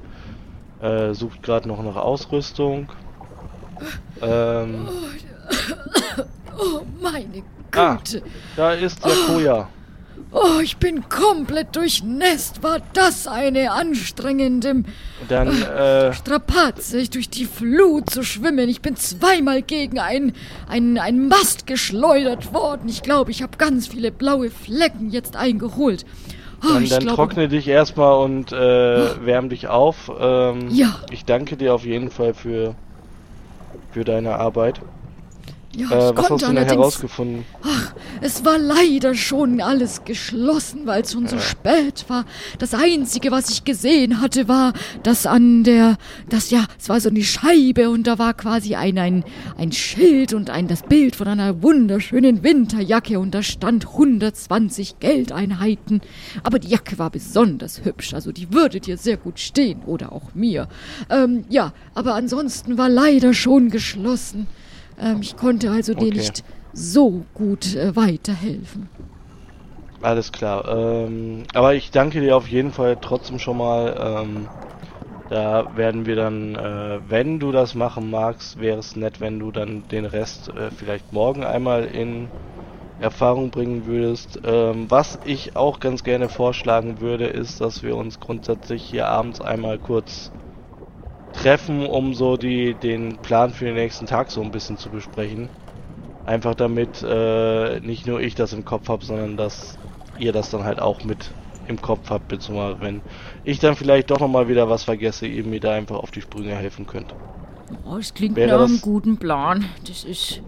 äh, 0.81 1.13
sucht 1.15 1.43
gerade 1.43 1.69
noch 1.69 1.83
nach 1.83 1.97
Ausrüstung. 1.97 2.89
Ähm, 4.21 4.89
Oh, 6.59 6.83
meine 7.01 7.43
Ah. 7.75 7.95
Güte. 7.97 8.23
da 8.57 8.73
ist 8.73 9.05
der 9.05 9.13
Koja. 9.27 9.69
Oh, 10.35 10.61
ich 10.63 10.79
bin 10.79 11.09
komplett 11.11 11.77
durchnässt. 11.77 12.63
War 12.63 12.79
das 12.95 13.27
eine 13.27 13.71
anstrengende 13.71 14.83
Dann, 15.29 15.63
äh, 15.63 16.15
Strapaze, 16.15 17.07
durch 17.11 17.29
die 17.29 17.45
Flut 17.45 18.09
zu 18.09 18.23
schwimmen. 18.23 18.69
Ich 18.71 18.81
bin 18.81 18.97
zweimal 18.97 19.61
gegen 19.61 19.99
einen 19.99 20.33
ein 20.69 21.29
Mast 21.29 21.67
geschleudert 21.67 22.55
worden. 22.55 22.89
Ich 22.89 23.03
glaube, 23.03 23.31
ich 23.31 23.43
habe 23.43 23.59
ganz 23.59 23.87
viele 23.87 24.11
blaue 24.11 24.51
Flecken 24.51 25.11
jetzt 25.11 25.37
eingeholt. 25.37 26.07
Oh, 26.65 26.75
Dann, 26.75 26.89
dann 26.89 27.01
glaube, 27.01 27.17
trockne 27.17 27.49
dich 27.49 27.69
erstmal 27.69 28.15
und 28.25 28.53
äh, 28.53 28.57
wärm 29.27 29.51
dich 29.51 29.69
auf. 29.69 30.11
Ähm, 30.19 30.71
Ja. 30.71 31.01
Ich 31.11 31.25
danke 31.27 31.57
dir 31.59 31.75
auf 31.75 31.85
jeden 31.85 32.11
Fall 32.11 32.33
für, 32.33 32.75
für 33.91 34.05
deine 34.05 34.37
Arbeit. 34.37 34.81
Ja, 35.75 35.91
Äh, 35.91 36.11
ich 36.11 36.17
was 36.17 36.17
hast 36.17 36.29
konnte 36.29 36.45
du 36.45 36.51
denn 36.51 36.59
allerdings 36.59 36.73
herausgefunden? 36.73 37.45
Es 38.21 38.45
war 38.45 38.59
leider 38.59 39.15
schon 39.15 39.61
alles 39.61 40.05
geschlossen, 40.05 40.87
weil 40.87 41.03
es 41.03 41.13
schon 41.13 41.27
so 41.27 41.39
spät 41.39 42.05
war. 42.09 42.25
Das 42.59 42.75
Einzige, 42.75 43.31
was 43.31 43.51
ich 43.51 43.65
gesehen 43.65 44.21
hatte, 44.21 44.49
war, 44.49 44.75
dass 45.03 45.27
an 45.27 45.65
der, 45.65 45.97
das 46.29 46.51
ja, 46.51 46.67
es 46.79 46.89
war 46.89 47.01
so 47.01 47.09
eine 47.09 47.23
Scheibe 47.23 47.91
und 47.91 48.07
da 48.07 48.19
war 48.19 48.35
quasi 48.35 48.75
ein, 48.75 48.99
ein, 48.99 49.25
ein 49.57 49.73
Schild 49.73 50.35
und 50.35 50.51
ein, 50.51 50.69
das 50.69 50.83
Bild 50.83 51.17
von 51.17 51.27
einer 51.27 51.63
wunderschönen 51.63 52.43
Winterjacke 52.43 53.19
und 53.19 53.35
da 53.35 53.43
stand 53.43 53.89
120 53.89 55.01
Geldeinheiten. 55.01 56.01
Aber 56.43 56.59
die 56.59 56.69
Jacke 56.69 56.99
war 56.99 57.11
besonders 57.11 57.85
hübsch, 57.85 58.15
also 58.15 58.31
die 58.31 58.53
würde 58.53 58.81
dir 58.81 58.97
sehr 58.97 59.17
gut 59.17 59.41
stehen 59.41 59.83
oder 59.87 60.13
auch 60.13 60.35
mir. 60.35 60.69
Ähm, 61.11 61.45
ja, 61.49 61.73
aber 61.95 62.15
ansonsten 62.15 62.79
war 62.79 62.89
leider 62.89 63.35
schon 63.35 63.71
geschlossen. 63.71 64.47
Ähm, 64.99 65.21
ich 65.23 65.37
konnte 65.37 65.71
also 65.71 65.95
dir 65.95 66.09
Okay. 66.09 66.17
nicht 66.19 66.45
so 66.73 67.27
gut 67.35 67.75
äh, 67.75 67.95
weiterhelfen. 67.97 68.91
Alles 70.01 70.33
klar. 70.33 70.67
Ähm, 70.69 71.45
aber 71.55 71.75
ich 71.75 71.91
danke 71.91 72.21
dir 72.21 72.37
auf 72.37 72.49
jeden 72.49 72.73
Fall 72.73 72.97
trotzdem 73.01 73.39
schon 73.39 73.57
mal. 73.59 73.97
Ähm, 73.99 74.51
da 75.29 75.67
werden 75.77 76.07
wir 76.07 76.17
dann, 76.17 76.57
äh, 76.57 77.01
wenn 77.11 77.41
du 77.41 77.53
das 77.53 77.75
machen 77.75 78.11
magst, 78.11 78.61
wäre 78.61 78.79
es 78.79 78.97
nett, 78.97 79.21
wenn 79.21 79.39
du 79.39 79.51
dann 79.53 79.85
den 79.89 80.05
Rest 80.07 80.49
äh, 80.49 80.71
vielleicht 80.71 81.13
morgen 81.13 81.45
einmal 81.45 81.85
in 81.87 82.31
Erfahrung 82.99 83.51
bringen 83.51 83.87
würdest. 83.87 84.41
Ähm, 84.45 84.91
was 84.91 85.19
ich 85.23 85.57
auch 85.57 85.81
ganz 85.81 86.05
gerne 86.05 86.29
vorschlagen 86.29 87.01
würde, 87.01 87.27
ist, 87.27 87.61
dass 87.61 87.83
wir 87.83 87.97
uns 87.97 88.21
grundsätzlich 88.21 88.85
hier 88.85 89.09
abends 89.09 89.41
einmal 89.41 89.79
kurz 89.79 90.33
treffen, 91.33 91.87
um 91.87 92.15
so 92.15 92.37
die 92.37 92.75
den 92.75 93.17
Plan 93.19 93.53
für 93.53 93.65
den 93.67 93.75
nächsten 93.75 94.07
Tag 94.07 94.31
so 94.31 94.41
ein 94.43 94.51
bisschen 94.51 94.77
zu 94.79 94.91
besprechen. 94.91 95.49
Einfach 96.27 96.55
damit 96.55 97.03
äh, 97.03 97.81
nicht 97.81 98.07
nur 98.07 98.21
ich 98.21 98.35
das 98.35 98.53
im 98.53 98.65
Kopf 98.65 98.89
habe, 98.89 99.05
sondern 99.05 99.37
dass 99.37 99.77
ihr 100.19 100.33
das 100.33 100.51
dann 100.51 100.65
halt 100.65 100.81
auch 100.81 101.03
mit 101.05 101.31
im 101.69 101.81
Kopf 101.81 102.11
habt, 102.11 102.29
beziehungsweise 102.29 102.81
wenn 102.81 103.01
ich 103.45 103.59
dann 103.61 103.77
vielleicht 103.77 104.11
doch 104.11 104.21
nochmal 104.21 104.49
wieder 104.49 104.69
was 104.69 104.85
vergesse, 104.85 105.27
ihr 105.27 105.45
mir 105.45 105.61
da 105.61 105.73
einfach 105.73 105.97
auf 105.97 106.11
die 106.11 106.21
Sprünge 106.21 106.55
helfen 106.55 106.87
könnt. 106.87 107.15
Oh, 107.89 107.97
es 107.97 108.13
klingt 108.15 108.37
Wäre 108.37 108.51
nach 108.59 108.65
einem 108.65 108.75
das- 108.75 108.83
guten 108.83 109.17
Plan. 109.17 109.65
Das 109.87 110.05
ist. 110.05 110.43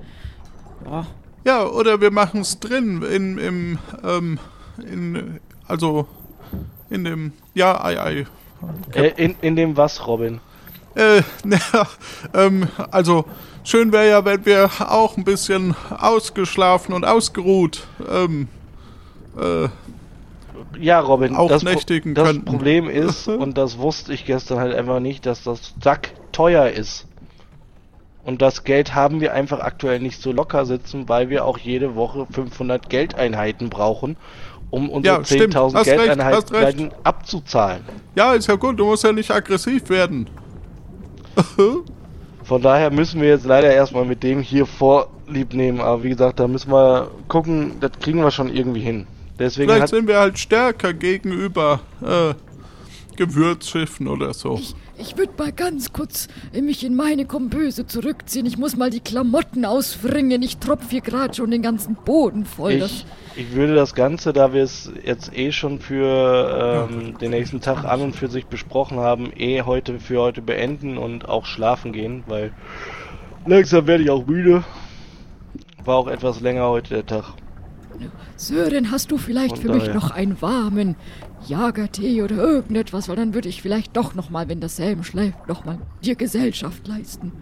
Ja, 0.85 1.07
Ja, 1.45 1.67
oder 1.67 2.01
wir 2.01 2.11
machen 2.11 2.41
es 2.41 2.61
drin 2.61 3.03
in, 3.03 3.39
im, 3.39 3.79
ähm, 4.05 4.39
in, 4.79 5.41
also, 5.67 6.07
in 6.91 7.05
dem, 7.05 7.33
ja, 7.55 7.83
ei, 7.83 8.01
ei. 8.01 8.27
Äh, 8.95 9.09
in, 9.17 9.37
in 9.41 9.57
dem 9.57 9.77
was, 9.77 10.07
Robin? 10.07 10.41
Äh, 10.95 11.23
naja, 11.45 11.87
ähm, 12.35 12.69
also, 12.91 13.25
schön 13.65 13.93
wäre 13.93 14.09
ja, 14.09 14.25
wenn 14.25 14.45
wir 14.47 14.71
auch 14.81 15.17
ein 15.17 15.25
bisschen 15.25 15.75
ausgeschlafen 15.99 16.95
und 16.95 17.05
ausgeruht, 17.05 17.87
ähm, 18.11 18.49
äh, 19.41 19.69
Ja, 20.79 21.01
Robin, 21.01 21.35
Auch 21.37 21.49
das, 21.49 21.65
Pro- 21.65 21.71
nächtigen 21.71 22.15
das 22.15 22.29
könnten. 22.29 22.45
Problem 22.45 22.89
ist, 22.89 23.27
und 23.29 23.59
das 23.59 23.79
wusste 23.79 24.13
ich 24.13 24.25
gestern 24.25 24.59
halt 24.59 24.75
einfach 24.75 25.01
nicht, 25.01 25.27
dass 25.27 25.43
das 25.43 25.75
Sack 25.83 26.13
teuer 26.33 26.69
ist. 26.69 27.07
Und 28.25 28.41
das 28.41 28.65
Geld 28.65 28.95
haben 28.95 29.21
wir 29.21 29.35
einfach 29.35 29.61
aktuell 29.61 30.01
nicht 30.01 30.21
so 30.23 30.33
locker 30.33 30.65
sitzen, 30.65 31.09
weil 31.11 31.29
wir 31.29 31.45
auch 31.45 31.59
jede 31.59 31.95
Woche 31.95 32.27
500 32.31 32.89
Geldeinheiten 32.89 33.69
brauchen, 33.69 34.17
um 34.71 34.89
unsere 34.89 35.19
Ja, 35.19 35.25
stimmt. 35.25 35.55
10.000 35.55 35.75
Hast 35.75 35.87
recht, 35.89 35.99
hast 36.25 36.51
Geldeinheiten 36.51 36.91
abzuzahlen. 37.05 37.83
ja, 38.15 38.33
ist 38.33 38.49
ja 38.49 38.55
gut, 38.55 38.79
du 38.81 38.87
musst 38.87 39.05
ja 39.05 39.13
nicht 39.13 39.31
aggressiv 39.31 39.91
werden. 39.91 40.27
Von 42.45 42.61
daher 42.61 42.91
müssen 42.91 43.23
wir 43.23 43.29
jetzt 43.29 43.47
leider 43.47 43.73
erstmal 43.73 44.05
mit 44.05 44.23
dem 44.23 44.41
hier 44.41 44.67
vorlieb 44.67 45.55
nehmen. 45.55 45.81
Aber 45.81 46.03
wie 46.03 46.11
gesagt, 46.11 46.39
da 46.41 46.47
müssen 46.47 46.71
wir 46.71 47.11
gucken, 47.27 47.73
das 47.81 47.93
kriegen 48.01 48.21
wir 48.21 48.31
schon 48.31 48.55
irgendwie 48.55 48.81
hin. 48.81 49.07
Deswegen 49.39 49.71
Vielleicht 49.71 49.89
sind 49.89 50.07
wir 50.07 50.19
halt 50.19 50.39
stärker 50.39 50.93
gegenüber, 50.93 51.81
äh, 52.03 52.35
Gewürzschiffen 53.17 54.09
oder 54.09 54.35
so. 54.35 54.55
Ich, 54.55 54.75
ich 54.99 55.17
würde 55.17 55.33
mal 55.39 55.53
ganz 55.53 55.93
kurz 55.93 56.29
mich 56.53 56.85
in 56.85 56.95
meine 56.95 57.25
Komböse 57.27 57.87
zurückziehen. 57.87 58.47
Ich 58.47 58.59
muss 58.59 58.77
mal 58.77 58.91
die 58.91 59.01
Klamotten 59.01 59.65
ausfringen. 59.65 60.43
Ich 60.43 60.59
tropf 60.59 60.91
hier 60.91 61.01
gerade 61.01 61.35
schon 61.35 61.51
den 61.51 61.63
ganzen 61.63 61.95
Boden 61.95 62.45
voll. 62.45 62.79
Das, 62.79 62.91
Ich, 62.91 63.07
ich 63.37 63.55
würde 63.55 63.75
das 63.75 63.95
Ganze, 63.95 64.33
da 64.33 64.53
wir 64.53 64.63
es 64.63 64.91
jetzt 65.05 65.37
eh 65.37 65.53
schon 65.53 65.81
für 65.81 66.89
ähm, 66.91 67.19
den 67.19 67.31
nächsten 67.31 67.61
Tag 67.61 67.85
an 67.85 68.01
und 68.01 68.17
für 68.17 68.29
sich 68.29 68.47
besprochen 68.47 68.99
haben, 68.99 69.33
eh 69.37 69.63
heute 69.63 69.99
für 69.99 70.21
heute 70.21 70.43
beenden 70.43 70.99
und 70.99 71.29
auch 71.29 71.47
schlafen 71.47 71.93
gehen, 71.93 72.25
weil 72.27 72.53
langsam 73.47 73.87
werde 73.87 74.05
ich 74.05 74.11
auch 74.11 74.27
müde. 74.27 74.65
War 75.85 75.97
auch 75.97 76.09
etwas 76.09 76.41
länger 76.41 76.69
heute 76.69 76.95
der 76.95 77.07
Tag. 77.07 77.35
Sören, 78.37 78.91
hast 78.91 79.11
du 79.11 79.19
vielleicht 79.19 79.59
Von 79.59 79.63
für 79.63 79.73
mich 79.73 79.95
noch 79.95 80.11
einen 80.11 80.41
warmen 80.43 80.97
Jagertee 81.47 82.23
oder 82.23 82.37
irgendetwas? 82.37 83.09
Weil 83.09 83.17
dann 83.17 83.35
würde 83.35 83.49
ich 83.49 83.63
vielleicht 83.63 83.97
doch 83.97 84.15
noch 84.15 84.31
mal, 84.31 84.49
wenn 84.49 84.61
der 84.61 84.69
Sam 84.69 85.03
schläft, 85.05 85.49
noch 85.49 85.65
mal 85.65 85.79
dir 86.03 86.15
Gesellschaft 86.17 86.87
leisten. 86.87 87.33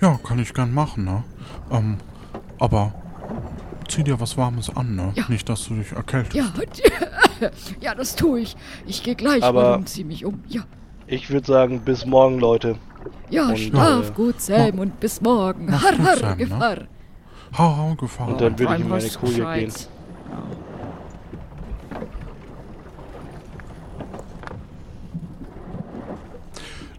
Ja, 0.00 0.18
kann 0.22 0.38
ich 0.38 0.52
gern 0.52 0.74
machen, 0.74 1.04
ne? 1.04 1.24
Ähm, 1.70 1.96
aber 2.58 2.94
zieh 3.88 4.02
dir 4.02 4.20
was 4.20 4.36
Warmes 4.36 4.74
an, 4.76 4.96
ne? 4.96 5.12
Ja. 5.14 5.24
Nicht, 5.28 5.48
dass 5.48 5.66
du 5.68 5.74
dich 5.74 5.92
erkältest. 5.92 6.34
Ja, 6.34 6.46
ja, 7.80 7.94
das 7.94 8.16
tue 8.16 8.40
ich. 8.40 8.56
Ich 8.86 9.02
gehe 9.02 9.14
gleich 9.14 9.42
Aber- 9.42 9.62
mal 9.62 9.74
und 9.76 9.88
zieh 9.88 10.04
mich 10.04 10.24
um. 10.24 10.42
Ja, 10.48 10.62
Ich 11.06 11.30
würde 11.30 11.46
sagen, 11.46 11.80
bis 11.80 12.04
morgen, 12.06 12.38
Leute. 12.38 12.76
ja, 13.30 13.48
Und, 13.48 13.58
schlaf 13.58 14.10
äh, 14.10 14.12
gut, 14.12 14.40
Sam, 14.40 14.78
und 14.78 15.00
bis 15.00 15.20
morgen. 15.20 15.70
Har, 15.72 15.96
har, 15.98 16.16
Sam, 16.16 16.30
ne? 16.30 16.36
Gefahr. 16.36 16.76
Hau, 17.56 17.76
hau, 17.76 17.94
Gefahr. 17.94 18.28
Und 18.28 18.40
dann 18.40 18.58
würde 18.58 18.74
ich 18.74 18.80
in 18.80 18.88
meine 18.88 19.08
Koje 19.08 19.30
gehen. 19.32 19.66
Bescheid. 19.66 19.88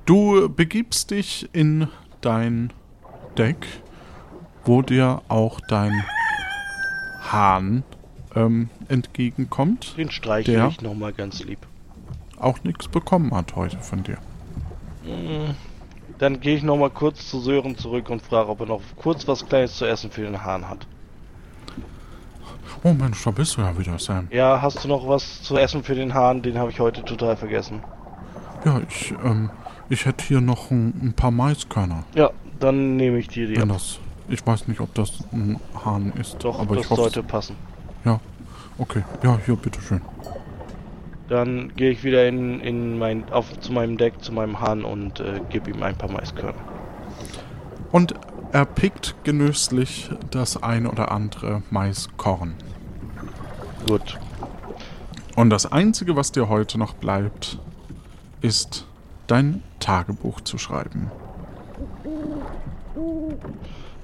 Du 0.06 0.49
begibst 0.49 1.12
dich 1.12 1.49
in 1.53 1.88
dein 2.22 2.72
Deck, 3.38 3.66
wo 4.64 4.82
dir 4.82 5.22
auch 5.28 5.60
dein 5.68 6.03
Hahn 7.32 7.84
ähm, 8.36 8.70
entgegenkommt, 8.88 9.97
Den 9.97 10.12
streichle 10.12 10.53
Der? 10.53 10.68
ich 10.68 10.82
nochmal 10.82 11.14
ganz 11.14 11.43
lieb. 11.43 11.60
auch 12.39 12.64
nichts 12.64 12.88
bekommen 12.88 13.34
hat 13.34 13.56
heute 13.56 13.80
von 13.80 14.03
dir. 14.03 14.18
Dann 16.20 16.39
gehe 16.39 16.56
ich 16.58 16.64
nochmal 16.64 16.89
kurz 16.91 17.28
zu 17.30 17.39
Sören 17.39 17.78
zurück 17.78 18.10
und 18.10 18.22
frage, 18.22 18.49
ob 18.49 18.60
er 18.62 18.66
noch 18.68 18.82
kurz 18.95 19.28
was 19.28 19.45
Kleines 19.47 19.76
zu 19.76 19.86
essen 19.86 20.12
für 20.12 20.22
den 20.22 20.43
Hahn 20.43 20.68
hat. 20.70 20.86
Oh 22.84 22.93
Mensch, 22.93 23.24
da 23.24 23.32
bist 23.32 23.58
du 23.58 23.62
ja 23.62 23.78
wieder, 23.78 23.97
Sam. 23.99 24.28
Ja, 24.32 24.62
hast 24.62 24.84
du 24.84 24.88
noch 24.88 25.08
was 25.08 25.41
zu 25.41 25.58
essen 25.58 25.84
für 25.84 25.95
den 25.95 26.14
Hahn? 26.14 26.41
Den 26.41 26.58
habe 26.58 26.70
ich 26.72 26.80
heute 26.80 27.03
total 27.03 27.36
vergessen. 27.38 27.82
Ja, 28.64 28.82
ich, 28.88 29.14
ähm, 29.24 29.49
ich 29.89 30.05
hätte 30.05 30.23
hier 30.25 30.41
noch 30.41 30.71
ein, 30.71 30.93
ein 31.01 31.13
paar 31.13 31.31
Maiskörner. 31.31 32.03
Ja, 32.15 32.31
dann 32.59 32.95
nehme 32.95 33.17
ich 33.19 33.27
dir 33.27 33.47
die. 33.47 33.55
Wenn 33.55 33.71
ab. 33.71 33.77
das, 33.77 33.99
ich 34.29 34.45
weiß 34.45 34.67
nicht, 34.67 34.79
ob 34.79 34.93
das 34.93 35.23
ein 35.31 35.59
Hahn 35.83 36.13
ist. 36.19 36.43
Doch, 36.43 36.59
aber 36.59 36.75
das 36.75 36.86
ich 36.86 36.89
hoffe. 36.89 37.01
sollte 37.01 37.23
passen. 37.23 37.55
Ja, 38.03 38.19
okay. 38.77 39.03
Ja, 39.23 39.39
hier, 39.45 39.55
bitteschön. 39.55 40.01
Dann 41.27 41.75
gehe 41.75 41.89
ich 41.89 42.03
wieder 42.03 42.27
in, 42.27 42.59
in 42.59 42.99
mein, 42.99 43.31
auf, 43.31 43.59
zu 43.59 43.71
meinem 43.71 43.97
Deck, 43.97 44.21
zu 44.21 44.31
meinem 44.31 44.59
Hahn 44.59 44.83
und 44.83 45.19
äh, 45.19 45.41
gebe 45.49 45.71
ihm 45.71 45.81
ein 45.81 45.95
paar 45.95 46.11
Maiskörner. 46.11 46.53
Und 47.91 48.13
er 48.51 48.65
pickt 48.65 49.15
genüsslich 49.23 50.09
das 50.29 50.61
ein 50.61 50.86
oder 50.86 51.11
andere 51.11 51.63
Maiskorn. 51.71 52.53
Gut. 53.88 54.19
Und 55.36 55.49
das 55.49 55.71
Einzige, 55.71 56.15
was 56.15 56.31
dir 56.31 56.47
heute 56.47 56.77
noch 56.77 56.93
bleibt, 56.93 57.59
ist 58.41 58.86
dein 59.28 59.63
Tagebuch 59.80 60.41
zu 60.41 60.57
schreiben. 60.57 61.11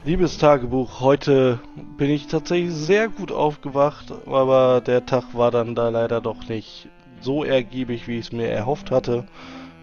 Liebes 0.04 0.38
Tagebuch, 0.40 1.00
heute 1.00 1.60
bin 1.98 2.10
ich 2.10 2.28
tatsächlich 2.28 2.74
sehr 2.74 3.08
gut 3.08 3.32
aufgewacht, 3.32 4.12
aber 4.26 4.82
der 4.82 5.06
Tag 5.06 5.34
war 5.34 5.52
dann 5.52 5.76
da 5.76 5.90
leider 5.90 6.22
doch 6.22 6.48
nicht 6.50 6.88
so 7.22 7.44
ergiebig, 7.44 8.08
wie 8.08 8.18
ich 8.18 8.26
es 8.26 8.32
mir 8.32 8.48
erhofft 8.48 8.90
hatte. 8.90 9.26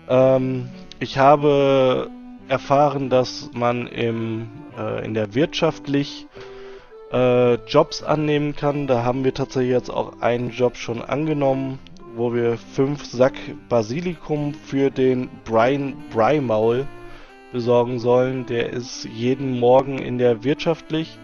Ähm, 0.08 0.68
ich 0.98 1.18
habe 1.18 2.10
erfahren, 2.48 3.10
dass 3.10 3.50
man 3.54 3.86
im, 3.86 4.48
äh, 4.76 5.04
in 5.04 5.14
der 5.14 5.34
wirtschaftlich 5.34 6.26
äh, 7.12 7.54
Jobs 7.66 8.02
annehmen 8.02 8.56
kann. 8.56 8.86
Da 8.86 9.04
haben 9.04 9.24
wir 9.24 9.34
tatsächlich 9.34 9.72
jetzt 9.72 9.90
auch 9.90 10.20
einen 10.20 10.50
Job 10.50 10.76
schon 10.76 11.02
angenommen, 11.02 11.78
wo 12.16 12.34
wir 12.34 12.56
fünf 12.56 13.04
Sack 13.04 13.34
Basilikum 13.68 14.54
für 14.54 14.90
den 14.90 15.28
Brian 15.44 15.94
Breimaul 16.12 16.86
besorgen 17.52 17.98
sollen. 17.98 18.46
Der 18.46 18.70
ist 18.70 19.04
jeden 19.04 19.58
Morgen 19.58 19.98
in 19.98 20.18
der 20.18 20.44
wirtschaftlich 20.44 21.18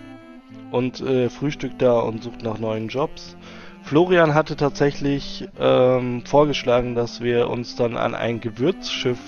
und 0.71 1.01
äh, 1.01 1.29
frühstückt 1.29 1.83
da 1.83 1.99
und 2.01 2.23
sucht 2.23 2.43
nach 2.43 2.59
neuen 2.59 2.89
Jobs. 2.89 3.37
Florian 3.83 4.35
hatte 4.35 4.57
tatsächlich 4.57 5.47
ähm, 5.61 6.23
vorgeschlagen, 6.25 6.95
dass 6.95 7.21
wir 7.21 7.51
uns 7.51 7.77
dann 7.77 7.97
an 7.97 8.15
ein 8.15 8.41
Gewürzschiff 8.41 9.19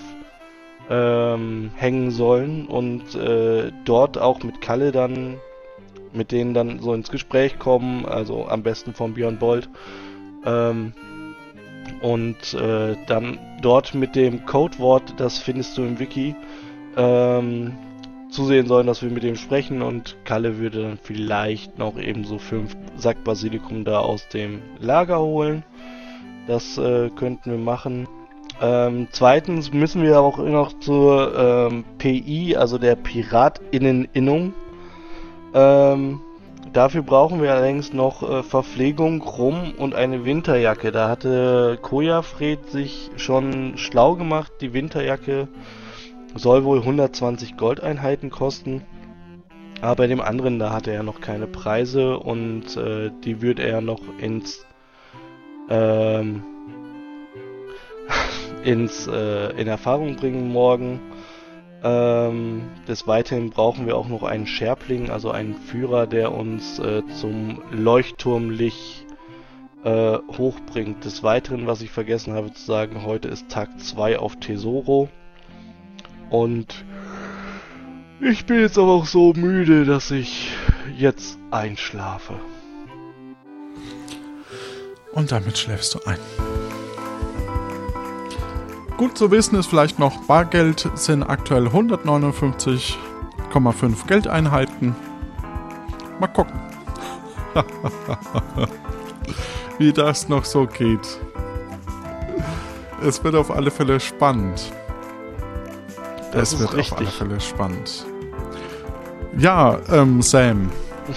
ähm, 0.89 1.71
hängen 1.77 2.11
sollen 2.11 2.67
und 2.67 3.15
äh, 3.15 3.71
dort 3.85 4.19
auch 4.19 4.43
mit 4.43 4.61
Kalle 4.61 4.93
dann 4.93 5.37
mit 6.13 6.33
denen 6.33 6.55
dann 6.55 6.81
so 6.81 6.95
ins 6.95 7.11
Gespräch 7.11 7.59
kommen, 7.59 8.07
also 8.07 8.49
am 8.49 8.63
besten 8.63 8.95
von 8.95 9.15
Björn 9.15 9.39
Bold. 9.39 9.69
Ähm, 10.45 10.95
und 12.01 12.55
äh, 12.55 12.97
dann 13.07 13.39
dort 13.63 13.95
mit 13.95 14.15
dem 14.17 14.45
Codewort, 14.47 15.15
das 15.19 15.39
findest 15.39 15.77
du 15.79 15.83
im 15.83 15.99
Wiki, 15.99 16.35
ähm, 16.97 17.73
zusehen 18.31 18.67
sollen, 18.67 18.87
dass 18.87 19.03
wir 19.03 19.11
mit 19.11 19.23
dem 19.23 19.37
sprechen 19.37 19.83
und 19.83 20.17
Kalle 20.25 20.59
würde 20.59 20.83
dann 20.83 20.99
vielleicht 21.03 21.79
noch 21.79 21.99
eben 21.99 22.25
so 22.25 22.39
fünf 22.39 22.77
Sack 22.97 23.25
Basilikum 23.25 23.85
da 23.85 24.01
aus 24.01 24.29
dem 24.29 24.63
Lager 24.79 25.21
holen. 25.21 25.65
Das 26.47 26.79
äh, 26.79 27.11
könnten 27.11 27.51
wir 27.51 27.59
machen. 27.59 28.07
Ähm, 28.61 29.09
zweitens 29.11 29.73
müssen 29.73 30.03
wir 30.03 30.21
auch 30.21 30.39
noch 30.39 30.79
zur 30.81 31.69
ähm, 31.71 31.85
PI, 31.99 32.57
also 32.57 32.79
der 32.79 32.97
Piratinneninnung. 32.97 34.55
Ähm, 35.55 36.21
dafür 36.73 37.03
brauchen 37.03 37.43
wir 37.43 37.53
allerdings 37.53 37.93
noch 37.93 38.23
äh, 38.23 38.43
Verpflegung, 38.43 39.23
Rum 39.23 39.75
und 39.77 39.95
eine 39.95 40.25
Winterjacke. 40.25 40.93
Da 40.93 41.09
hatte 41.09 41.79
Kojafred 41.81 42.71
sich 42.71 43.11
schon 43.17 43.79
schlau 43.79 44.15
gemacht. 44.15 44.53
Die 44.61 44.73
Winterjacke 44.73 45.49
soll 46.35 46.65
wohl 46.65 46.79
120 46.79 47.57
Goldeinheiten 47.57 48.31
kosten. 48.31 48.83
Aber 49.81 49.97
bei 49.97 50.07
dem 50.07 50.21
anderen, 50.21 50.59
da 50.59 50.73
hatte 50.73 50.91
er 50.91 51.03
noch 51.03 51.21
keine 51.21 51.47
Preise 51.47 52.19
und 52.19 52.77
äh, 52.77 53.11
die 53.25 53.43
würde 53.43 53.63
er 53.63 53.81
noch 53.81 54.01
ins 54.19 54.65
ähm, 55.69 56.43
ins 58.65 59.07
äh, 59.07 59.51
in 59.61 59.69
Erfahrung 59.69 60.17
bringen 60.17 60.51
morgen. 60.53 61.01
Ähm, 61.83 62.63
des 62.89 63.07
Weiteren 63.07 63.51
brauchen 63.51 63.87
wir 63.87 63.97
auch 63.97 64.09
noch 64.09 64.23
einen 64.23 64.47
Scherpling, 64.47 65.11
also 65.11 65.31
einen 65.31 65.55
Führer, 65.55 66.07
der 66.07 66.33
uns 66.33 66.79
äh, 66.79 67.03
zum 67.21 67.63
Leuchtturmlich 67.71 69.05
äh, 69.85 70.19
hochbringt. 70.37 71.05
Des 71.05 71.23
Weiteren, 71.23 71.67
was 71.67 71.83
ich 71.83 71.91
vergessen 71.91 72.35
habe 72.35 72.53
zu 72.53 72.65
sagen, 72.65 73.05
heute 73.05 73.29
ist 73.29 73.49
Tag 73.49 73.79
2 73.79 74.19
auf 74.19 74.37
Tesoro. 74.37 75.09
Und 76.31 76.85
ich 78.21 78.47
bin 78.47 78.61
jetzt 78.61 78.79
aber 78.79 78.93
auch 78.93 79.07
so 79.07 79.33
müde, 79.35 79.85
dass 79.85 80.11
ich 80.11 80.51
jetzt 80.97 81.39
einschlafe. 81.51 82.35
Und 85.13 85.33
damit 85.33 85.57
schläfst 85.57 85.95
du 85.95 86.01
ein. 86.05 86.19
Gut 88.97 89.19
zu 89.19 89.31
wissen 89.31 89.57
ist 89.57 89.67
vielleicht 89.67 89.99
noch, 89.99 90.17
Bargeld 90.25 90.91
sind 90.95 91.23
aktuell 91.23 91.67
159,5 91.67 94.07
Geldeinheiten. 94.07 94.97
Mal 96.19 96.29
gucken. 96.29 96.59
Wie 99.79 99.93
das 99.93 100.31
noch 100.31 100.47
so 100.47 100.67
geht. 100.67 101.21
Es 103.03 103.23
wird 103.23 103.35
auf 103.35 103.51
alle 103.51 103.71
Fälle 103.71 104.01
spannend. 104.01 104.73
Das 106.33 106.55
es 106.55 106.59
wird 106.59 106.71
auf 106.71 106.93
alle 106.93 107.03
richtig. 107.03 107.09
Fälle 107.11 107.39
spannend. 107.41 108.07
Ja, 109.37 109.79
ähm, 109.93 110.23
Sam. 110.23 110.71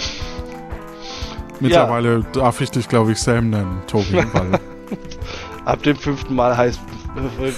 Mittlerweile 1.62 2.26
darf 2.34 2.60
ich 2.60 2.72
dich, 2.72 2.90
glaube 2.90 3.14
ich, 3.14 3.20
Sam 3.20 3.50
nennen, 3.50 3.82
Tobi, 3.88 4.22
Ab 5.66 5.84
dem 5.84 5.96
fünften 5.96 6.36
Mal 6.36 6.56
heißt, 6.56 6.80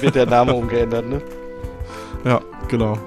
wird 0.02 0.16
der 0.16 0.26
Name 0.26 0.54
umgeändert, 0.54 1.08
ne? 1.08 1.22
Ja, 2.24 2.40
genau. 2.68 2.98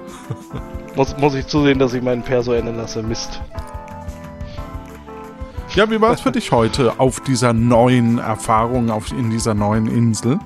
Muss, 0.95 1.17
muss 1.17 1.35
ich 1.35 1.47
zusehen, 1.47 1.79
dass 1.79 1.93
ich 1.93 2.01
meinen 2.01 2.23
Perso 2.23 2.53
ändern 2.53 2.77
lasse. 2.77 3.03
Mist. 3.03 3.41
Ja, 5.73 5.89
wie 5.89 5.99
war 5.99 6.11
es 6.13 6.21
für 6.21 6.31
dich 6.31 6.51
heute 6.51 6.99
auf 6.99 7.19
dieser 7.19 7.51
neuen 7.51 8.17
Erfahrung, 8.17 8.89
auf, 8.89 9.11
in 9.11 9.29
dieser 9.29 9.53
neuen 9.53 9.87
Insel? 9.87 10.39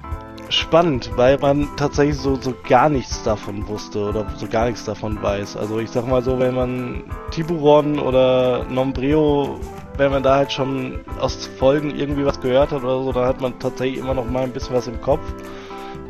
spannend, 0.49 1.11
weil 1.15 1.37
man 1.37 1.67
tatsächlich 1.77 2.17
so, 2.17 2.35
so 2.35 2.53
gar 2.67 2.89
nichts 2.89 3.23
davon 3.23 3.67
wusste 3.67 3.99
oder 3.99 4.25
so 4.35 4.47
gar 4.47 4.65
nichts 4.65 4.83
davon 4.83 5.21
weiß. 5.21 5.55
Also 5.55 5.79
ich 5.79 5.91
sag 5.91 6.07
mal 6.07 6.23
so, 6.23 6.39
wenn 6.39 6.55
man 6.55 7.03
Tiburon 7.31 7.99
oder 7.99 8.65
Nombreo, 8.65 9.59
wenn 9.97 10.11
man 10.11 10.23
da 10.23 10.37
halt 10.37 10.51
schon 10.51 10.99
aus 11.19 11.45
Folgen 11.45 11.91
irgendwie 11.91 12.25
was 12.25 12.41
gehört 12.41 12.71
hat 12.71 12.83
oder 12.83 13.03
so, 13.03 13.11
dann 13.13 13.27
hat 13.27 13.41
man 13.41 13.57
tatsächlich 13.59 13.99
immer 13.99 14.13
noch 14.13 14.29
mal 14.29 14.43
ein 14.43 14.51
bisschen 14.51 14.75
was 14.75 14.87
im 14.87 14.99
Kopf. 15.01 15.21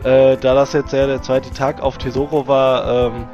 Äh, 0.04 0.38
da 0.38 0.54
das 0.54 0.74
jetzt 0.74 0.94
ja 0.94 1.08
der 1.08 1.22
zweite 1.22 1.52
Tag 1.52 1.82
auf 1.82 1.98
Tesoro 1.98 2.48
war, 2.48 3.08
ähm, 3.08 3.28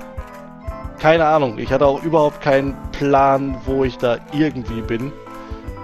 keine 0.99 1.25
Ahnung. 1.25 1.59
Ich 1.59 1.71
hatte 1.71 1.85
auch 1.85 2.01
überhaupt 2.03 2.41
keinen 2.41 2.75
Plan, 2.91 3.57
wo 3.65 3.83
ich 3.83 3.97
da 3.97 4.17
irgendwie 4.31 4.81
bin. 4.81 5.11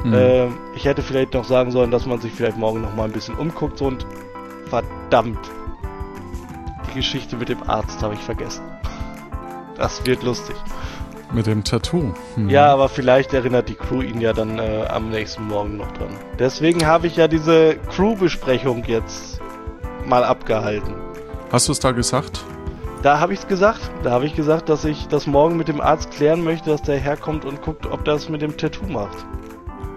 Hm. 0.03 0.13
Ähm, 0.13 0.57
ich 0.75 0.85
hätte 0.85 1.03
vielleicht 1.03 1.33
noch 1.33 1.43
sagen 1.43 1.71
sollen, 1.71 1.91
dass 1.91 2.05
man 2.05 2.19
sich 2.19 2.31
vielleicht 2.33 2.57
morgen 2.57 2.81
noch 2.81 2.95
mal 2.95 3.05
ein 3.05 3.11
bisschen 3.11 3.35
umguckt 3.35 3.81
und 3.81 4.05
verdammt. 4.65 5.39
Die 6.89 6.95
Geschichte 6.95 7.35
mit 7.35 7.49
dem 7.49 7.61
Arzt 7.69 8.01
habe 8.01 8.15
ich 8.15 8.19
vergessen. 8.19 8.63
Das 9.77 10.05
wird 10.05 10.23
lustig. 10.23 10.55
Mit 11.33 11.45
dem 11.45 11.63
Tattoo. 11.63 12.13
Hm. 12.35 12.49
Ja, 12.49 12.73
aber 12.73 12.89
vielleicht 12.89 13.33
erinnert 13.33 13.69
die 13.69 13.75
Crew 13.75 14.01
ihn 14.01 14.19
ja 14.19 14.33
dann 14.33 14.59
äh, 14.59 14.85
am 14.89 15.09
nächsten 15.09 15.47
Morgen 15.47 15.77
noch 15.77 15.91
dran. 15.91 16.09
Deswegen 16.39 16.85
habe 16.85 17.07
ich 17.07 17.15
ja 17.15 17.27
diese 17.27 17.75
Crew-Besprechung 17.95 18.83
jetzt 18.85 19.40
mal 20.05 20.23
abgehalten. 20.23 20.93
Hast 21.51 21.67
du 21.67 21.71
es 21.73 21.79
da 21.79 21.91
gesagt? 21.91 22.43
Da 23.03 23.19
habe 23.19 23.33
ich 23.33 23.39
es 23.39 23.47
gesagt. 23.47 23.81
Da 24.03 24.11
habe 24.11 24.25
ich 24.25 24.35
gesagt, 24.35 24.69
dass 24.69 24.85
ich 24.85 25.07
das 25.07 25.25
morgen 25.27 25.57
mit 25.57 25.67
dem 25.67 25.81
Arzt 25.81 26.11
klären 26.11 26.43
möchte, 26.43 26.69
dass 26.69 26.83
der 26.83 26.97
herkommt 26.99 27.45
und 27.45 27.61
guckt, 27.61 27.85
ob 27.87 28.05
das 28.05 28.29
mit 28.29 28.41
dem 28.41 28.55
Tattoo 28.57 28.85
macht. 28.85 29.17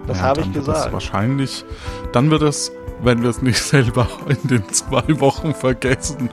Das 0.07 0.17
Ja, 0.17 0.23
habe 0.23 0.41
ich 0.41 0.47
Das 0.47 0.65
gesagt. 0.65 0.91
wahrscheinlich, 0.93 1.65
dann 2.11 2.29
wird 2.31 2.41
es, 2.41 2.71
wenn 3.03 3.21
wir 3.21 3.29
es 3.29 3.41
nicht 3.43 3.57
selber 3.63 4.07
in 4.27 4.47
den 4.47 4.67
zwei 4.69 5.03
Wochen 5.19 5.53
vergessen, 5.53 6.29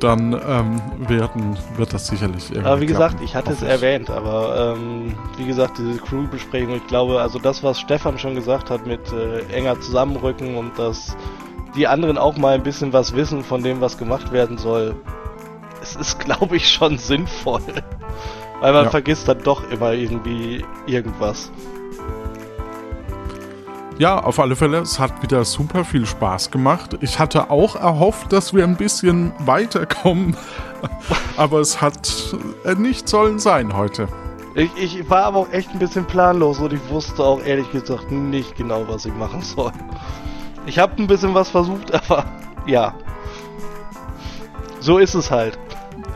dann 0.00 0.32
ähm, 0.32 0.80
werden, 1.08 1.56
wird 1.76 1.92
das 1.94 2.08
sicherlich 2.08 2.50
irgendwie 2.50 2.68
Aber 2.68 2.80
wie 2.80 2.86
gesagt, 2.86 3.10
klappen. 3.12 3.24
ich 3.24 3.34
hatte 3.36 3.52
es 3.52 3.62
erwähnt, 3.62 4.10
aber 4.10 4.74
ähm, 4.76 5.14
wie 5.36 5.46
gesagt, 5.46 5.78
diese 5.78 5.98
Crew-Besprechung, 5.98 6.74
ich 6.76 6.86
glaube, 6.88 7.20
also 7.20 7.38
das, 7.38 7.62
was 7.62 7.78
Stefan 7.80 8.18
schon 8.18 8.34
gesagt 8.34 8.68
hat 8.70 8.84
mit 8.86 9.00
äh, 9.12 9.40
enger 9.52 9.80
Zusammenrücken 9.80 10.56
und 10.56 10.76
dass 10.78 11.16
die 11.76 11.86
anderen 11.86 12.18
auch 12.18 12.36
mal 12.36 12.54
ein 12.54 12.62
bisschen 12.62 12.92
was 12.92 13.14
wissen 13.14 13.44
von 13.44 13.62
dem, 13.62 13.80
was 13.80 13.98
gemacht 13.98 14.32
werden 14.32 14.58
soll, 14.58 14.94
es 15.82 15.94
ist, 15.96 16.18
glaube 16.24 16.56
ich, 16.56 16.68
schon 16.68 16.98
sinnvoll. 16.98 17.62
Weil 18.60 18.72
man 18.72 18.84
Ja. 18.84 18.90
vergisst 18.90 19.28
dann 19.28 19.42
doch 19.42 19.70
immer 19.70 19.92
irgendwie 19.92 20.64
irgendwas. 20.86 21.50
Ja, 23.98 24.18
auf 24.22 24.38
alle 24.38 24.56
Fälle, 24.56 24.78
es 24.80 24.98
hat 24.98 25.22
wieder 25.22 25.44
super 25.44 25.84
viel 25.84 26.04
Spaß 26.04 26.50
gemacht. 26.50 26.98
Ich 27.00 27.18
hatte 27.18 27.50
auch 27.50 27.76
erhofft, 27.76 28.30
dass 28.30 28.52
wir 28.52 28.64
ein 28.64 28.76
bisschen 28.76 29.32
weiterkommen, 29.38 30.36
aber 31.38 31.60
es 31.60 31.80
hat 31.80 32.34
äh, 32.64 32.74
nicht 32.74 33.08
sollen 33.08 33.38
sein 33.38 33.74
heute. 33.74 34.08
Ich, 34.54 34.70
ich 34.76 35.10
war 35.10 35.24
aber 35.24 35.38
auch 35.40 35.52
echt 35.52 35.70
ein 35.70 35.78
bisschen 35.78 36.04
planlos 36.06 36.58
und 36.58 36.72
ich 36.74 36.80
wusste 36.90 37.22
auch 37.24 37.42
ehrlich 37.42 37.70
gesagt 37.72 38.10
nicht 38.10 38.54
genau, 38.56 38.84
was 38.86 39.06
ich 39.06 39.14
machen 39.14 39.40
soll. 39.42 39.72
Ich 40.66 40.78
habe 40.78 40.94
ein 41.00 41.06
bisschen 41.06 41.34
was 41.34 41.48
versucht, 41.48 41.92
aber 42.10 42.24
ja. 42.66 42.94
So 44.80 44.98
ist 44.98 45.14
es 45.14 45.30
halt. 45.30 45.58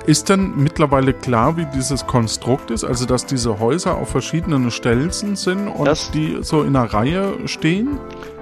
Ist 0.06 0.28
denn 0.28 0.54
mittlerweile 0.56 1.12
klar, 1.12 1.56
wie 1.56 1.66
dieses 1.66 2.06
Konstrukt 2.06 2.70
ist? 2.70 2.84
Also, 2.84 3.04
dass 3.06 3.26
diese 3.26 3.58
Häuser 3.60 3.96
auf 3.96 4.08
verschiedenen 4.10 4.70
Stelzen 4.70 5.36
sind 5.36 5.68
und 5.68 5.84
Das- 5.86 6.10
die 6.10 6.38
so 6.40 6.62
in 6.62 6.74
einer 6.76 6.92
Reihe 6.92 7.34
stehen? 7.46 7.98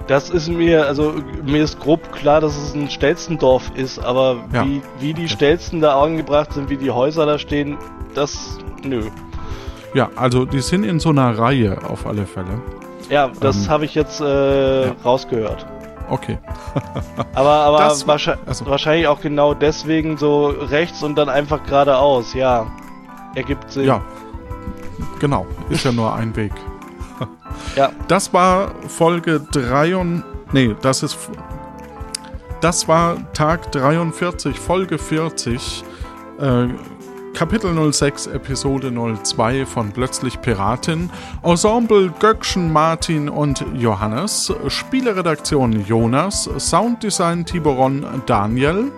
Das 0.07 0.31
ist 0.31 0.49
mir, 0.49 0.87
also 0.87 1.13
mir 1.45 1.63
ist 1.65 1.79
grob 1.81 2.13
klar, 2.13 2.41
dass 2.41 2.57
es 2.57 2.75
ein 2.75 2.89
Stelzendorf 2.89 3.71
ist, 3.75 3.99
aber 3.99 4.39
Ja. 4.55 4.65
wie, 4.65 4.81
wie 5.01 5.13
die 5.13 5.29
Stelzen 5.29 5.83
da 5.83 6.01
angebracht 6.01 6.55
sind, 6.55 6.71
wie 6.71 6.79
die 6.79 6.91
Häuser 6.91 7.27
da 7.27 7.39
stehen, 7.39 7.77
das, 8.15 8.57
nö. 8.83 9.03
Ja, 9.93 10.09
also 10.17 10.47
die 10.47 10.61
sind 10.61 10.85
in 10.85 10.99
so 10.99 11.11
einer 11.11 11.39
Reihe 11.39 11.77
auf 11.87 12.07
alle 12.07 12.25
Fälle. 12.25 12.63
Ja, 13.11 13.31
das 13.41 13.65
Ähm, 13.67 13.69
habe 13.71 13.85
ich 13.85 13.95
jetzt 13.95 14.23
äh, 14.23 14.87
ja. 14.87 14.95
rausgehört. 15.05 15.67
Okay. 16.11 16.39
Aber, 17.35 17.51
aber 17.51 17.79
Das 17.79 18.07
wahrscheinlich, 18.07 18.47
also- 18.49 18.67
wahrscheinlich 18.67 19.07
auch 19.07 19.21
genau 19.21 19.55
deswegen 19.55 20.17
so 20.17 20.47
rechts 20.47 21.03
und 21.03 21.17
dann 21.17 21.29
einfach 21.29 21.63
geradeaus, 21.65 22.35
ja. 22.35 22.67
Ergibt 23.35 23.71
Sinn. 23.71 23.85
Ja. 23.85 24.01
Genau, 25.21 25.47
ist 25.69 25.85
ja 25.85 25.93
nur 25.93 26.15
ein 26.15 26.35
Weg. 26.37 26.53
Ja. 27.77 27.91
Das 28.07 28.33
war 28.33 28.71
Folge 28.87 29.41
3 29.53 29.97
und. 29.97 30.23
Nee, 30.53 30.75
das 30.81 31.03
ist. 31.03 31.19
Das 32.61 32.87
war 32.89 33.17
Tag 33.35 33.71
43, 33.73 34.59
Folge 34.59 34.97
40, 34.99 35.85
äh, 36.41 36.67
Kapitel 37.35 37.93
06, 37.93 38.27
Episode 38.29 38.93
02 38.93 39.67
von 39.67 39.93
Plötzlich 39.93 40.41
Piratin. 40.41 41.11
Ensemble 41.43 42.13
Göckchen, 42.19 42.73
Martin 42.73 43.29
und 43.29 43.65
Johannes. 43.75 44.53
Spieleredaktion 44.67 45.85
Jonas. 45.87 46.51
Sounddesign 46.59 47.45
Tiboron 47.45 48.05
Daniel. 48.27 48.91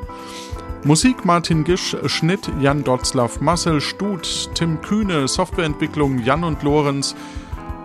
Musik 0.84 1.26
Martin 1.26 1.64
Gisch, 1.64 1.94
Schnitt 2.06 2.50
Jan 2.60 2.82
Dotzlaff, 2.82 3.40
Marcel 3.40 3.82
Stut, 3.82 4.48
Tim 4.54 4.80
Kühne, 4.80 5.28
Softwareentwicklung 5.28 6.20
Jan 6.20 6.42
und 6.42 6.62
Lorenz 6.62 7.14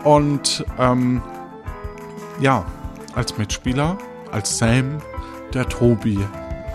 und 0.06 0.64
ähm, 0.80 1.22
ja, 2.39 2.66
als 3.14 3.38
Mitspieler, 3.38 3.98
als 4.32 4.58
Sam, 4.58 5.00
der 5.54 5.68
Tobi, 5.68 6.20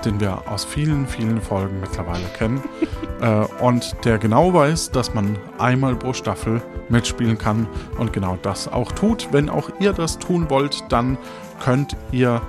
den 0.04 0.20
wir 0.20 0.50
aus 0.50 0.64
vielen, 0.64 1.06
vielen 1.06 1.40
Folgen 1.40 1.80
mittlerweile 1.80 2.24
kennen 2.36 2.62
äh, 3.20 3.44
und 3.62 3.96
der 4.04 4.18
genau 4.18 4.52
weiß, 4.52 4.90
dass 4.90 5.14
man 5.14 5.38
einmal 5.58 5.96
pro 5.96 6.12
Staffel 6.12 6.62
mitspielen 6.88 7.38
kann 7.38 7.66
und 7.98 8.12
genau 8.12 8.38
das 8.42 8.68
auch 8.68 8.92
tut. 8.92 9.28
Wenn 9.32 9.48
auch 9.48 9.70
ihr 9.80 9.92
das 9.92 10.18
tun 10.18 10.50
wollt, 10.50 10.84
dann 10.90 11.18
könnt 11.62 11.96
ihr 12.12 12.42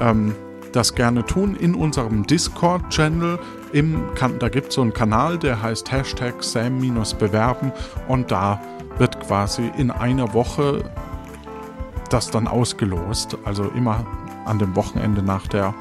ähm, 0.00 0.34
das 0.72 0.94
gerne 0.94 1.24
tun 1.24 1.54
in 1.54 1.74
unserem 1.74 2.26
Discord-Channel. 2.26 3.38
Da 4.38 4.48
gibt 4.48 4.68
es 4.68 4.74
so 4.74 4.82
einen 4.82 4.92
Kanal, 4.92 5.38
der 5.38 5.62
heißt 5.62 5.90
Hashtag 5.90 6.42
Sam-Bewerben 6.42 7.72
und 8.08 8.30
da 8.30 8.60
wird 8.98 9.20
quasi 9.20 9.70
in 9.76 9.90
einer 9.90 10.32
Woche 10.34 10.84
das 12.10 12.30
dann 12.30 12.46
ausgelost. 12.46 13.36
Also 13.44 13.64
immer 13.76 14.04
an 14.44 14.58
dem 14.58 14.76
Wochenende 14.76 15.22
nach 15.22 15.46
der 15.46 15.74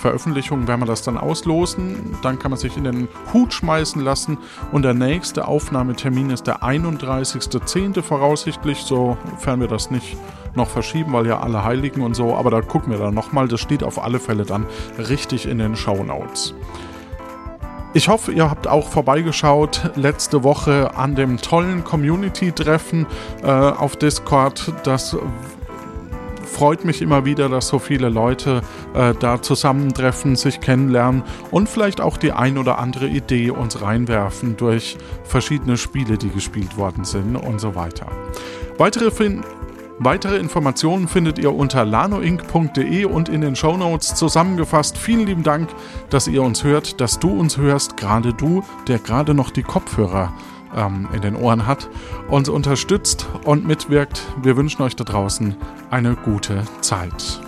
Veröffentlichung 0.00 0.66
werden 0.66 0.80
wir 0.80 0.86
das 0.86 1.02
dann 1.02 1.18
auslosen. 1.18 2.16
Dann 2.22 2.38
kann 2.38 2.50
man 2.50 2.58
sich 2.58 2.76
in 2.76 2.84
den 2.84 3.08
Hut 3.32 3.52
schmeißen 3.52 4.02
lassen. 4.02 4.38
Und 4.72 4.82
der 4.82 4.94
nächste 4.94 5.46
Aufnahmetermin 5.46 6.30
ist 6.30 6.46
der 6.46 6.62
31.10. 6.62 8.02
voraussichtlich, 8.02 8.78
sofern 8.78 9.60
wir 9.60 9.68
das 9.68 9.90
nicht 9.90 10.16
noch 10.54 10.68
verschieben, 10.68 11.12
weil 11.12 11.26
ja 11.26 11.40
alle 11.40 11.62
Heiligen 11.64 12.02
und 12.02 12.14
so. 12.14 12.34
Aber 12.34 12.50
da 12.50 12.60
gucken 12.62 12.90
wir 12.90 12.98
dann 12.98 13.14
nochmal. 13.14 13.46
Das 13.46 13.60
steht 13.60 13.82
auf 13.84 14.02
alle 14.02 14.18
Fälle 14.18 14.44
dann 14.44 14.66
richtig 14.98 15.46
in 15.46 15.58
den 15.58 15.76
Show 15.76 16.02
Notes. 16.02 16.54
Ich 17.92 18.08
hoffe, 18.08 18.30
ihr 18.32 18.48
habt 18.48 18.68
auch 18.68 18.88
vorbeigeschaut 18.88 19.90
letzte 19.96 20.44
Woche 20.44 20.96
an 20.96 21.16
dem 21.16 21.38
tollen 21.38 21.82
Community-Treffen 21.82 23.06
äh, 23.42 23.46
auf 23.46 23.96
Discord. 23.96 24.72
Das 24.84 25.16
freut 26.60 26.84
mich 26.84 27.00
immer 27.00 27.24
wieder, 27.24 27.48
dass 27.48 27.68
so 27.68 27.78
viele 27.78 28.10
Leute 28.10 28.60
äh, 28.92 29.14
da 29.18 29.40
zusammentreffen, 29.40 30.36
sich 30.36 30.60
kennenlernen 30.60 31.22
und 31.50 31.70
vielleicht 31.70 32.02
auch 32.02 32.18
die 32.18 32.32
ein 32.32 32.58
oder 32.58 32.78
andere 32.78 33.06
Idee 33.06 33.48
uns 33.48 33.80
reinwerfen 33.80 34.58
durch 34.58 34.98
verschiedene 35.24 35.78
Spiele, 35.78 36.18
die 36.18 36.28
gespielt 36.28 36.76
worden 36.76 37.06
sind 37.06 37.34
und 37.34 37.62
so 37.62 37.74
weiter. 37.74 38.08
Weitere 38.76 39.10
fin 39.10 39.42
Weitere 40.02 40.36
Informationen 40.36 41.08
findet 41.08 41.38
ihr 41.38 41.54
unter 41.54 41.84
lanoinc.de 41.86 43.04
und 43.04 43.28
in 43.30 43.40
den 43.42 43.56
Shownotes 43.56 44.14
zusammengefasst. 44.14 44.96
Vielen 44.96 45.26
lieben 45.26 45.42
Dank, 45.42 45.68
dass 46.08 46.26
ihr 46.26 46.42
uns 46.42 46.64
hört, 46.64 47.00
dass 47.00 47.18
du 47.18 47.38
uns 47.38 47.56
hörst, 47.56 47.98
gerade 47.98 48.34
du, 48.34 48.62
der 48.86 48.98
gerade 48.98 49.32
noch 49.34 49.50
die 49.50 49.62
Kopfhörer 49.62 50.32
ähm, 50.76 51.08
in 51.12 51.20
den 51.20 51.36
Ohren 51.36 51.66
hat, 51.66 51.88
uns 52.28 52.48
unterstützt 52.48 53.26
und 53.44 53.66
mitwirkt. 53.66 54.22
Wir 54.42 54.56
wünschen 54.56 54.82
euch 54.82 54.96
da 54.96 55.04
draußen 55.04 55.56
eine 55.90 56.14
gute 56.14 56.64
Zeit. 56.80 57.40